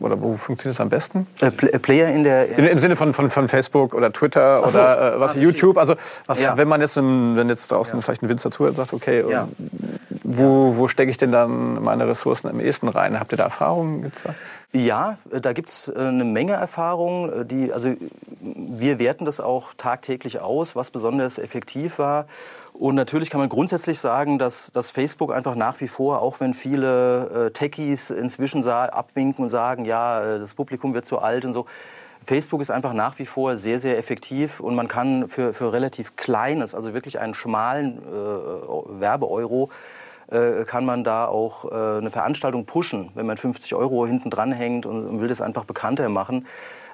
oder 0.00 0.20
wo 0.20 0.36
funktioniert 0.36 0.74
es 0.74 0.80
am 0.80 0.88
besten? 0.88 1.26
Äh, 1.40 1.50
Player 1.50 2.08
in 2.08 2.24
der... 2.24 2.48
In, 2.58 2.66
Im 2.66 2.78
Sinne 2.78 2.96
von, 2.96 3.12
von, 3.12 3.30
von 3.30 3.48
Facebook 3.48 3.94
oder 3.94 4.12
Twitter 4.12 4.66
so. 4.66 4.78
oder 4.78 5.16
äh, 5.16 5.20
was, 5.20 5.36
ah, 5.36 5.40
YouTube? 5.40 5.78
Also 5.78 5.94
was, 6.26 6.42
ja. 6.42 6.56
wenn 6.56 6.68
man 6.68 6.80
jetzt, 6.80 6.96
im, 6.96 7.36
wenn 7.36 7.48
jetzt 7.48 7.70
draußen 7.70 7.96
ja. 7.96 8.02
vielleicht 8.02 8.22
ein 8.22 8.28
Winzer 8.28 8.50
zuhört 8.50 8.70
und 8.70 8.76
sagt, 8.76 8.92
okay, 8.92 9.24
ja. 9.28 9.48
wo, 10.22 10.76
wo 10.76 10.88
stecke 10.88 11.10
ich 11.10 11.16
denn 11.16 11.32
dann 11.32 11.82
meine 11.82 12.06
Ressourcen 12.06 12.48
am 12.48 12.60
ehesten 12.60 12.88
rein? 12.88 13.18
Habt 13.18 13.32
ihr 13.32 13.38
da 13.38 13.44
Erfahrungen? 13.44 14.02
Gibt's 14.02 14.22
da? 14.22 14.34
Ja, 14.72 15.16
äh, 15.30 15.40
da 15.40 15.52
gibt 15.52 15.70
es 15.70 15.88
äh, 15.88 15.98
eine 15.98 16.24
Menge 16.24 16.52
Erfahrungen. 16.52 17.40
Äh, 17.40 17.46
die, 17.46 17.72
also 17.72 17.94
wir 18.40 18.98
werten 18.98 19.24
das 19.24 19.40
auch 19.40 19.74
tagtäglich 19.74 20.40
aus, 20.40 20.76
was 20.76 20.90
besonders 20.90 21.38
effektiv 21.38 21.98
war. 21.98 22.26
Und 22.78 22.94
natürlich 22.94 23.28
kann 23.28 23.40
man 23.40 23.48
grundsätzlich 23.48 23.98
sagen, 23.98 24.38
dass, 24.38 24.70
dass 24.70 24.90
Facebook 24.90 25.32
einfach 25.32 25.56
nach 25.56 25.80
wie 25.80 25.88
vor, 25.88 26.22
auch 26.22 26.38
wenn 26.38 26.54
viele 26.54 27.46
äh, 27.46 27.50
Techies 27.50 28.10
inzwischen 28.10 28.64
abwinken 28.68 29.44
und 29.44 29.50
sagen, 29.50 29.84
ja, 29.84 30.38
das 30.38 30.54
Publikum 30.54 30.94
wird 30.94 31.04
zu 31.04 31.18
alt 31.18 31.44
und 31.44 31.52
so, 31.52 31.66
Facebook 32.24 32.60
ist 32.60 32.70
einfach 32.70 32.92
nach 32.92 33.18
wie 33.18 33.26
vor 33.26 33.56
sehr, 33.56 33.80
sehr 33.80 33.98
effektiv 33.98 34.60
und 34.60 34.76
man 34.76 34.86
kann 34.86 35.26
für, 35.26 35.52
für 35.52 35.72
relativ 35.72 36.14
kleines, 36.14 36.72
also 36.76 36.94
wirklich 36.94 37.18
einen 37.18 37.34
schmalen 37.34 37.98
äh, 37.98 39.00
Werbeeuro, 39.00 39.70
äh, 40.30 40.64
kann 40.64 40.84
man 40.84 41.04
da 41.04 41.24
auch 41.24 41.64
äh, 41.64 41.98
eine 41.98 42.10
Veranstaltung 42.10 42.66
pushen, 42.66 43.08
wenn 43.14 43.24
man 43.24 43.38
50 43.38 43.74
Euro 43.74 44.06
hinten 44.06 44.28
dran 44.28 44.52
hängt 44.52 44.84
und 44.84 45.22
will 45.22 45.28
das 45.28 45.40
einfach 45.40 45.64
bekannter 45.64 46.10
machen. 46.10 46.46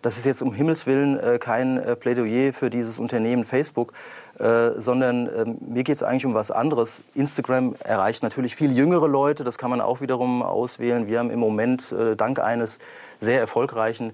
Das 0.02 0.18
ist 0.18 0.24
jetzt 0.24 0.40
um 0.40 0.52
Himmels 0.52 0.86
Willen 0.86 1.18
äh, 1.18 1.38
kein 1.40 1.82
Plädoyer 1.98 2.52
für 2.52 2.70
dieses 2.70 2.98
Unternehmen 2.98 3.42
Facebook, 3.42 3.92
sondern 4.36 5.28
ähm, 5.28 5.58
mir 5.60 5.84
geht 5.84 5.94
es 5.94 6.02
eigentlich 6.02 6.26
um 6.26 6.34
was 6.34 6.50
anderes. 6.50 7.02
Instagram 7.14 7.76
erreicht 7.84 8.24
natürlich 8.24 8.56
viel 8.56 8.76
jüngere 8.76 9.06
Leute, 9.06 9.44
das 9.44 9.58
kann 9.58 9.70
man 9.70 9.80
auch 9.80 10.00
wiederum 10.00 10.42
auswählen. 10.42 11.06
Wir 11.06 11.20
haben 11.20 11.30
im 11.30 11.38
Moment 11.38 11.94
dank 12.16 12.40
eines 12.40 12.80
sehr 13.20 13.38
erfolgreichen 13.38 14.12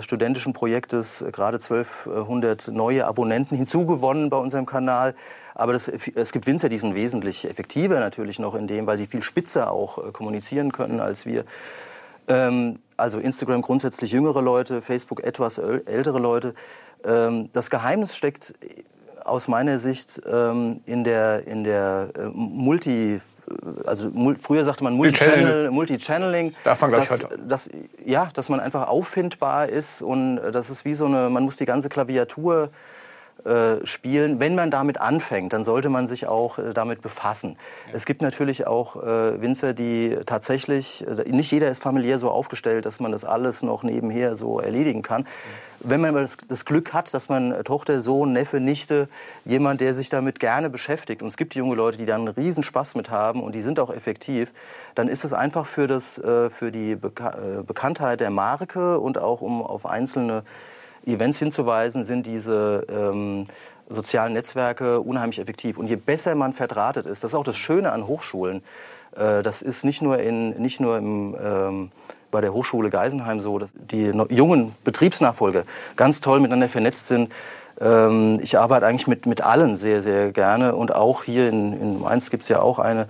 studentischen 0.00 0.52
Projektes 0.52 1.24
gerade 1.30 1.58
1200 1.58 2.68
neue 2.68 3.06
Abonnenten 3.06 3.56
hinzugewonnen 3.56 4.30
bei 4.30 4.36
unserem 4.36 4.66
Kanal. 4.66 5.14
Aber 5.58 5.72
das, 5.72 5.88
es 5.88 6.32
gibt 6.32 6.46
Winzer, 6.46 6.68
die 6.68 6.76
sind 6.76 6.94
wesentlich 6.94 7.48
effektiver 7.48 7.98
natürlich 7.98 8.38
noch 8.38 8.54
in 8.54 8.66
dem, 8.66 8.86
weil 8.86 8.98
sie 8.98 9.06
viel 9.06 9.22
spitzer 9.22 9.70
auch 9.72 10.12
kommunizieren 10.12 10.70
können 10.70 11.00
als 11.00 11.24
wir. 11.24 11.44
Ähm, 12.28 12.78
also 12.98 13.18
Instagram 13.18 13.62
grundsätzlich 13.62 14.12
jüngere 14.12 14.42
Leute, 14.42 14.82
Facebook 14.82 15.24
etwas 15.24 15.56
ältere 15.58 16.18
Leute. 16.18 16.54
Ähm, 17.04 17.48
das 17.54 17.70
Geheimnis 17.70 18.16
steckt 18.16 18.52
aus 19.24 19.48
meiner 19.48 19.78
Sicht 19.78 20.20
ähm, 20.30 20.80
in 20.84 21.04
der, 21.04 21.46
in 21.46 21.64
der 21.64 22.10
äh, 22.16 22.26
Multi- 22.34 23.20
also 23.86 24.10
früher 24.42 24.64
sagte 24.64 24.82
man 24.82 24.94
Multi-Channel, 24.94 25.70
Multi-Channeling. 25.70 26.54
Darf 26.64 26.80
man, 26.80 26.90
glaube 26.90 27.04
ich, 27.04 27.10
heute. 27.10 27.38
Das, 27.46 27.70
ja, 28.04 28.28
dass 28.34 28.48
man 28.48 28.58
einfach 28.60 28.88
auffindbar 28.88 29.68
ist 29.68 30.02
und 30.02 30.38
äh, 30.38 30.50
das 30.50 30.68
ist 30.68 30.84
wie 30.84 30.94
so 30.94 31.06
eine, 31.06 31.30
man 31.30 31.44
muss 31.44 31.56
die 31.56 31.64
ganze 31.64 31.88
Klaviatur 31.88 32.70
äh, 33.46 33.86
spielen. 33.86 34.40
Wenn 34.40 34.56
man 34.56 34.72
damit 34.72 35.00
anfängt, 35.00 35.52
dann 35.52 35.62
sollte 35.62 35.88
man 35.88 36.08
sich 36.08 36.26
auch 36.26 36.58
äh, 36.58 36.74
damit 36.74 37.00
befassen. 37.00 37.56
Ja. 37.86 37.92
Es 37.94 38.04
gibt 38.04 38.20
natürlich 38.20 38.66
auch 38.66 38.96
äh, 38.96 39.40
Winzer, 39.40 39.72
die 39.72 40.18
tatsächlich, 40.26 41.06
äh, 41.06 41.30
nicht 41.30 41.52
jeder 41.52 41.68
ist 41.68 41.80
familiär 41.80 42.18
so 42.18 42.28
aufgestellt, 42.28 42.86
dass 42.86 42.98
man 42.98 43.12
das 43.12 43.24
alles 43.24 43.62
noch 43.62 43.84
nebenher 43.84 44.34
so 44.34 44.58
erledigen 44.58 45.02
kann. 45.02 45.22
Ja. 45.22 45.90
Wenn 45.90 46.00
man 46.00 46.14
das, 46.14 46.38
das, 46.48 46.64
Glück 46.64 46.92
hat, 46.92 47.14
dass 47.14 47.28
man 47.28 47.62
Tochter, 47.62 48.00
Sohn, 48.00 48.32
Neffe, 48.32 48.58
Nichte, 48.58 49.08
jemand, 49.44 49.80
der 49.80 49.94
sich 49.94 50.08
damit 50.08 50.40
gerne 50.40 50.68
beschäftigt, 50.68 51.22
und 51.22 51.28
es 51.28 51.36
gibt 51.36 51.54
junge 51.54 51.76
Leute, 51.76 51.98
die 51.98 52.04
da 52.06 52.16
einen 52.16 52.28
riesen 52.28 52.64
Spaß 52.64 52.96
mit 52.96 53.10
haben 53.10 53.44
und 53.44 53.54
die 53.54 53.60
sind 53.60 53.78
auch 53.78 53.90
effektiv, 53.90 54.52
dann 54.96 55.06
ist 55.06 55.24
es 55.24 55.32
einfach 55.32 55.66
für, 55.66 55.86
das, 55.86 56.14
für 56.14 56.72
die 56.72 56.96
Beka 56.96 57.62
Bekanntheit 57.66 58.20
der 58.20 58.30
Marke 58.30 58.98
und 58.98 59.18
auch 59.18 59.42
um 59.42 59.62
auf 59.62 59.84
einzelne 59.84 60.44
Events 61.06 61.38
hinzuweisen, 61.38 62.04
sind 62.04 62.26
diese 62.26 62.86
ähm, 62.88 63.46
sozialen 63.88 64.32
Netzwerke 64.32 65.00
unheimlich 65.00 65.38
effektiv. 65.38 65.78
Und 65.78 65.86
je 65.86 65.96
besser 65.96 66.34
man 66.34 66.52
verdrahtet 66.52 67.06
ist, 67.06 67.22
das 67.24 67.30
ist 67.30 67.34
auch 67.34 67.44
das 67.44 67.56
Schöne 67.56 67.92
an 67.92 68.06
Hochschulen. 68.06 68.62
Äh, 69.16 69.42
das 69.42 69.62
ist 69.62 69.84
nicht 69.84 70.02
nur, 70.02 70.18
in, 70.18 70.50
nicht 70.60 70.80
nur 70.80 70.98
im, 70.98 71.36
ähm, 71.40 71.90
bei 72.30 72.40
der 72.40 72.52
Hochschule 72.52 72.90
Geisenheim 72.90 73.40
so, 73.40 73.58
dass 73.58 73.72
die 73.74 74.12
jungen 74.30 74.74
Betriebsnachfolger 74.84 75.64
ganz 75.94 76.20
toll 76.20 76.40
miteinander 76.40 76.68
vernetzt 76.68 77.06
sind. 77.06 77.32
Ähm, 77.80 78.38
ich 78.42 78.58
arbeite 78.58 78.86
eigentlich 78.86 79.06
mit, 79.06 79.26
mit 79.26 79.42
allen 79.42 79.76
sehr, 79.76 80.02
sehr 80.02 80.32
gerne. 80.32 80.74
Und 80.74 80.94
auch 80.94 81.24
hier 81.24 81.48
in, 81.48 81.72
in 81.80 82.00
Mainz 82.00 82.30
gibt 82.30 82.42
es 82.42 82.48
ja 82.48 82.60
auch 82.60 82.78
eine, 82.78 83.06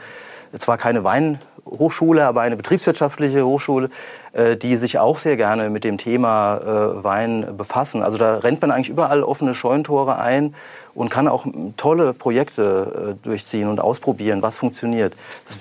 zwar 0.58 0.76
keine 0.76 1.04
Wein 1.04 1.38
Hochschule, 1.66 2.24
aber 2.24 2.42
eine 2.42 2.56
betriebswirtschaftliche 2.56 3.44
Hochschule, 3.44 3.90
äh, 4.32 4.56
die 4.56 4.76
sich 4.76 4.98
auch 4.98 5.18
sehr 5.18 5.36
gerne 5.36 5.70
mit 5.70 5.84
dem 5.84 5.98
Thema 5.98 6.58
äh, 6.58 7.04
Wein 7.04 7.56
befassen. 7.56 8.02
Also 8.02 8.18
da 8.18 8.38
rennt 8.38 8.62
man 8.62 8.70
eigentlich 8.70 8.88
überall 8.88 9.22
offene 9.22 9.54
Scheunentore 9.54 10.18
ein 10.18 10.54
und 10.94 11.10
kann 11.10 11.28
auch 11.28 11.46
tolle 11.76 12.14
Projekte 12.14 13.16
äh, 13.22 13.24
durchziehen 13.24 13.68
und 13.68 13.80
ausprobieren, 13.80 14.42
was 14.42 14.58
funktioniert. 14.58 15.14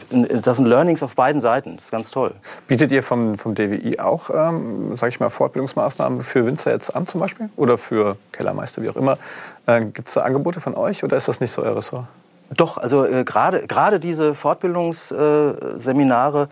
Das 0.10 0.58
sind 0.58 0.66
Learnings 0.66 1.04
auf 1.04 1.16
beiden 1.16 1.42
Seiten. 1.42 1.76
Das 1.76 1.86
ist 1.86 1.92
ganz 1.92 2.10
toll. 2.10 2.34
Bietet 2.68 2.92
ihr 2.92 3.04
vom, 3.04 3.38
vom 3.38 3.54
DWI 3.54 4.00
auch, 4.00 4.30
ähm, 4.30 4.96
sage 4.96 5.10
ich 5.10 5.20
mal, 5.20 5.30
Fortbildungsmaßnahmen 5.30 6.22
für 6.22 6.46
Winzer 6.46 6.72
jetzt 6.72 6.96
an 6.96 7.06
zum 7.08 7.20
Beispiel? 7.20 7.50
Oder 7.58 7.78
für 7.78 8.16
Kellermeister, 8.32 8.82
wie 8.82 8.90
auch 8.90 8.96
immer? 8.96 9.18
Äh, 9.66 9.86
Gibt 9.86 10.08
es 10.08 10.14
da 10.14 10.22
Angebote 10.22 10.62
von 10.62 10.76
euch 10.76 11.04
oder 11.04 11.18
ist 11.18 11.28
das 11.28 11.42
nicht 11.42 11.52
so 11.52 11.64
euer 11.64 11.76
Ressort? 11.76 12.06
Doch, 12.52 12.78
also 12.78 13.06
äh, 13.06 13.24
gerade 13.24 14.00
diese 14.00 14.36
Fortbildungsseminare 14.36 16.50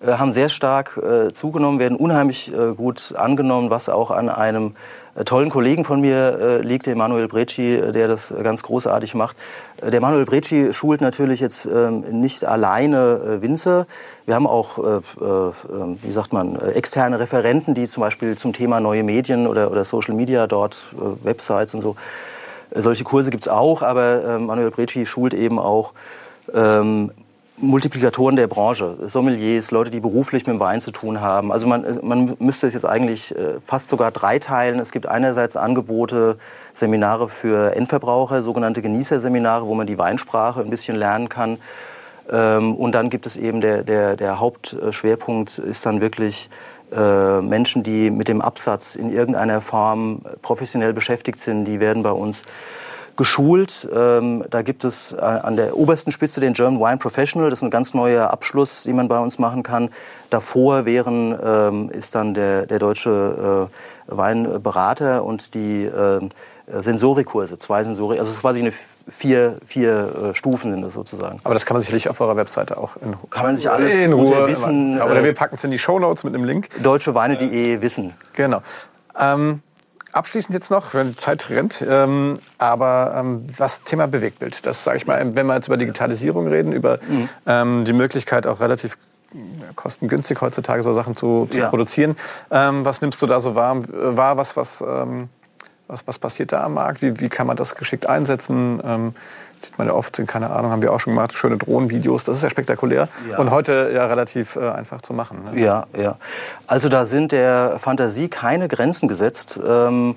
äh, 0.00 0.12
haben 0.12 0.32
sehr 0.32 0.48
stark 0.48 0.96
äh, 0.96 1.32
zugenommen, 1.32 1.78
werden 1.78 1.96
unheimlich 1.96 2.52
äh, 2.52 2.74
gut 2.74 3.14
angenommen, 3.16 3.70
was 3.70 3.88
auch 3.88 4.10
an 4.10 4.28
einem 4.28 4.74
äh, 5.14 5.24
tollen 5.24 5.50
Kollegen 5.50 5.84
von 5.84 6.00
mir 6.00 6.38
äh, 6.38 6.60
liegt, 6.62 6.86
der 6.86 6.96
Manuel 6.96 7.28
Brecci, 7.28 7.80
der 7.92 8.08
das 8.08 8.34
ganz 8.42 8.62
großartig 8.62 9.14
macht. 9.14 9.36
Der 9.82 10.00
Manuel 10.00 10.24
Brecci 10.24 10.72
schult 10.72 11.00
natürlich 11.00 11.40
jetzt 11.40 11.66
ähm, 11.66 12.00
nicht 12.20 12.44
alleine 12.44 13.42
Winzer. 13.42 13.86
Wir 14.24 14.34
haben 14.34 14.46
auch, 14.46 14.78
wie 14.78 16.10
sagt 16.10 16.32
man, 16.32 16.60
externe 16.60 17.20
Referenten, 17.20 17.74
die 17.74 17.86
zum 17.86 18.00
Beispiel 18.00 18.36
zum 18.36 18.52
Thema 18.52 18.80
neue 18.80 19.04
Medien 19.04 19.46
oder, 19.46 19.70
oder 19.70 19.84
Social 19.84 20.14
Media 20.14 20.46
dort, 20.46 20.88
Websites 21.22 21.74
und 21.74 21.82
so, 21.82 21.96
solche 22.74 23.04
Kurse 23.04 23.30
gibt 23.30 23.44
es 23.44 23.48
auch, 23.48 23.82
aber 23.82 24.24
äh, 24.24 24.38
Manuel 24.38 24.70
Brecci 24.70 25.06
schult 25.06 25.34
eben 25.34 25.58
auch 25.58 25.92
ähm, 26.54 27.10
Multiplikatoren 27.58 28.36
der 28.36 28.48
Branche, 28.48 28.98
Sommeliers, 29.06 29.70
Leute, 29.70 29.90
die 29.90 30.00
beruflich 30.00 30.46
mit 30.46 30.56
dem 30.56 30.60
Wein 30.60 30.82
zu 30.82 30.90
tun 30.90 31.22
haben. 31.22 31.50
Also 31.50 31.66
man, 31.66 31.86
man 32.02 32.36
müsste 32.38 32.66
es 32.66 32.74
jetzt 32.74 32.84
eigentlich 32.84 33.34
äh, 33.34 33.60
fast 33.60 33.88
sogar 33.88 34.10
dreiteilen. 34.10 34.78
Es 34.78 34.92
gibt 34.92 35.06
einerseits 35.06 35.56
Angebote, 35.56 36.36
Seminare 36.74 37.28
für 37.28 37.74
Endverbraucher, 37.74 38.42
sogenannte 38.42 38.82
Genießerseminare, 38.82 39.66
wo 39.66 39.74
man 39.74 39.86
die 39.86 39.98
Weinsprache 39.98 40.60
ein 40.60 40.68
bisschen 40.68 40.96
lernen 40.96 41.30
kann. 41.30 41.58
Ähm, 42.30 42.74
und 42.74 42.94
dann 42.94 43.08
gibt 43.08 43.24
es 43.24 43.38
eben 43.38 43.62
der, 43.62 43.84
der, 43.84 44.16
der 44.16 44.38
Hauptschwerpunkt 44.38 45.58
ist 45.58 45.86
dann 45.86 46.02
wirklich 46.02 46.50
äh, 46.92 47.40
Menschen, 47.40 47.82
die 47.82 48.10
mit 48.10 48.28
dem 48.28 48.40
Absatz 48.40 48.94
in 48.94 49.10
irgendeiner 49.10 49.60
Form 49.60 50.22
professionell 50.42 50.92
beschäftigt 50.92 51.40
sind, 51.40 51.64
die 51.64 51.80
werden 51.80 52.02
bei 52.02 52.12
uns 52.12 52.44
geschult. 53.16 53.88
Ähm, 53.92 54.44
da 54.50 54.62
gibt 54.62 54.84
es 54.84 55.12
äh, 55.12 55.16
an 55.20 55.56
der 55.56 55.76
obersten 55.76 56.12
Spitze 56.12 56.40
den 56.40 56.52
German 56.52 56.80
Wine 56.80 56.98
Professional. 56.98 57.50
Das 57.50 57.60
ist 57.60 57.62
ein 57.62 57.70
ganz 57.70 57.94
neuer 57.94 58.30
Abschluss, 58.30 58.84
den 58.84 58.96
man 58.96 59.08
bei 59.08 59.18
uns 59.18 59.38
machen 59.38 59.62
kann. 59.62 59.88
Davor 60.30 60.84
wären, 60.84 61.36
ähm, 61.42 61.90
ist 61.90 62.14
dann 62.14 62.34
der, 62.34 62.66
der 62.66 62.78
deutsche 62.78 63.68
äh, 64.08 64.14
Weinberater 64.14 65.24
und 65.24 65.54
die 65.54 65.84
äh, 65.84 66.20
Sensorikurse, 66.68 67.58
zwei 67.58 67.84
Sensorik, 67.84 68.18
also 68.18 68.30
es 68.30 68.36
ist 68.36 68.40
quasi 68.40 68.60
eine 68.60 68.72
vier, 69.08 69.58
vier 69.64 70.30
äh, 70.30 70.34
Stufen 70.34 70.72
sind 70.72 70.82
das 70.82 70.94
sozusagen. 70.94 71.40
Aber 71.44 71.54
das 71.54 71.64
kann 71.64 71.76
man 71.76 71.80
sicherlich 71.80 72.08
auf 72.10 72.20
eurer 72.20 72.36
Webseite 72.36 72.76
auch 72.76 72.96
in 72.96 73.14
Kann 73.30 73.46
man 73.46 73.56
sich 73.56 73.70
alles 73.70 73.92
in 73.94 74.12
Ruhe 74.12 74.48
wissen. 74.48 75.00
Oder 75.00 75.22
wir 75.22 75.34
packen 75.34 75.54
es 75.54 75.64
in 75.64 75.70
die 75.70 75.78
Shownotes 75.78 76.24
mit 76.24 76.34
einem 76.34 76.44
Link. 76.44 76.68
Deutscheweine.de 76.82 77.82
wissen. 77.82 78.14
Genau. 78.34 78.62
Ähm, 79.18 79.62
abschließend 80.12 80.54
jetzt 80.54 80.70
noch, 80.70 80.92
wenn 80.94 81.12
die 81.12 81.16
Zeit 81.16 81.50
rennt, 81.50 81.84
ähm, 81.88 82.40
aber 82.58 83.14
ähm, 83.16 83.46
was 83.56 83.84
Thema 83.84 84.08
Bewegtbild, 84.08 84.66
das 84.66 84.82
sage 84.82 84.96
ich 84.96 85.06
mal, 85.06 85.36
wenn 85.36 85.46
wir 85.46 85.54
jetzt 85.54 85.68
über 85.68 85.76
Digitalisierung 85.76 86.48
reden, 86.48 86.72
über 86.72 86.98
mhm. 87.08 87.28
ähm, 87.46 87.84
die 87.84 87.92
Möglichkeit 87.92 88.46
auch 88.46 88.60
relativ 88.60 88.98
kostengünstig 89.74 90.40
heutzutage 90.40 90.82
so 90.82 90.92
Sachen 90.94 91.16
zu, 91.16 91.46
zu 91.50 91.58
ja. 91.58 91.68
produzieren. 91.68 92.16
Ähm, 92.50 92.84
was 92.84 93.00
nimmst 93.00 93.20
du 93.20 93.26
da 93.26 93.40
so 93.40 93.54
wahr? 93.54 93.76
wahr 93.88 94.38
was, 94.38 94.56
was 94.56 94.80
ähm, 94.80 95.28
was, 95.88 96.06
was 96.06 96.18
passiert 96.18 96.52
da 96.52 96.64
am 96.64 96.74
Markt? 96.74 97.02
Wie, 97.02 97.20
wie 97.20 97.28
kann 97.28 97.46
man 97.46 97.56
das 97.56 97.74
geschickt 97.74 98.08
einsetzen? 98.08 98.80
Ähm, 98.84 99.14
sieht 99.58 99.78
man 99.78 99.88
ja 99.88 99.94
oft, 99.94 100.16
sind 100.16 100.26
keine 100.26 100.50
Ahnung, 100.50 100.70
haben 100.70 100.82
wir 100.82 100.92
auch 100.92 101.00
schon 101.00 101.14
gemacht, 101.14 101.32
schöne 101.32 101.56
Drohnenvideos. 101.56 102.24
Das 102.24 102.36
ist 102.36 102.42
ja 102.42 102.50
spektakulär 102.50 103.08
ja. 103.30 103.38
und 103.38 103.50
heute 103.50 103.90
ja 103.94 104.06
relativ 104.06 104.56
äh, 104.56 104.68
einfach 104.68 105.00
zu 105.00 105.14
machen. 105.14 105.44
Ne? 105.44 105.60
Ja, 105.60 105.86
ja. 105.96 106.16
Also 106.66 106.88
da 106.88 107.06
sind 107.06 107.32
der 107.32 107.78
Fantasie 107.78 108.28
keine 108.28 108.68
Grenzen 108.68 109.08
gesetzt. 109.08 109.60
Ähm, 109.66 110.16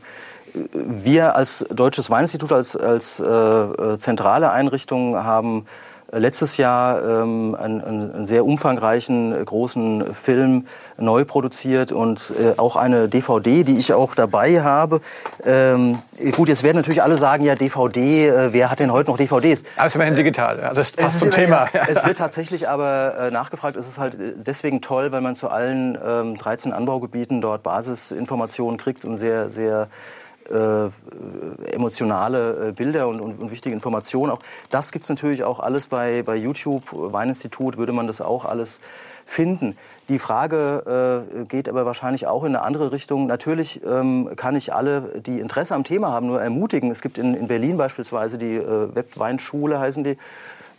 wir 0.53 1.35
als 1.35 1.65
Deutsches 1.69 2.09
Weininstitut, 2.09 2.51
als, 2.51 2.75
als 2.75 3.19
äh, 3.19 3.25
äh 3.25 3.99
zentrale 3.99 4.51
Einrichtung 4.51 5.15
haben 5.15 5.67
letztes 6.11 6.57
Jahr 6.57 7.03
ähm, 7.03 7.55
einen, 7.55 7.83
einen, 7.83 8.25
sehr 8.25 8.45
umfangreichen, 8.45 9.33
äh, 9.33 9.43
großen 9.43 10.13
Film 10.13 10.65
neu 10.97 11.25
produziert 11.25 11.91
und 11.91 12.33
äh, 12.39 12.57
auch 12.57 12.75
eine 12.75 13.07
DVD, 13.07 13.63
die 13.63 13.77
ich 13.77 13.93
auch 13.93 14.15
dabei 14.15 14.61
habe. 14.61 15.01
Ähm, 15.45 15.99
gut, 16.31 16.49
jetzt 16.49 16.63
werden 16.63 16.77
natürlich 16.77 17.03
alle 17.03 17.15
sagen, 17.15 17.43
ja, 17.43 17.55
DVD, 17.55 18.27
äh, 18.27 18.53
wer 18.53 18.71
hat 18.71 18.79
denn 18.79 18.91
heute 18.91 19.11
noch 19.11 19.17
DVDs? 19.17 19.63
Aber 19.75 19.85
es 19.85 19.91
ist 19.91 19.95
immerhin 19.95 20.15
digital, 20.15 20.59
also 20.61 20.81
das 20.81 20.91
passt 20.91 21.19
zum 21.19 21.31
Thema. 21.31 21.67
Ja, 21.73 21.81
es 21.87 22.05
wird 22.05 22.17
tatsächlich 22.17 22.67
aber 22.67 23.17
äh, 23.17 23.31
nachgefragt, 23.31 23.77
es 23.77 23.87
ist 23.87 23.99
halt 23.99 24.15
äh, 24.15 24.33
deswegen 24.35 24.81
toll, 24.81 25.11
weil 25.11 25.21
man 25.21 25.35
zu 25.35 25.49
allen 25.49 25.97
ähm, 26.03 26.35
13 26.35 26.73
Anbaugebieten 26.73 27.41
dort 27.41 27.63
Basisinformationen 27.63 28.77
kriegt 28.77 29.05
und 29.05 29.15
sehr, 29.15 29.49
sehr 29.49 29.87
äh, 30.51 30.89
emotionale 31.73 32.69
äh, 32.69 32.71
Bilder 32.71 33.07
und, 33.07 33.19
und, 33.21 33.39
und, 33.39 33.51
wichtige 33.51 33.73
Informationen 33.73 34.31
auch. 34.31 34.39
Das 34.69 34.91
gibt 34.91 35.03
es 35.03 35.09
natürlich 35.09 35.43
auch 35.43 35.59
alles 35.59 35.87
bei, 35.87 36.23
bei 36.23 36.35
YouTube, 36.35 36.83
Weininstitut, 36.91 37.77
würde 37.77 37.93
man 37.93 38.07
das 38.07 38.21
auch 38.21 38.45
alles 38.45 38.79
finden. 39.25 39.77
Die 40.09 40.17
Frage 40.19 41.25
äh, 41.35 41.45
geht 41.45 41.69
aber 41.69 41.85
wahrscheinlich 41.85 42.25
auch 42.25 42.43
in 42.43 42.55
eine 42.55 42.65
andere 42.65 42.91
Richtung. 42.91 43.27
Natürlich 43.27 43.81
ähm, 43.85 44.31
kann 44.35 44.55
ich 44.55 44.73
alle, 44.73 45.21
die 45.25 45.39
Interesse 45.39 45.75
am 45.75 45.83
Thema 45.83 46.11
haben, 46.11 46.27
nur 46.27 46.41
ermutigen. 46.41 46.89
Es 46.89 47.01
gibt 47.01 47.17
in, 47.17 47.35
in 47.35 47.47
Berlin 47.47 47.77
beispielsweise 47.77 48.37
die 48.37 48.55
äh, 48.55 48.95
Webweinschule, 48.95 49.79
heißen 49.79 50.03
die. 50.03 50.17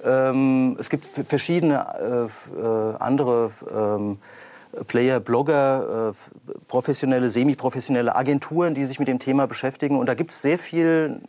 Ähm, 0.04 0.76
es 0.80 0.88
gibt 0.90 1.04
verschiedene 1.04 1.86
äh, 2.00 2.60
äh 2.60 2.96
andere 2.98 3.50
ähm, 3.72 4.18
Player, 4.86 5.20
Blogger, 5.20 6.12
äh, 6.12 6.52
professionelle, 6.68 7.30
semi-professionelle 7.30 8.14
Agenturen, 8.14 8.74
die 8.74 8.84
sich 8.84 8.98
mit 8.98 9.08
dem 9.08 9.18
Thema 9.18 9.46
beschäftigen. 9.46 9.98
Und 9.98 10.06
da 10.06 10.14
gibt 10.14 10.30
es 10.30 10.42
sehr 10.42 10.58
viel, 10.58 11.20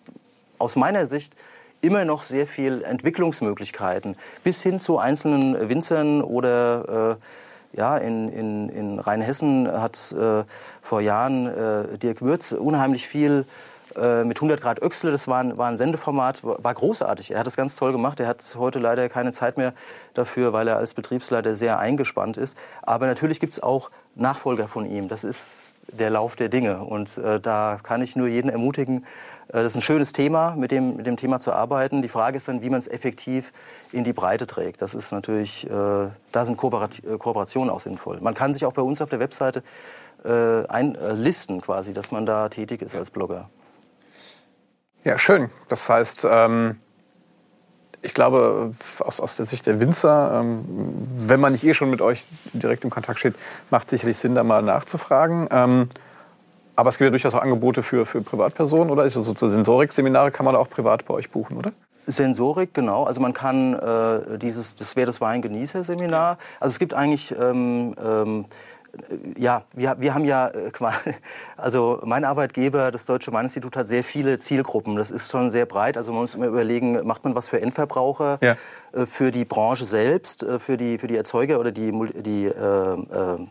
aus 0.58 0.76
meiner 0.76 1.06
Sicht, 1.06 1.34
immer 1.82 2.06
noch 2.06 2.24
sehr 2.24 2.46
viel 2.46 2.84
Entwicklungsmöglichkeiten, 2.84 4.16
bis 4.44 4.62
hin 4.62 4.80
zu 4.80 5.00
einzelnen 5.00 5.70
Winzern 5.70 6.22
oder 6.22 7.18
äh, 7.18 7.78
ja, 7.78 7.98
in, 7.98 8.30
in, 8.30 8.70
in 8.70 9.00
Rheinhessen 9.00 9.72
hat 9.72 10.12
äh, 10.12 10.44
vor 10.82 11.02
Jahren 11.02 11.48
äh, 11.48 11.98
Dirk 11.98 12.22
Würz 12.22 12.52
unheimlich 12.52 13.08
viel 13.08 13.46
äh, 13.96 14.24
mit 14.24 14.38
100 14.38 14.62
Grad 14.62 14.82
Öxle. 14.82 15.12
Das 15.12 15.28
war 15.28 15.40
ein, 15.40 15.58
war 15.58 15.68
ein 15.68 15.78
Sendeformat, 15.78 16.44
war 16.44 16.74
großartig. 16.74 17.32
Er 17.32 17.40
hat 17.40 17.48
das 17.48 17.56
ganz 17.56 17.76
toll 17.76 17.92
gemacht. 17.92 18.20
Er 18.20 18.28
hat 18.28 18.44
heute 18.58 18.80
leider 18.80 19.10
keine 19.10 19.32
Zeit 19.32 19.58
mehr 19.58 19.74
dafür, 20.14 20.54
weil 20.54 20.68
er 20.68 20.78
als 20.78 20.94
Betriebsleiter 20.94 21.56
sehr 21.56 21.80
eingespannt 21.80 22.38
ist. 22.38 22.58
Aber 22.82 23.08
natürlich 23.08 23.40
gibt 23.40 23.54
es 23.54 23.62
auch 23.62 23.92
Nachfolger 24.16 24.68
von 24.68 24.86
ihm. 24.86 25.08
Das 25.08 25.24
ist 25.24 25.76
der 25.88 26.10
Lauf 26.10 26.36
der 26.36 26.50
Dinge. 26.50 26.84
Und 26.84 27.18
äh, 27.18 27.40
da 27.40 27.78
kann 27.82 28.02
ich 28.02 28.16
nur 28.16 28.28
jeden 28.28 28.50
ermutigen, 28.50 29.06
äh, 29.50 29.64
das 29.64 29.74
ist 29.74 29.78
ein 29.78 29.82
schönes 29.82 30.12
Thema, 30.12 30.56
mit 30.56 30.72
dem, 30.72 30.98
mit 30.98 31.08
dem 31.08 31.18
Thema 31.18 31.40
zu 31.40 31.54
arbeiten. 31.54 32.02
Die 32.02 32.08
Frage 32.08 32.38
ist 32.38 32.48
dann, 32.48 32.62
wie 32.62 32.70
man 32.70 32.80
es 32.80 32.88
effektiv 32.88 33.52
in 33.92 34.04
die 34.04 34.14
Breite 34.14 34.48
trägt. 34.48 34.82
Das 34.82 34.94
ist 34.94 35.12
natürlich, 35.12 35.70
äh, 35.70 35.70
da 36.32 36.46
sind 36.46 36.58
Kooperat 36.58 37.04
äh, 37.04 37.18
Kooperationen 37.18 37.70
auch 37.70 37.80
sinnvoll. 37.80 38.20
Man 38.22 38.34
kann 38.34 38.54
sich 38.54 38.66
auch 38.66 38.74
bei 38.74 38.82
uns 38.82 39.02
auf 39.02 39.10
der 39.10 39.20
Webseite 39.20 39.64
äh, 40.24 40.66
einlisten 40.68 41.62
quasi, 41.62 41.94
dass 41.94 42.12
man 42.12 42.26
da 42.26 42.50
tätig 42.50 42.82
ist 42.82 42.96
als 42.96 43.12
Blogger. 43.12 43.50
Ja, 45.04 45.18
schön. 45.18 45.50
Das 45.68 45.90
heißt, 45.90 46.28
ähm, 46.30 46.80
ich 48.04 48.14
glaube, 48.14 48.74
aus, 49.00 49.20
aus 49.20 49.36
der 49.36 49.46
Sicht 49.46 49.66
der 49.66 49.80
Winzer, 49.80 50.42
ähm, 50.42 51.08
wenn 51.16 51.40
man 51.40 51.54
nicht 51.54 51.64
eh 51.64 51.74
schon 51.74 51.90
mit 51.90 52.02
euch 52.02 52.26
direkt 52.54 52.84
im 52.84 52.90
Kontakt 52.90 53.20
steht, 53.20 53.36
macht 53.70 53.90
sicherlich 53.90 54.18
Sinn, 54.18 54.36
da 54.36 54.44
mal 54.44 54.62
nachzufragen. 54.62 55.48
Ähm, 55.52 55.90
aber 56.76 56.90
es 56.90 56.98
gibt 56.98 57.06
ja 57.06 57.12
durchaus 57.12 57.36
auch 57.36 57.42
Angebote 57.42 57.84
für, 57.84 58.06
für 58.06 58.22
Privatpersonen, 58.22 58.90
oder? 58.92 59.04
Also 59.04 59.22
so 59.22 59.34
Sensorik-Seminare 59.34 60.32
kann 60.32 60.46
man 60.46 60.56
auch 60.56 60.70
privat 60.70 61.06
bei 61.06 61.14
euch 61.14 61.30
buchen, 61.30 61.58
oder? 61.58 61.74
Sensorik, 62.08 62.74
genau. 62.74 63.04
Also 63.04 63.22
man 63.22 63.34
kann 63.34 63.74
äh, 63.74 64.38
dieses, 64.38 64.76
das 64.76 64.96
wäre 64.96 65.06
das 65.06 65.22
Weingenießer-Seminar. 65.22 66.38
Also 66.60 66.74
es 66.74 66.80
gibt 66.80 66.94
eigentlich 66.94 67.36
ähm, 67.40 67.96
ähm, 68.04 68.46
ja, 69.38 69.64
wir, 69.74 69.96
wir 70.00 70.14
haben 70.14 70.26
ja 70.26 70.50
äh, 70.50 70.72
quasi, 70.72 71.16
also 71.58 72.00
mein 72.04 72.26
Arbeitgeber, 72.26 72.92
das 72.92 73.06
Deutsche 73.06 73.32
Weininstitut, 73.32 73.76
hat 73.76 73.88
sehr 73.88 74.04
viele 74.04 74.40
Zielgruppen. 74.40 74.96
Das 74.96 75.12
ist 75.12 75.32
schon 75.32 75.52
sehr 75.52 75.66
breit. 75.66 75.98
Also 75.98 76.12
man 76.12 76.22
muss 76.22 76.36
immer 76.36 76.48
überlegen, 76.48 77.06
macht 77.06 77.24
man 77.24 77.36
was 77.36 77.48
für 77.48 77.62
Endverbraucher, 77.62 78.40
ja. 78.42 78.58
Äh, 78.94 79.06
für 79.06 79.32
die 79.32 79.46
Branche 79.46 79.86
selbst, 79.86 80.44
äh, 80.44 80.60
für 80.60 80.78
die, 80.78 80.98
für 80.98 81.08
die 81.08 81.16
Erzeuger 81.16 81.60
oder 81.60 81.72
die, 81.72 81.92
die, 81.92 82.52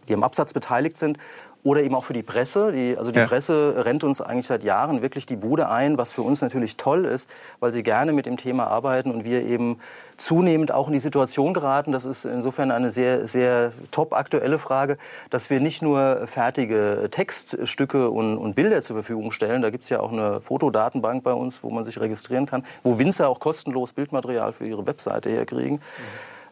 die 0.09 0.15
am 0.15 0.23
Absatz 0.23 0.53
beteiligt 0.53 0.97
sind 0.97 1.19
oder 1.63 1.83
eben 1.83 1.95
auch 1.95 2.05
für 2.05 2.13
die 2.13 2.23
Presse. 2.23 2.73
Die, 2.73 2.97
also 2.97 3.11
die 3.11 3.19
Ja. 3.19 3.27
Presse 3.27 3.85
rennt 3.85 4.05
uns 4.05 4.21
eigentlich 4.21 4.47
seit 4.47 4.65
Jahren 4.65 5.03
wirklich 5.03 5.27
die 5.27 5.37
Bude 5.37 5.69
ein, 5.69 5.99
was 5.99 6.13
für 6.13 6.23
uns 6.23 6.41
natürlich 6.41 6.77
toll 6.77 7.05
ist, 7.05 7.29
weil 7.61 7.73
sie 7.73 7.83
gerne 7.83 8.13
mit 8.13 8.27
dem 8.27 8.37
Thema 8.37 8.67
arbeiten 8.67 9.11
und 9.11 9.25
wir 9.25 9.45
eben 9.45 9.79
zunehmend 10.17 10.73
auch 10.73 10.87
in 10.87 10.93
die 10.93 10.99
Situation 10.99 11.55
geraten. 11.55 11.93
Das 11.93 12.05
ist 12.05 12.25
insofern 12.25 12.71
eine 12.71 12.91
sehr, 12.91 13.27
sehr 13.27 13.73
top 13.91 14.15
aktuelle 14.15 14.59
Frage, 14.59 14.99
dass 15.31 15.51
wir 15.51 15.61
nicht 15.61 15.83
nur 15.83 16.27
fertige 16.27 17.09
Textstücke 17.11 18.11
und, 18.11 18.39
und 18.39 18.55
Bilder 18.55 18.83
zur 18.83 18.97
Verfügung 18.97 19.31
stellen. 19.31 19.63
Da 19.63 19.71
gibt 19.71 19.85
es 19.85 19.91
ja 19.91 20.01
auch 20.01 20.13
eine 20.13 20.41
Fotodatenbank 20.41 21.23
bei 21.23 21.33
uns, 21.33 21.63
wo 21.63 21.71
man 21.71 21.85
sich 21.85 22.01
registrieren 22.01 22.47
kann, 22.47 22.65
wo 22.83 22.99
Winzer 22.99 23.29
auch 23.29 23.41
kostenlos 23.41 23.93
Bildmaterial 23.93 24.53
für 24.53 24.67
ihre 24.67 24.87
Webseite 24.87 25.31
herkriegen. 25.31 25.81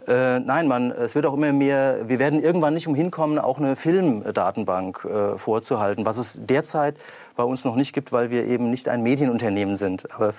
Äh, 0.08 0.40
nein, 0.40 0.68
man, 0.68 0.90
es 0.90 1.14
wird 1.14 1.26
auch 1.26 1.34
immer 1.34 1.52
mehr, 1.52 2.08
wir 2.08 2.18
werden 2.18 2.42
irgendwann 2.42 2.72
nicht 2.72 2.88
umhin 2.88 3.10
kommen, 3.10 3.38
auch 3.38 3.58
eine 3.58 3.76
Filmdatenbank 3.76 5.04
äh, 5.04 5.36
vorzuhalten, 5.36 6.06
was 6.06 6.16
es 6.16 6.40
derzeit 6.42 6.96
bei 7.36 7.42
uns 7.42 7.66
noch 7.66 7.76
nicht 7.76 7.92
gibt, 7.92 8.10
weil 8.10 8.30
wir 8.30 8.46
eben 8.46 8.70
nicht 8.70 8.88
ein 8.88 9.02
Medienunternehmen 9.02 9.76
sind, 9.76 10.10
aber 10.14 10.32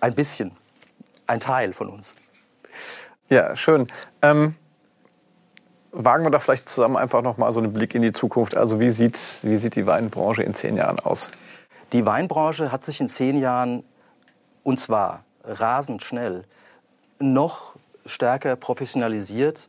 ein 0.00 0.14
bisschen, 0.14 0.52
ein 1.26 1.40
Teil 1.40 1.74
von 1.74 1.90
uns. 1.90 2.16
Ja, 3.28 3.54
schön. 3.54 3.86
Ähm, 4.22 4.54
wagen 5.92 6.24
wir 6.24 6.30
da 6.30 6.38
vielleicht 6.38 6.70
zusammen 6.70 6.96
einfach 6.96 7.20
noch 7.20 7.36
mal 7.36 7.52
so 7.52 7.60
einen 7.60 7.74
Blick 7.74 7.94
in 7.94 8.00
die 8.00 8.12
Zukunft. 8.12 8.56
Also 8.56 8.80
wie 8.80 8.90
sieht, 8.90 9.18
wie 9.42 9.58
sieht 9.58 9.76
die 9.76 9.86
Weinbranche 9.86 10.42
in 10.42 10.54
zehn 10.54 10.76
Jahren 10.76 10.98
aus? 11.00 11.28
Die 11.92 12.06
Weinbranche 12.06 12.72
hat 12.72 12.82
sich 12.82 12.98
in 13.00 13.08
zehn 13.08 13.36
Jahren, 13.36 13.84
und 14.62 14.80
zwar 14.80 15.24
rasend 15.44 16.02
schnell, 16.02 16.44
noch 17.18 17.69
stärker 18.10 18.56
professionalisiert. 18.56 19.68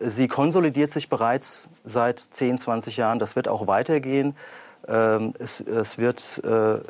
Sie 0.00 0.26
konsolidiert 0.26 0.90
sich 0.90 1.08
bereits 1.08 1.68
seit 1.84 2.18
10, 2.18 2.58
20 2.58 2.96
Jahren. 2.96 3.18
Das 3.18 3.36
wird 3.36 3.48
auch 3.48 3.66
weitergehen. 3.66 4.34
Ähm, 4.88 5.34
Es, 5.38 5.60
es 5.60 5.98
wird 5.98 6.42
äh, 6.44 6.80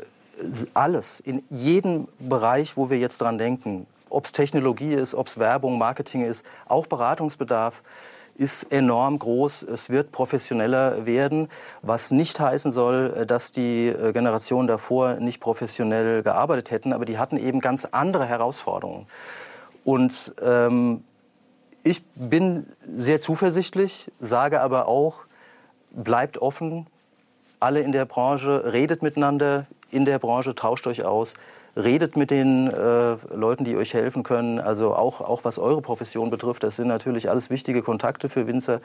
alles, 0.75 1.21
in 1.21 1.43
jedem 1.51 2.09
Bereich, 2.19 2.77
wo 2.77 2.91
wir 2.91 2.99
jetzt 2.99 3.21
dran 3.21 3.39
denken, 3.39 3.87
ob 4.09 4.27
es 4.27 4.33
Technologie 4.33 4.93
ist, 4.93 5.15
ob 5.15 5.27
es 5.27 5.39
Werbung, 5.39 5.79
Marketing 5.79 6.23
ist, 6.23 6.45
auch 6.67 6.87
Beratungsbedarf, 6.87 7.83
ist 8.35 8.73
enorm 8.73 9.19
groß. 9.19 9.63
Es 9.63 9.91
wird 9.91 10.11
professioneller 10.11 11.05
werden, 11.05 11.49
was 11.83 12.11
nicht 12.11 12.41
heißen 12.41 12.73
soll, 12.73 13.15
äh, 13.17 13.27
dass 13.27 13.53
die 13.53 13.89
äh, 13.89 14.13
Generationen 14.13 14.69
davor 14.69 15.15
nicht 15.15 15.41
professionell 15.41 16.23
gearbeitet 16.23 16.71
hätten, 16.71 16.93
aber 16.93 17.05
die 17.05 17.19
hatten 17.19 17.37
eben 17.37 17.61
ganz 17.61 17.87
andere 17.91 18.27
Herausforderungen. 18.27 19.07
Und 19.85 20.35
ähm, 20.43 21.05
ich 21.83 22.03
bin 22.15 22.67
sehr 22.83 23.21
zuversichtlich, 23.21 24.11
sage 24.21 24.61
aber 24.61 24.87
auch, 24.87 25.21
bleibt 25.91 26.39
offen, 26.39 26.87
alle 27.61 27.81
in 27.81 27.93
der 27.93 28.05
Branche, 28.05 28.73
redet 28.73 29.03
miteinander 29.03 29.67
in 29.91 30.05
der 30.05 30.19
Branche, 30.19 30.55
tauscht 30.55 30.87
euch 30.87 31.05
aus, 31.05 31.35
redet 31.77 32.17
mit 32.17 32.31
den 32.31 32.69
äh, 32.69 33.17
Leuten, 33.35 33.65
die 33.65 33.77
euch 33.77 33.95
helfen 33.95 34.23
können. 34.23 34.59
Also 34.59 34.95
auch, 34.95 35.21
auch 35.21 35.45
was 35.45 35.59
eure 35.59 35.83
Profession 35.83 36.31
betrifft, 36.31 36.63
das 36.63 36.77
sind 36.77 36.89
natürlich 36.89 37.31
alles 37.31 37.51
wichtige 37.51 37.83
Kontakte 37.83 38.29
für 38.29 38.47
Winzer. 38.47 38.81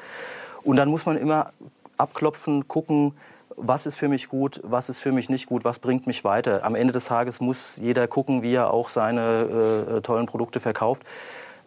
Und 0.64 0.78
dann 0.78 0.90
muss 0.90 1.06
man 1.06 1.18
immer 1.18 1.52
abklopfen, 1.98 2.68
gucken, 2.68 3.14
was 3.58 3.86
ist 3.86 3.96
für 3.96 4.08
mich 4.08 4.30
gut, 4.30 4.62
was 4.64 4.88
ist 4.88 5.02
für 5.02 5.12
mich 5.12 5.30
nicht 5.30 5.48
gut, 5.48 5.66
was 5.66 5.80
bringt 5.80 6.08
mich 6.08 6.24
weiter. 6.24 6.64
Am 6.64 6.76
Ende 6.76 6.94
des 6.94 7.06
Tages 7.06 7.42
muss 7.42 7.78
jeder 7.78 8.08
gucken, 8.08 8.44
wie 8.44 8.54
er 8.54 8.72
auch 8.72 8.90
seine 8.90 9.98
äh, 9.98 10.02
tollen 10.02 10.28
Produkte 10.28 10.60
verkauft. 10.60 11.04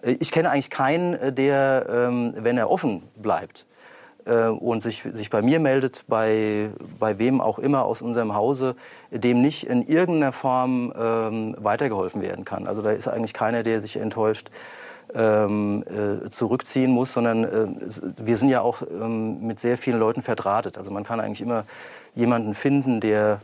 Äh, 0.03 0.13
Ich 0.21 0.31
kenne 0.31 0.51
eigentlich 0.51 0.71
keinen, 0.71 1.15
äh, 1.15 1.33
der, 1.33 1.87
ähm, 1.91 2.35
wenn 2.37 2.57
er 2.57 2.71
offen 2.71 3.03
bleibt, 3.17 3.67
äh, 4.25 4.47
und 4.47 4.83
sich, 4.83 5.03
sich 5.03 5.31
bei 5.31 5.43
mir 5.43 5.59
meldet, 5.59 6.05
bei, 6.07 6.71
bei 6.99 7.19
wem 7.19 7.41
auch 7.41 7.59
immer 7.59 7.85
aus 7.85 8.03
unserem 8.03 8.35
Hause, 8.35 8.77
dem 9.11 9.41
nicht 9.41 9.65
in 9.65 9.83
irgendeiner 9.83 10.33
Form 10.33 10.93
ähm, 10.97 11.57
weitergeholfen 11.59 12.23
werden 12.23 12.45
kann. 12.45 12.67
Also 12.69 12.83
da 12.83 12.93
ist 12.93 13.09
eigentlich 13.09 13.35
keiner, 13.35 13.63
der 13.63 13.81
sich 13.81 13.97
enttäuscht 13.97 14.51
ähm, 15.15 15.85
äh, 15.87 16.31
zurückziehen 16.31 16.91
muss, 16.91 17.13
sondern 17.13 17.45
äh, 17.45 17.67
wir 18.17 18.37
sind 18.37 18.49
ja 18.49 18.61
auch 18.61 18.83
ähm, 18.83 19.47
mit 19.47 19.61
sehr 19.61 19.77
vielen 19.77 19.99
Leuten 19.99 20.23
verdrahtet. 20.23 20.79
Also 20.79 20.91
man 20.91 21.05
kann 21.05 21.21
eigentlich 21.21 21.41
immer 21.41 21.65
jemanden 22.15 22.55
finden, 22.55 23.01
der 23.01 23.41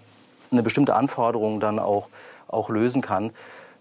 eine 0.50 0.62
bestimmte 0.62 0.94
Anforderung 0.94 1.60
dann 1.60 1.78
auch, 1.78 2.08
auch 2.48 2.68
lösen 2.68 3.02
kann. 3.02 3.30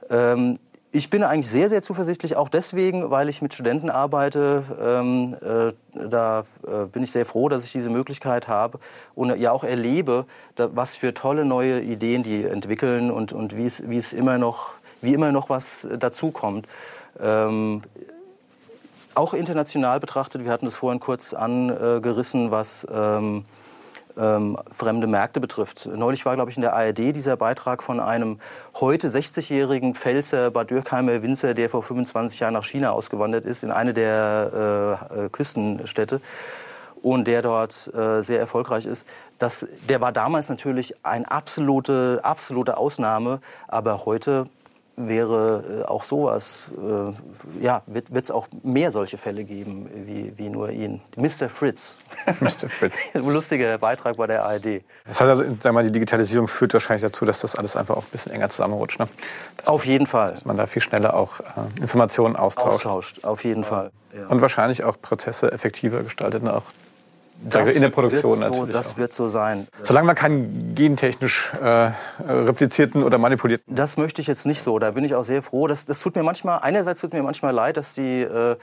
Ähm, 0.09 0.59
ich 0.95 1.09
bin 1.09 1.23
eigentlich 1.23 1.49
sehr, 1.49 1.69
sehr 1.69 1.81
zuversichtlich, 1.81 2.37
auch 2.37 2.47
deswegen, 2.47 3.11
weil 3.11 3.27
ich 3.27 3.41
mit 3.41 3.53
Studenten 3.53 3.89
arbeite. 3.89 4.63
Ähm, 4.81 5.35
äh, 5.43 5.73
da 6.07 6.45
äh, 6.65 6.85
bin 6.85 7.03
ich 7.03 7.11
sehr 7.11 7.25
froh, 7.25 7.49
dass 7.49 7.65
ich 7.65 7.73
diese 7.73 7.89
Möglichkeit 7.89 8.47
habe 8.47 8.79
und 9.13 9.37
ja 9.37 9.51
auch 9.51 9.65
erlebe, 9.65 10.25
da, 10.55 10.73
was 10.73 10.95
für 10.95 11.13
tolle 11.13 11.43
neue 11.43 11.81
Ideen 11.81 12.23
die 12.23 12.45
entwickeln 12.45 13.11
und, 13.11 13.33
und 13.33 13.57
wie, 13.57 13.65
es, 13.65 14.13
immer 14.13 14.37
noch, 14.37 14.75
wie 15.01 15.13
immer 15.13 15.33
noch 15.33 15.49
was 15.49 15.85
dazukommt. 15.99 16.65
Ähm, 17.19 17.81
auch 19.15 19.33
international 19.33 19.99
betrachtet, 19.99 20.43
wir 20.43 20.51
hatten 20.51 20.65
das 20.65 20.75
vorhin 20.75 20.99
kurz 20.99 21.33
angerissen, 21.33 22.51
was 22.51 22.85
ähm, 22.91 23.45
ähm, 24.17 24.57
fremde 24.71 25.07
Märkte 25.07 25.39
betrifft. 25.39 25.89
Neulich 25.93 26.25
war, 26.25 26.35
glaube 26.35 26.51
ich, 26.51 26.57
in 26.57 26.61
der 26.61 26.73
ARD 26.73 27.15
dieser 27.15 27.37
Beitrag 27.37 27.83
von 27.83 27.99
einem 27.99 28.39
heute 28.79 29.07
60-jährigen 29.07 29.95
Pfälzer 29.95 30.51
Bad 30.51 30.69
Dürkheimer 30.71 31.21
Winzer, 31.21 31.53
der 31.53 31.69
vor 31.69 31.83
25 31.83 32.39
Jahren 32.39 32.53
nach 32.53 32.65
China 32.65 32.91
ausgewandert 32.91 33.45
ist, 33.45 33.63
in 33.63 33.71
eine 33.71 33.93
der 33.93 34.99
äh, 35.13 35.25
äh, 35.25 35.29
Küstenstädte 35.29 36.21
und 37.01 37.27
der 37.27 37.41
dort 37.41 37.93
äh, 37.93 38.21
sehr 38.21 38.39
erfolgreich 38.39 38.85
ist. 38.85 39.07
Das, 39.37 39.67
der 39.87 40.01
war 40.01 40.11
damals 40.11 40.49
natürlich 40.49 40.93
eine 41.03 41.29
absolute, 41.29 42.19
absolute 42.23 42.77
Ausnahme, 42.77 43.39
aber 43.67 44.05
heute 44.05 44.47
wäre 44.97 45.83
äh, 45.83 45.85
auch 45.85 46.03
sowas, 46.03 46.71
äh, 46.77 47.63
ja, 47.63 47.81
wird 47.87 48.09
es 48.11 48.31
auch 48.31 48.47
mehr 48.63 48.91
solche 48.91 49.17
Fälle 49.17 49.43
geben 49.43 49.89
wie, 49.93 50.37
wie 50.37 50.49
nur 50.49 50.69
ihn. 50.69 51.01
Mr. 51.17 51.49
Fritz. 51.49 51.97
Mr. 52.39 52.69
Fritz. 52.69 52.93
Lustiger 53.13 53.77
Beitrag 53.77 54.17
bei 54.17 54.27
der 54.27 54.43
ARD. 54.45 54.83
Das 55.05 55.21
heißt 55.21 55.29
also, 55.29 55.43
sag 55.59 55.73
mal, 55.73 55.83
die 55.83 55.91
Digitalisierung 55.91 56.47
führt 56.47 56.73
wahrscheinlich 56.73 57.03
dazu, 57.03 57.25
dass 57.25 57.39
das 57.39 57.55
alles 57.55 57.75
einfach 57.75 57.97
auch 57.97 58.03
ein 58.03 58.11
bisschen 58.11 58.31
enger 58.31 58.49
zusammenrutscht. 58.49 58.99
Ne? 58.99 59.07
Dass 59.57 59.67
Auf 59.67 59.85
jeden 59.85 60.07
Fall. 60.07 60.35
man 60.45 60.57
da 60.57 60.67
viel 60.67 60.81
schneller 60.81 61.13
auch 61.13 61.39
äh, 61.39 61.81
Informationen 61.81 62.35
austauscht. 62.35 62.85
Austauscht, 62.85 63.23
auf 63.25 63.43
jeden 63.43 63.63
Fall. 63.63 63.91
Ja. 64.13 64.27
Und 64.27 64.41
wahrscheinlich 64.41 64.83
auch 64.83 64.99
Prozesse 65.01 65.51
effektiver 65.51 66.03
gestaltet 66.03 66.43
und 66.43 66.49
auch 66.49 66.63
ich, 67.43 67.75
in 67.75 67.81
der 67.81 67.89
Produktion 67.89 68.39
so, 68.39 68.45
natürlich. 68.45 68.73
Das 68.73 68.93
auch. 68.93 68.97
wird 68.97 69.13
so 69.13 69.27
sein. 69.27 69.67
Solange 69.83 70.07
man 70.07 70.15
keinen 70.15 70.75
gentechnisch 70.75 71.53
äh, 71.61 71.91
replizierten 72.27 73.03
oder 73.03 73.17
manipulierten 73.17 73.75
Das 73.75 73.97
möchte 73.97 74.21
ich 74.21 74.27
jetzt 74.27 74.45
nicht 74.45 74.61
so. 74.61 74.79
Da 74.79 74.91
bin 74.91 75.03
ich 75.03 75.15
auch 75.15 75.23
sehr 75.23 75.41
froh. 75.41 75.67
Das, 75.67 75.85
das 75.85 75.99
tut 75.99 76.15
mir 76.15 76.23
manchmal, 76.23 76.59
einerseits 76.59 77.01
tut 77.01 77.13
mir 77.13 77.23
manchmal 77.23 77.53
leid, 77.53 77.77
dass 77.77 77.93
die 77.93 78.21
äh, 78.21 78.55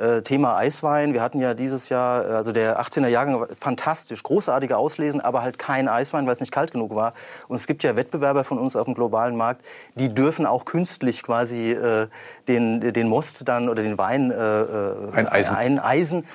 äh, 0.00 0.22
Thema 0.22 0.56
Eiswein, 0.56 1.12
wir 1.12 1.22
hatten 1.22 1.40
ja 1.40 1.54
dieses 1.54 1.88
Jahr, 1.90 2.24
äh, 2.24 2.32
also 2.32 2.52
der 2.52 2.80
18er 2.80 3.08
Jahrgang, 3.08 3.46
fantastisch, 3.58 4.22
großartige 4.22 4.76
Auslesen, 4.76 5.20
aber 5.20 5.42
halt 5.42 5.58
kein 5.58 5.88
Eiswein, 5.88 6.26
weil 6.26 6.32
es 6.32 6.40
nicht 6.40 6.52
kalt 6.52 6.72
genug 6.72 6.94
war. 6.94 7.12
Und 7.48 7.56
es 7.56 7.66
gibt 7.66 7.82
ja 7.82 7.96
Wettbewerber 7.96 8.44
von 8.44 8.58
uns 8.58 8.76
auf 8.76 8.86
dem 8.86 8.94
globalen 8.94 9.36
Markt, 9.36 9.64
die 9.96 10.08
dürfen 10.08 10.46
auch 10.46 10.64
künstlich 10.64 11.22
quasi 11.22 11.72
äh, 11.72 12.06
den, 12.48 12.80
den 12.80 13.08
Most 13.08 13.46
dann 13.46 13.68
oder 13.68 13.82
den 13.82 13.98
Wein 13.98 14.30
äh, 14.30 14.34
äh, 14.34 15.12
Eineisen. 15.12 15.56
eineisen. 15.56 16.18
Äh, 16.20 16.26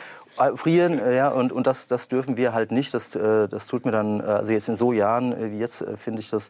Frieren, 0.55 0.99
äh, 0.99 1.15
ja, 1.15 1.29
und, 1.29 1.51
und 1.51 1.67
das, 1.67 1.87
das 1.87 2.07
dürfen 2.07 2.37
wir 2.37 2.53
halt 2.53 2.71
nicht. 2.71 2.93
Das, 2.93 3.15
äh, 3.15 3.47
das 3.47 3.67
tut 3.67 3.85
mir 3.85 3.91
dann, 3.91 4.19
äh, 4.19 4.23
also 4.23 4.51
jetzt 4.51 4.69
in 4.69 4.75
so 4.75 4.91
Jahren 4.91 5.51
wie 5.51 5.59
jetzt, 5.59 5.85
finde 5.95 6.21
ich 6.21 6.29
das 6.29 6.49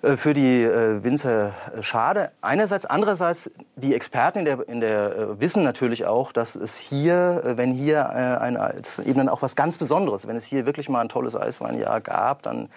für 0.00 0.32
die 0.32 0.64
Winzer 0.64 1.54
schade. 1.80 2.30
Einerseits, 2.40 2.86
andererseits 2.86 3.50
die 3.74 3.96
Experten 3.96 4.38
in 4.38 4.44
der, 4.44 4.68
in 4.68 4.80
der 4.80 5.40
wissen 5.40 5.64
natürlich 5.64 6.06
auch, 6.06 6.30
dass 6.30 6.54
es 6.54 6.78
hier, 6.78 7.42
wenn 7.56 7.72
hier 7.72 8.08
ein, 8.08 8.54
das 8.54 9.00
ist 9.00 9.08
eben 9.08 9.18
dann 9.18 9.28
auch 9.28 9.42
was 9.42 9.56
ganz 9.56 9.76
Besonderes, 9.76 10.28
wenn 10.28 10.36
es 10.36 10.44
hier 10.44 10.66
wirklich 10.66 10.88
mal 10.88 11.00
ein 11.00 11.08
tolles 11.08 11.34
Eisweinjahr 11.34 12.00
gab, 12.00 12.42
dann 12.42 12.68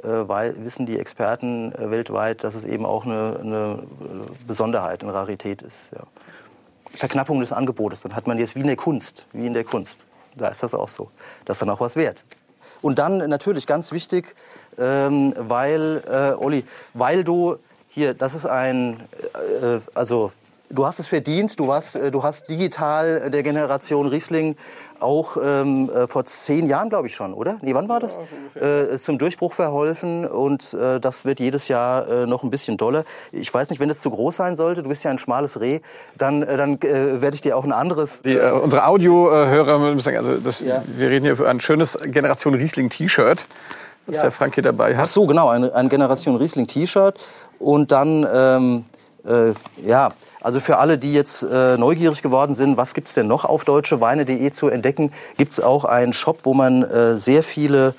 wissen 0.00 0.86
die 0.86 1.00
Experten 1.00 1.74
weltweit, 1.76 2.44
dass 2.44 2.54
es 2.54 2.64
eben 2.64 2.86
auch 2.86 3.04
eine, 3.04 3.40
eine 3.42 3.82
Besonderheit, 4.46 5.02
eine 5.02 5.12
Rarität 5.12 5.62
ist. 5.62 5.90
Ja. 5.92 6.04
Verknappung 6.96 7.40
des 7.40 7.52
Angebotes, 7.52 8.02
dann 8.02 8.14
hat 8.14 8.26
man 8.26 8.38
jetzt 8.38 8.56
wie 8.56 8.60
in 8.60 8.66
der 8.66 8.76
Kunst, 8.76 9.26
wie 9.32 9.46
in 9.46 9.54
der 9.54 9.64
Kunst. 9.64 10.06
Da 10.36 10.48
ist 10.48 10.62
das 10.62 10.74
auch 10.74 10.88
so. 10.88 11.10
Das 11.44 11.56
ist 11.56 11.62
dann 11.62 11.70
auch 11.70 11.80
was 11.80 11.96
wert. 11.96 12.24
Und 12.80 12.98
dann 12.98 13.18
natürlich 13.28 13.66
ganz 13.66 13.92
wichtig, 13.92 14.34
ähm, 14.78 15.34
weil, 15.36 16.02
äh, 16.06 16.42
Olli, 16.42 16.64
weil 16.94 17.24
du 17.24 17.56
hier, 17.88 18.14
das 18.14 18.34
ist 18.34 18.46
ein, 18.46 19.00
äh, 19.60 19.80
also 19.94 20.32
du 20.70 20.86
hast 20.86 20.98
es 20.98 21.08
verdient. 21.08 21.58
Du, 21.58 21.68
warst, 21.68 21.96
äh, 21.96 22.10
du 22.10 22.22
hast 22.22 22.48
digital 22.48 23.30
der 23.30 23.42
Generation 23.42 24.06
Riesling 24.06 24.56
auch 25.00 25.36
ähm, 25.40 25.88
äh, 25.90 26.08
vor 26.08 26.24
zehn 26.24 26.66
Jahren, 26.66 26.88
glaube 26.88 27.06
ich 27.06 27.14
schon, 27.14 27.32
oder? 27.32 27.58
Nee, 27.62 27.72
wann 27.72 27.88
war 27.88 28.00
das? 28.00 28.18
Ja, 28.54 28.60
äh, 28.60 28.98
zum 28.98 29.16
Durchbruch 29.16 29.52
verholfen 29.52 30.26
und 30.26 30.74
äh, 30.74 30.98
das 30.98 31.24
wird 31.24 31.38
jedes 31.38 31.68
Jahr 31.68 32.08
äh, 32.08 32.26
noch 32.26 32.42
ein 32.42 32.50
bisschen 32.50 32.76
doller. 32.76 33.04
Ich 33.30 33.52
weiß 33.54 33.70
nicht, 33.70 33.78
wenn 33.78 33.90
es 33.90 34.00
zu 34.00 34.10
groß 34.10 34.34
sein 34.34 34.56
sollte, 34.56 34.82
du 34.82 34.88
bist 34.88 35.04
ja 35.04 35.12
ein 35.12 35.18
schmales 35.18 35.60
Reh, 35.60 35.80
dann, 36.16 36.42
äh, 36.42 36.56
dann 36.56 36.82
werde 36.82 37.34
ich 37.34 37.40
dir 37.40 37.56
auch 37.56 37.64
ein 37.64 37.70
anderes... 37.70 38.22
Die, 38.22 38.36
unsere 38.38 38.86
Audiohörer 38.86 39.78
müssen 39.78 40.00
sagen, 40.00 40.16
also 40.16 40.34
das, 40.38 40.60
ja. 40.60 40.82
wir 40.84 41.10
reden 41.10 41.24
hier 41.24 41.36
für 41.36 41.48
ein 41.48 41.60
schönes 41.60 41.96
Generation 42.02 42.54
Riesling-T-Shirt, 42.54 43.46
das 44.08 44.16
ja. 44.16 44.22
der 44.22 44.30
Frank 44.32 44.54
hier 44.54 44.64
dabei 44.64 44.96
hat. 44.96 45.04
Ach 45.04 45.06
so, 45.08 45.26
genau, 45.26 45.48
ein, 45.48 45.72
ein 45.72 45.88
Generation 45.88 46.34
Riesling-T-Shirt 46.36 47.18
und 47.60 47.92
dann... 47.92 48.26
Ähm, 48.32 48.84
ja, 49.84 50.10
also 50.40 50.60
für 50.60 50.78
alle, 50.78 50.98
die 50.98 51.12
jetzt 51.12 51.42
äh, 51.42 51.76
neugierig 51.76 52.22
geworden 52.22 52.54
sind, 52.54 52.76
was 52.76 52.94
gibt's 52.94 53.14
denn 53.14 53.26
noch 53.26 53.44
auf 53.44 53.64
deutscheweine.de 53.64 54.50
zu 54.50 54.68
entdecken, 54.68 55.12
gibt's 55.36 55.60
auch 55.60 55.84
einen 55.84 56.12
Shop, 56.12 56.40
wo 56.44 56.54
man 56.54 56.82
äh, 56.82 57.16
sehr 57.16 57.42
viele 57.42 57.94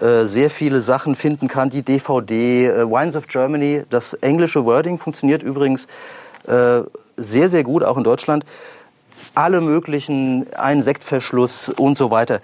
äh, 0.00 0.24
sehr 0.24 0.50
viele 0.50 0.80
Sachen 0.80 1.14
finden 1.14 1.46
kann. 1.46 1.70
Die 1.70 1.82
DVD, 1.82 2.66
äh, 2.66 2.90
Wines 2.90 3.16
of 3.16 3.28
Germany, 3.28 3.84
das 3.90 4.14
englische 4.14 4.64
Wording 4.64 4.98
funktioniert 4.98 5.42
übrigens 5.42 5.86
äh, 6.48 6.80
sehr, 7.16 7.48
sehr 7.48 7.62
gut, 7.62 7.84
auch 7.84 7.96
in 7.96 8.02
Deutschland. 8.02 8.44
Alle 9.36 9.60
möglichen, 9.60 10.46
ein 10.54 10.82
Sektverschluss 10.82 11.68
und 11.68 11.96
so 11.96 12.10
weiter. 12.10 12.40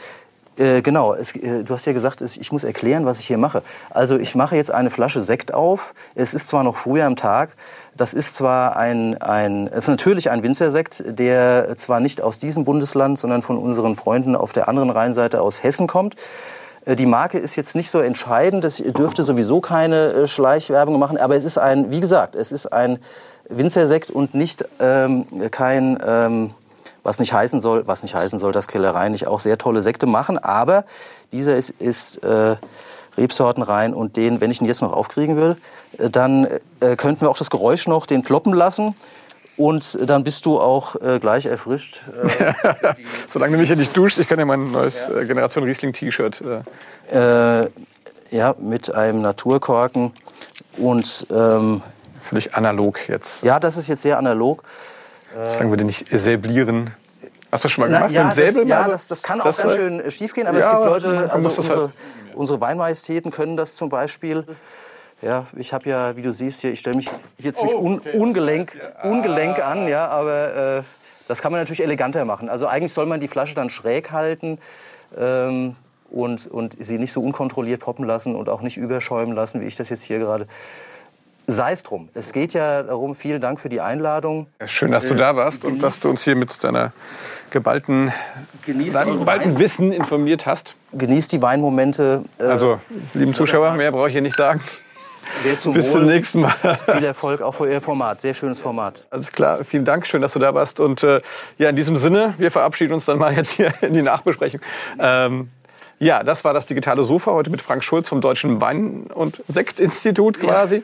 Äh, 0.60 0.82
genau, 0.82 1.14
es, 1.14 1.34
äh, 1.34 1.64
du 1.64 1.72
hast 1.72 1.86
ja 1.86 1.94
gesagt, 1.94 2.20
ich 2.20 2.52
muss 2.52 2.64
erklären, 2.64 3.06
was 3.06 3.18
ich 3.18 3.26
hier 3.26 3.38
mache. 3.38 3.62
Also 3.88 4.18
ich 4.18 4.34
mache 4.34 4.56
jetzt 4.56 4.70
eine 4.70 4.90
Flasche 4.90 5.22
Sekt 5.22 5.54
auf. 5.54 5.94
Es 6.14 6.34
ist 6.34 6.48
zwar 6.48 6.64
noch 6.64 6.76
früh 6.76 7.00
am 7.00 7.16
Tag, 7.16 7.56
das 7.96 8.12
ist 8.12 8.34
zwar 8.34 8.76
ein, 8.76 9.20
ein, 9.22 9.68
es 9.68 9.84
ist 9.84 9.88
natürlich 9.88 10.30
ein 10.30 10.42
Winzersekt, 10.42 11.02
der 11.06 11.74
zwar 11.76 12.00
nicht 12.00 12.20
aus 12.20 12.36
diesem 12.36 12.64
Bundesland, 12.64 13.18
sondern 13.18 13.40
von 13.40 13.56
unseren 13.56 13.96
Freunden 13.96 14.36
auf 14.36 14.52
der 14.52 14.68
anderen 14.68 14.90
Rheinseite 14.90 15.40
aus 15.40 15.62
Hessen 15.62 15.86
kommt. 15.86 16.16
Äh, 16.84 16.94
die 16.94 17.06
Marke 17.06 17.38
ist 17.38 17.56
jetzt 17.56 17.74
nicht 17.74 17.88
so 17.88 18.00
entscheidend, 18.00 18.62
es 18.66 18.76
dürfte 18.76 19.22
sowieso 19.22 19.62
keine 19.62 20.28
Schleichwerbung 20.28 20.98
machen, 20.98 21.16
aber 21.16 21.36
es 21.36 21.44
ist 21.44 21.56
ein, 21.56 21.90
wie 21.90 22.00
gesagt, 22.00 22.36
es 22.36 22.52
ist 22.52 22.70
ein 22.70 22.98
Winzersekt 23.48 24.10
und 24.10 24.34
nicht 24.34 24.64
ähm, 24.78 25.24
kein 25.50 25.98
ähm, 26.06 26.50
was 27.02 27.18
nicht 27.18 27.32
heißen 27.32 27.60
soll, 27.60 27.86
was 27.86 28.02
nicht 28.02 28.14
heißen 28.14 28.38
soll, 28.38 28.52
dass 28.52 28.68
Kellereien 28.68 29.12
nicht 29.12 29.26
auch 29.26 29.40
sehr 29.40 29.58
tolle 29.58 29.82
Sekte 29.82 30.06
machen, 30.06 30.38
aber 30.38 30.84
dieser 31.32 31.56
ist, 31.56 31.70
ist 31.78 32.22
äh, 32.24 32.56
Rebsorten 33.16 33.62
rein 33.62 33.94
und 33.94 34.16
den, 34.16 34.40
wenn 34.40 34.50
ich 34.50 34.60
ihn 34.60 34.66
jetzt 34.66 34.82
noch 34.82 34.92
aufkriegen 34.92 35.36
würde, 35.36 35.56
äh, 35.98 36.10
dann 36.10 36.46
äh, 36.80 36.96
könnten 36.96 37.22
wir 37.22 37.30
auch 37.30 37.38
das 37.38 37.50
Geräusch 37.50 37.86
noch 37.86 38.06
den 38.06 38.22
kloppen 38.22 38.52
lassen 38.52 38.94
und 39.56 39.98
dann 40.08 40.24
bist 40.24 40.46
du 40.46 40.58
auch 40.58 40.96
äh, 40.96 41.18
gleich 41.18 41.46
erfrischt. 41.46 42.02
Äh, 42.38 42.52
Solange 43.28 43.54
du 43.54 43.60
mich 43.60 43.68
ja 43.68 43.76
nicht 43.76 43.96
duschst, 43.96 44.18
ich 44.18 44.28
kann 44.28 44.38
ja 44.38 44.44
mein 44.44 44.70
neues 44.70 45.08
ja. 45.08 45.18
Äh, 45.18 45.26
Generation 45.26 45.64
Riesling 45.64 45.92
T-Shirt. 45.92 46.42
Äh. 47.12 47.66
ja, 48.30 48.54
mit 48.58 48.94
einem 48.94 49.20
Naturkorken 49.20 50.12
und 50.76 51.26
ähm, 51.30 51.82
völlig 52.20 52.54
analog 52.54 53.08
jetzt. 53.08 53.42
Ja, 53.42 53.58
das 53.58 53.76
ist 53.76 53.88
jetzt 53.88 54.02
sehr 54.02 54.18
analog. 54.18 54.62
Solange 55.34 55.70
wir 55.70 55.76
den 55.76 55.86
nicht 55.86 56.06
säblieren. 56.10 56.94
Hast 57.52 57.64
du 57.64 57.66
das 57.66 57.72
schon 57.72 57.82
mal 57.82 57.86
gemacht? 57.88 58.10
Na, 58.10 58.14
ja, 58.14 58.24
mit 58.24 58.34
Säbel? 58.34 58.62
Das, 58.62 58.68
ja, 58.68 58.88
das, 58.88 59.06
das 59.06 59.22
kann 59.22 59.40
auch 59.40 59.46
das, 59.46 59.56
ganz 59.58 59.74
schön 59.74 60.00
äh, 60.00 60.10
schief 60.10 60.34
gehen, 60.34 60.46
aber 60.46 60.58
ja, 60.58 60.66
es 60.66 60.70
gibt 60.70 60.84
Leute, 60.84 61.30
also 61.32 61.48
unsere, 61.48 61.80
halt 61.80 61.90
unsere 62.34 62.60
Weinmajestäten 62.60 63.30
können 63.30 63.56
das 63.56 63.74
zum 63.74 63.88
Beispiel. 63.88 64.44
Ja, 65.22 65.46
ich 65.56 65.72
habe 65.72 65.88
ja, 65.88 66.16
wie 66.16 66.22
du 66.22 66.32
siehst 66.32 66.62
hier, 66.62 66.72
ich 66.72 66.78
stelle 66.78 66.96
mich 66.96 67.10
hier 67.38 67.52
ziemlich 67.52 67.74
oh, 67.74 67.96
okay. 67.96 68.10
un, 68.14 68.20
ungelenk, 68.20 68.76
ungelenk 69.02 69.58
an, 69.58 69.86
ja, 69.86 70.08
aber 70.08 70.78
äh, 70.78 70.82
das 71.28 71.42
kann 71.42 71.52
man 71.52 71.60
natürlich 71.60 71.82
eleganter 71.82 72.24
machen. 72.24 72.48
Also 72.48 72.66
eigentlich 72.66 72.92
soll 72.92 73.06
man 73.06 73.20
die 73.20 73.28
Flasche 73.28 73.54
dann 73.54 73.68
schräg 73.68 74.12
halten 74.12 74.58
ähm, 75.18 75.76
und, 76.10 76.46
und 76.46 76.76
sie 76.78 76.98
nicht 76.98 77.12
so 77.12 77.22
unkontrolliert 77.22 77.82
poppen 77.82 78.06
lassen 78.06 78.34
und 78.34 78.48
auch 78.48 78.62
nicht 78.62 78.78
überschäumen 78.78 79.34
lassen, 79.34 79.60
wie 79.60 79.66
ich 79.66 79.76
das 79.76 79.90
jetzt 79.90 80.04
hier 80.04 80.18
gerade 80.20 80.46
sei 81.50 81.72
es 81.72 81.82
drum. 81.82 82.08
Es 82.14 82.32
geht 82.32 82.52
ja 82.52 82.82
darum, 82.82 83.14
vielen 83.14 83.40
Dank 83.40 83.60
für 83.60 83.68
die 83.68 83.80
Einladung. 83.80 84.46
Schön, 84.66 84.92
dass 84.92 85.06
du 85.06 85.14
da 85.14 85.36
warst 85.36 85.64
und 85.64 85.82
dass 85.82 86.00
du 86.00 86.08
uns 86.08 86.24
hier 86.24 86.36
mit 86.36 86.62
deiner 86.62 86.92
geballten, 87.50 88.12
geballten 88.64 89.58
Wissen 89.58 89.92
informiert 89.92 90.46
hast. 90.46 90.76
Genießt 90.92 91.32
die 91.32 91.42
Weinmomente. 91.42 92.24
Äh, 92.38 92.44
also, 92.44 92.80
lieben 93.14 93.34
Zuschauer, 93.34 93.72
mehr 93.72 93.92
brauche 93.92 94.08
ich 94.08 94.12
hier 94.12 94.22
nicht 94.22 94.36
sagen. 94.36 94.60
Bis 95.44 95.92
zum 95.92 96.06
nächsten 96.06 96.40
Mal. 96.40 96.54
Viel 96.86 97.04
Erfolg 97.04 97.40
auch 97.40 97.54
für 97.54 97.70
Ihr 97.70 97.80
Format. 97.80 98.20
Sehr 98.20 98.34
schönes 98.34 98.58
Format. 98.58 99.06
Alles 99.10 99.30
klar. 99.30 99.64
Vielen 99.64 99.84
Dank. 99.84 100.06
Schön, 100.06 100.22
dass 100.22 100.32
du 100.32 100.38
da 100.38 100.54
warst. 100.54 100.80
Und 100.80 101.02
äh, 101.02 101.20
ja, 101.56 101.68
in 101.68 101.76
diesem 101.76 101.96
Sinne, 101.96 102.34
wir 102.38 102.50
verabschieden 102.50 102.94
uns 102.94 103.04
dann 103.04 103.18
mal 103.18 103.32
jetzt 103.34 103.52
hier 103.52 103.72
in 103.80 103.92
die 103.92 104.02
Nachbesprechung. 104.02 104.60
Ähm, 104.98 105.50
ja, 106.00 106.22
das 106.22 106.44
war 106.44 106.54
das 106.54 106.64
digitale 106.64 107.02
Sofa 107.02 107.32
heute 107.32 107.50
mit 107.50 107.60
Frank 107.60 107.84
Schulz 107.84 108.08
vom 108.08 108.22
Deutschen 108.22 108.60
Wein- 108.62 109.04
und 109.14 109.44
Sektinstitut 109.48 110.40
quasi. 110.40 110.82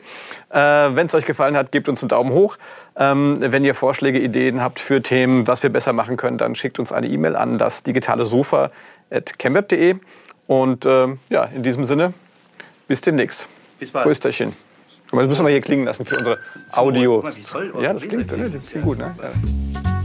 Ja. 0.53 0.87
Äh, 0.87 0.95
wenn 0.95 1.07
es 1.07 1.15
euch 1.15 1.25
gefallen 1.25 1.57
hat, 1.57 1.71
gebt 1.71 1.89
uns 1.89 2.03
einen 2.03 2.09
Daumen 2.09 2.31
hoch. 2.31 2.57
Ähm, 2.95 3.37
wenn 3.39 3.65
ihr 3.65 3.73
Vorschläge, 3.73 4.19
Ideen 4.19 4.61
habt 4.61 4.79
für 4.79 5.01
Themen, 5.01 5.47
was 5.47 5.63
wir 5.63 5.71
besser 5.71 5.91
machen 5.91 6.17
können, 6.17 6.37
dann 6.37 6.53
schickt 6.53 6.77
uns 6.77 6.91
eine 6.91 7.07
E-Mail 7.07 7.35
an 7.35 7.57
das 7.57 7.81
digitale 7.81 8.27
Sofa 8.27 8.69
at 9.09 9.33
Und 10.45 10.85
äh, 10.85 11.07
ja, 11.29 11.45
in 11.45 11.63
diesem 11.63 11.85
Sinne, 11.85 12.13
bis 12.87 13.01
demnächst. 13.01 13.47
Bis 13.79 13.89
bald. 13.89 14.05
Mal, 15.11 15.21
das 15.21 15.29
müssen 15.29 15.45
wir 15.45 15.51
hier 15.51 15.61
klingen 15.61 15.85
lassen 15.85 16.05
für 16.05 16.15
unsere 16.15 16.37
Audio. 16.73 17.21
Mal, 17.23 17.35
wie 17.35 17.41
toll, 17.41 17.73
ja, 17.81 17.93
das 17.93 18.03
klingt, 18.03 18.29
das 18.31 18.69
klingt 18.69 18.85
gut, 18.85 18.97
ne? 18.99 19.15
Ja. 19.19 19.96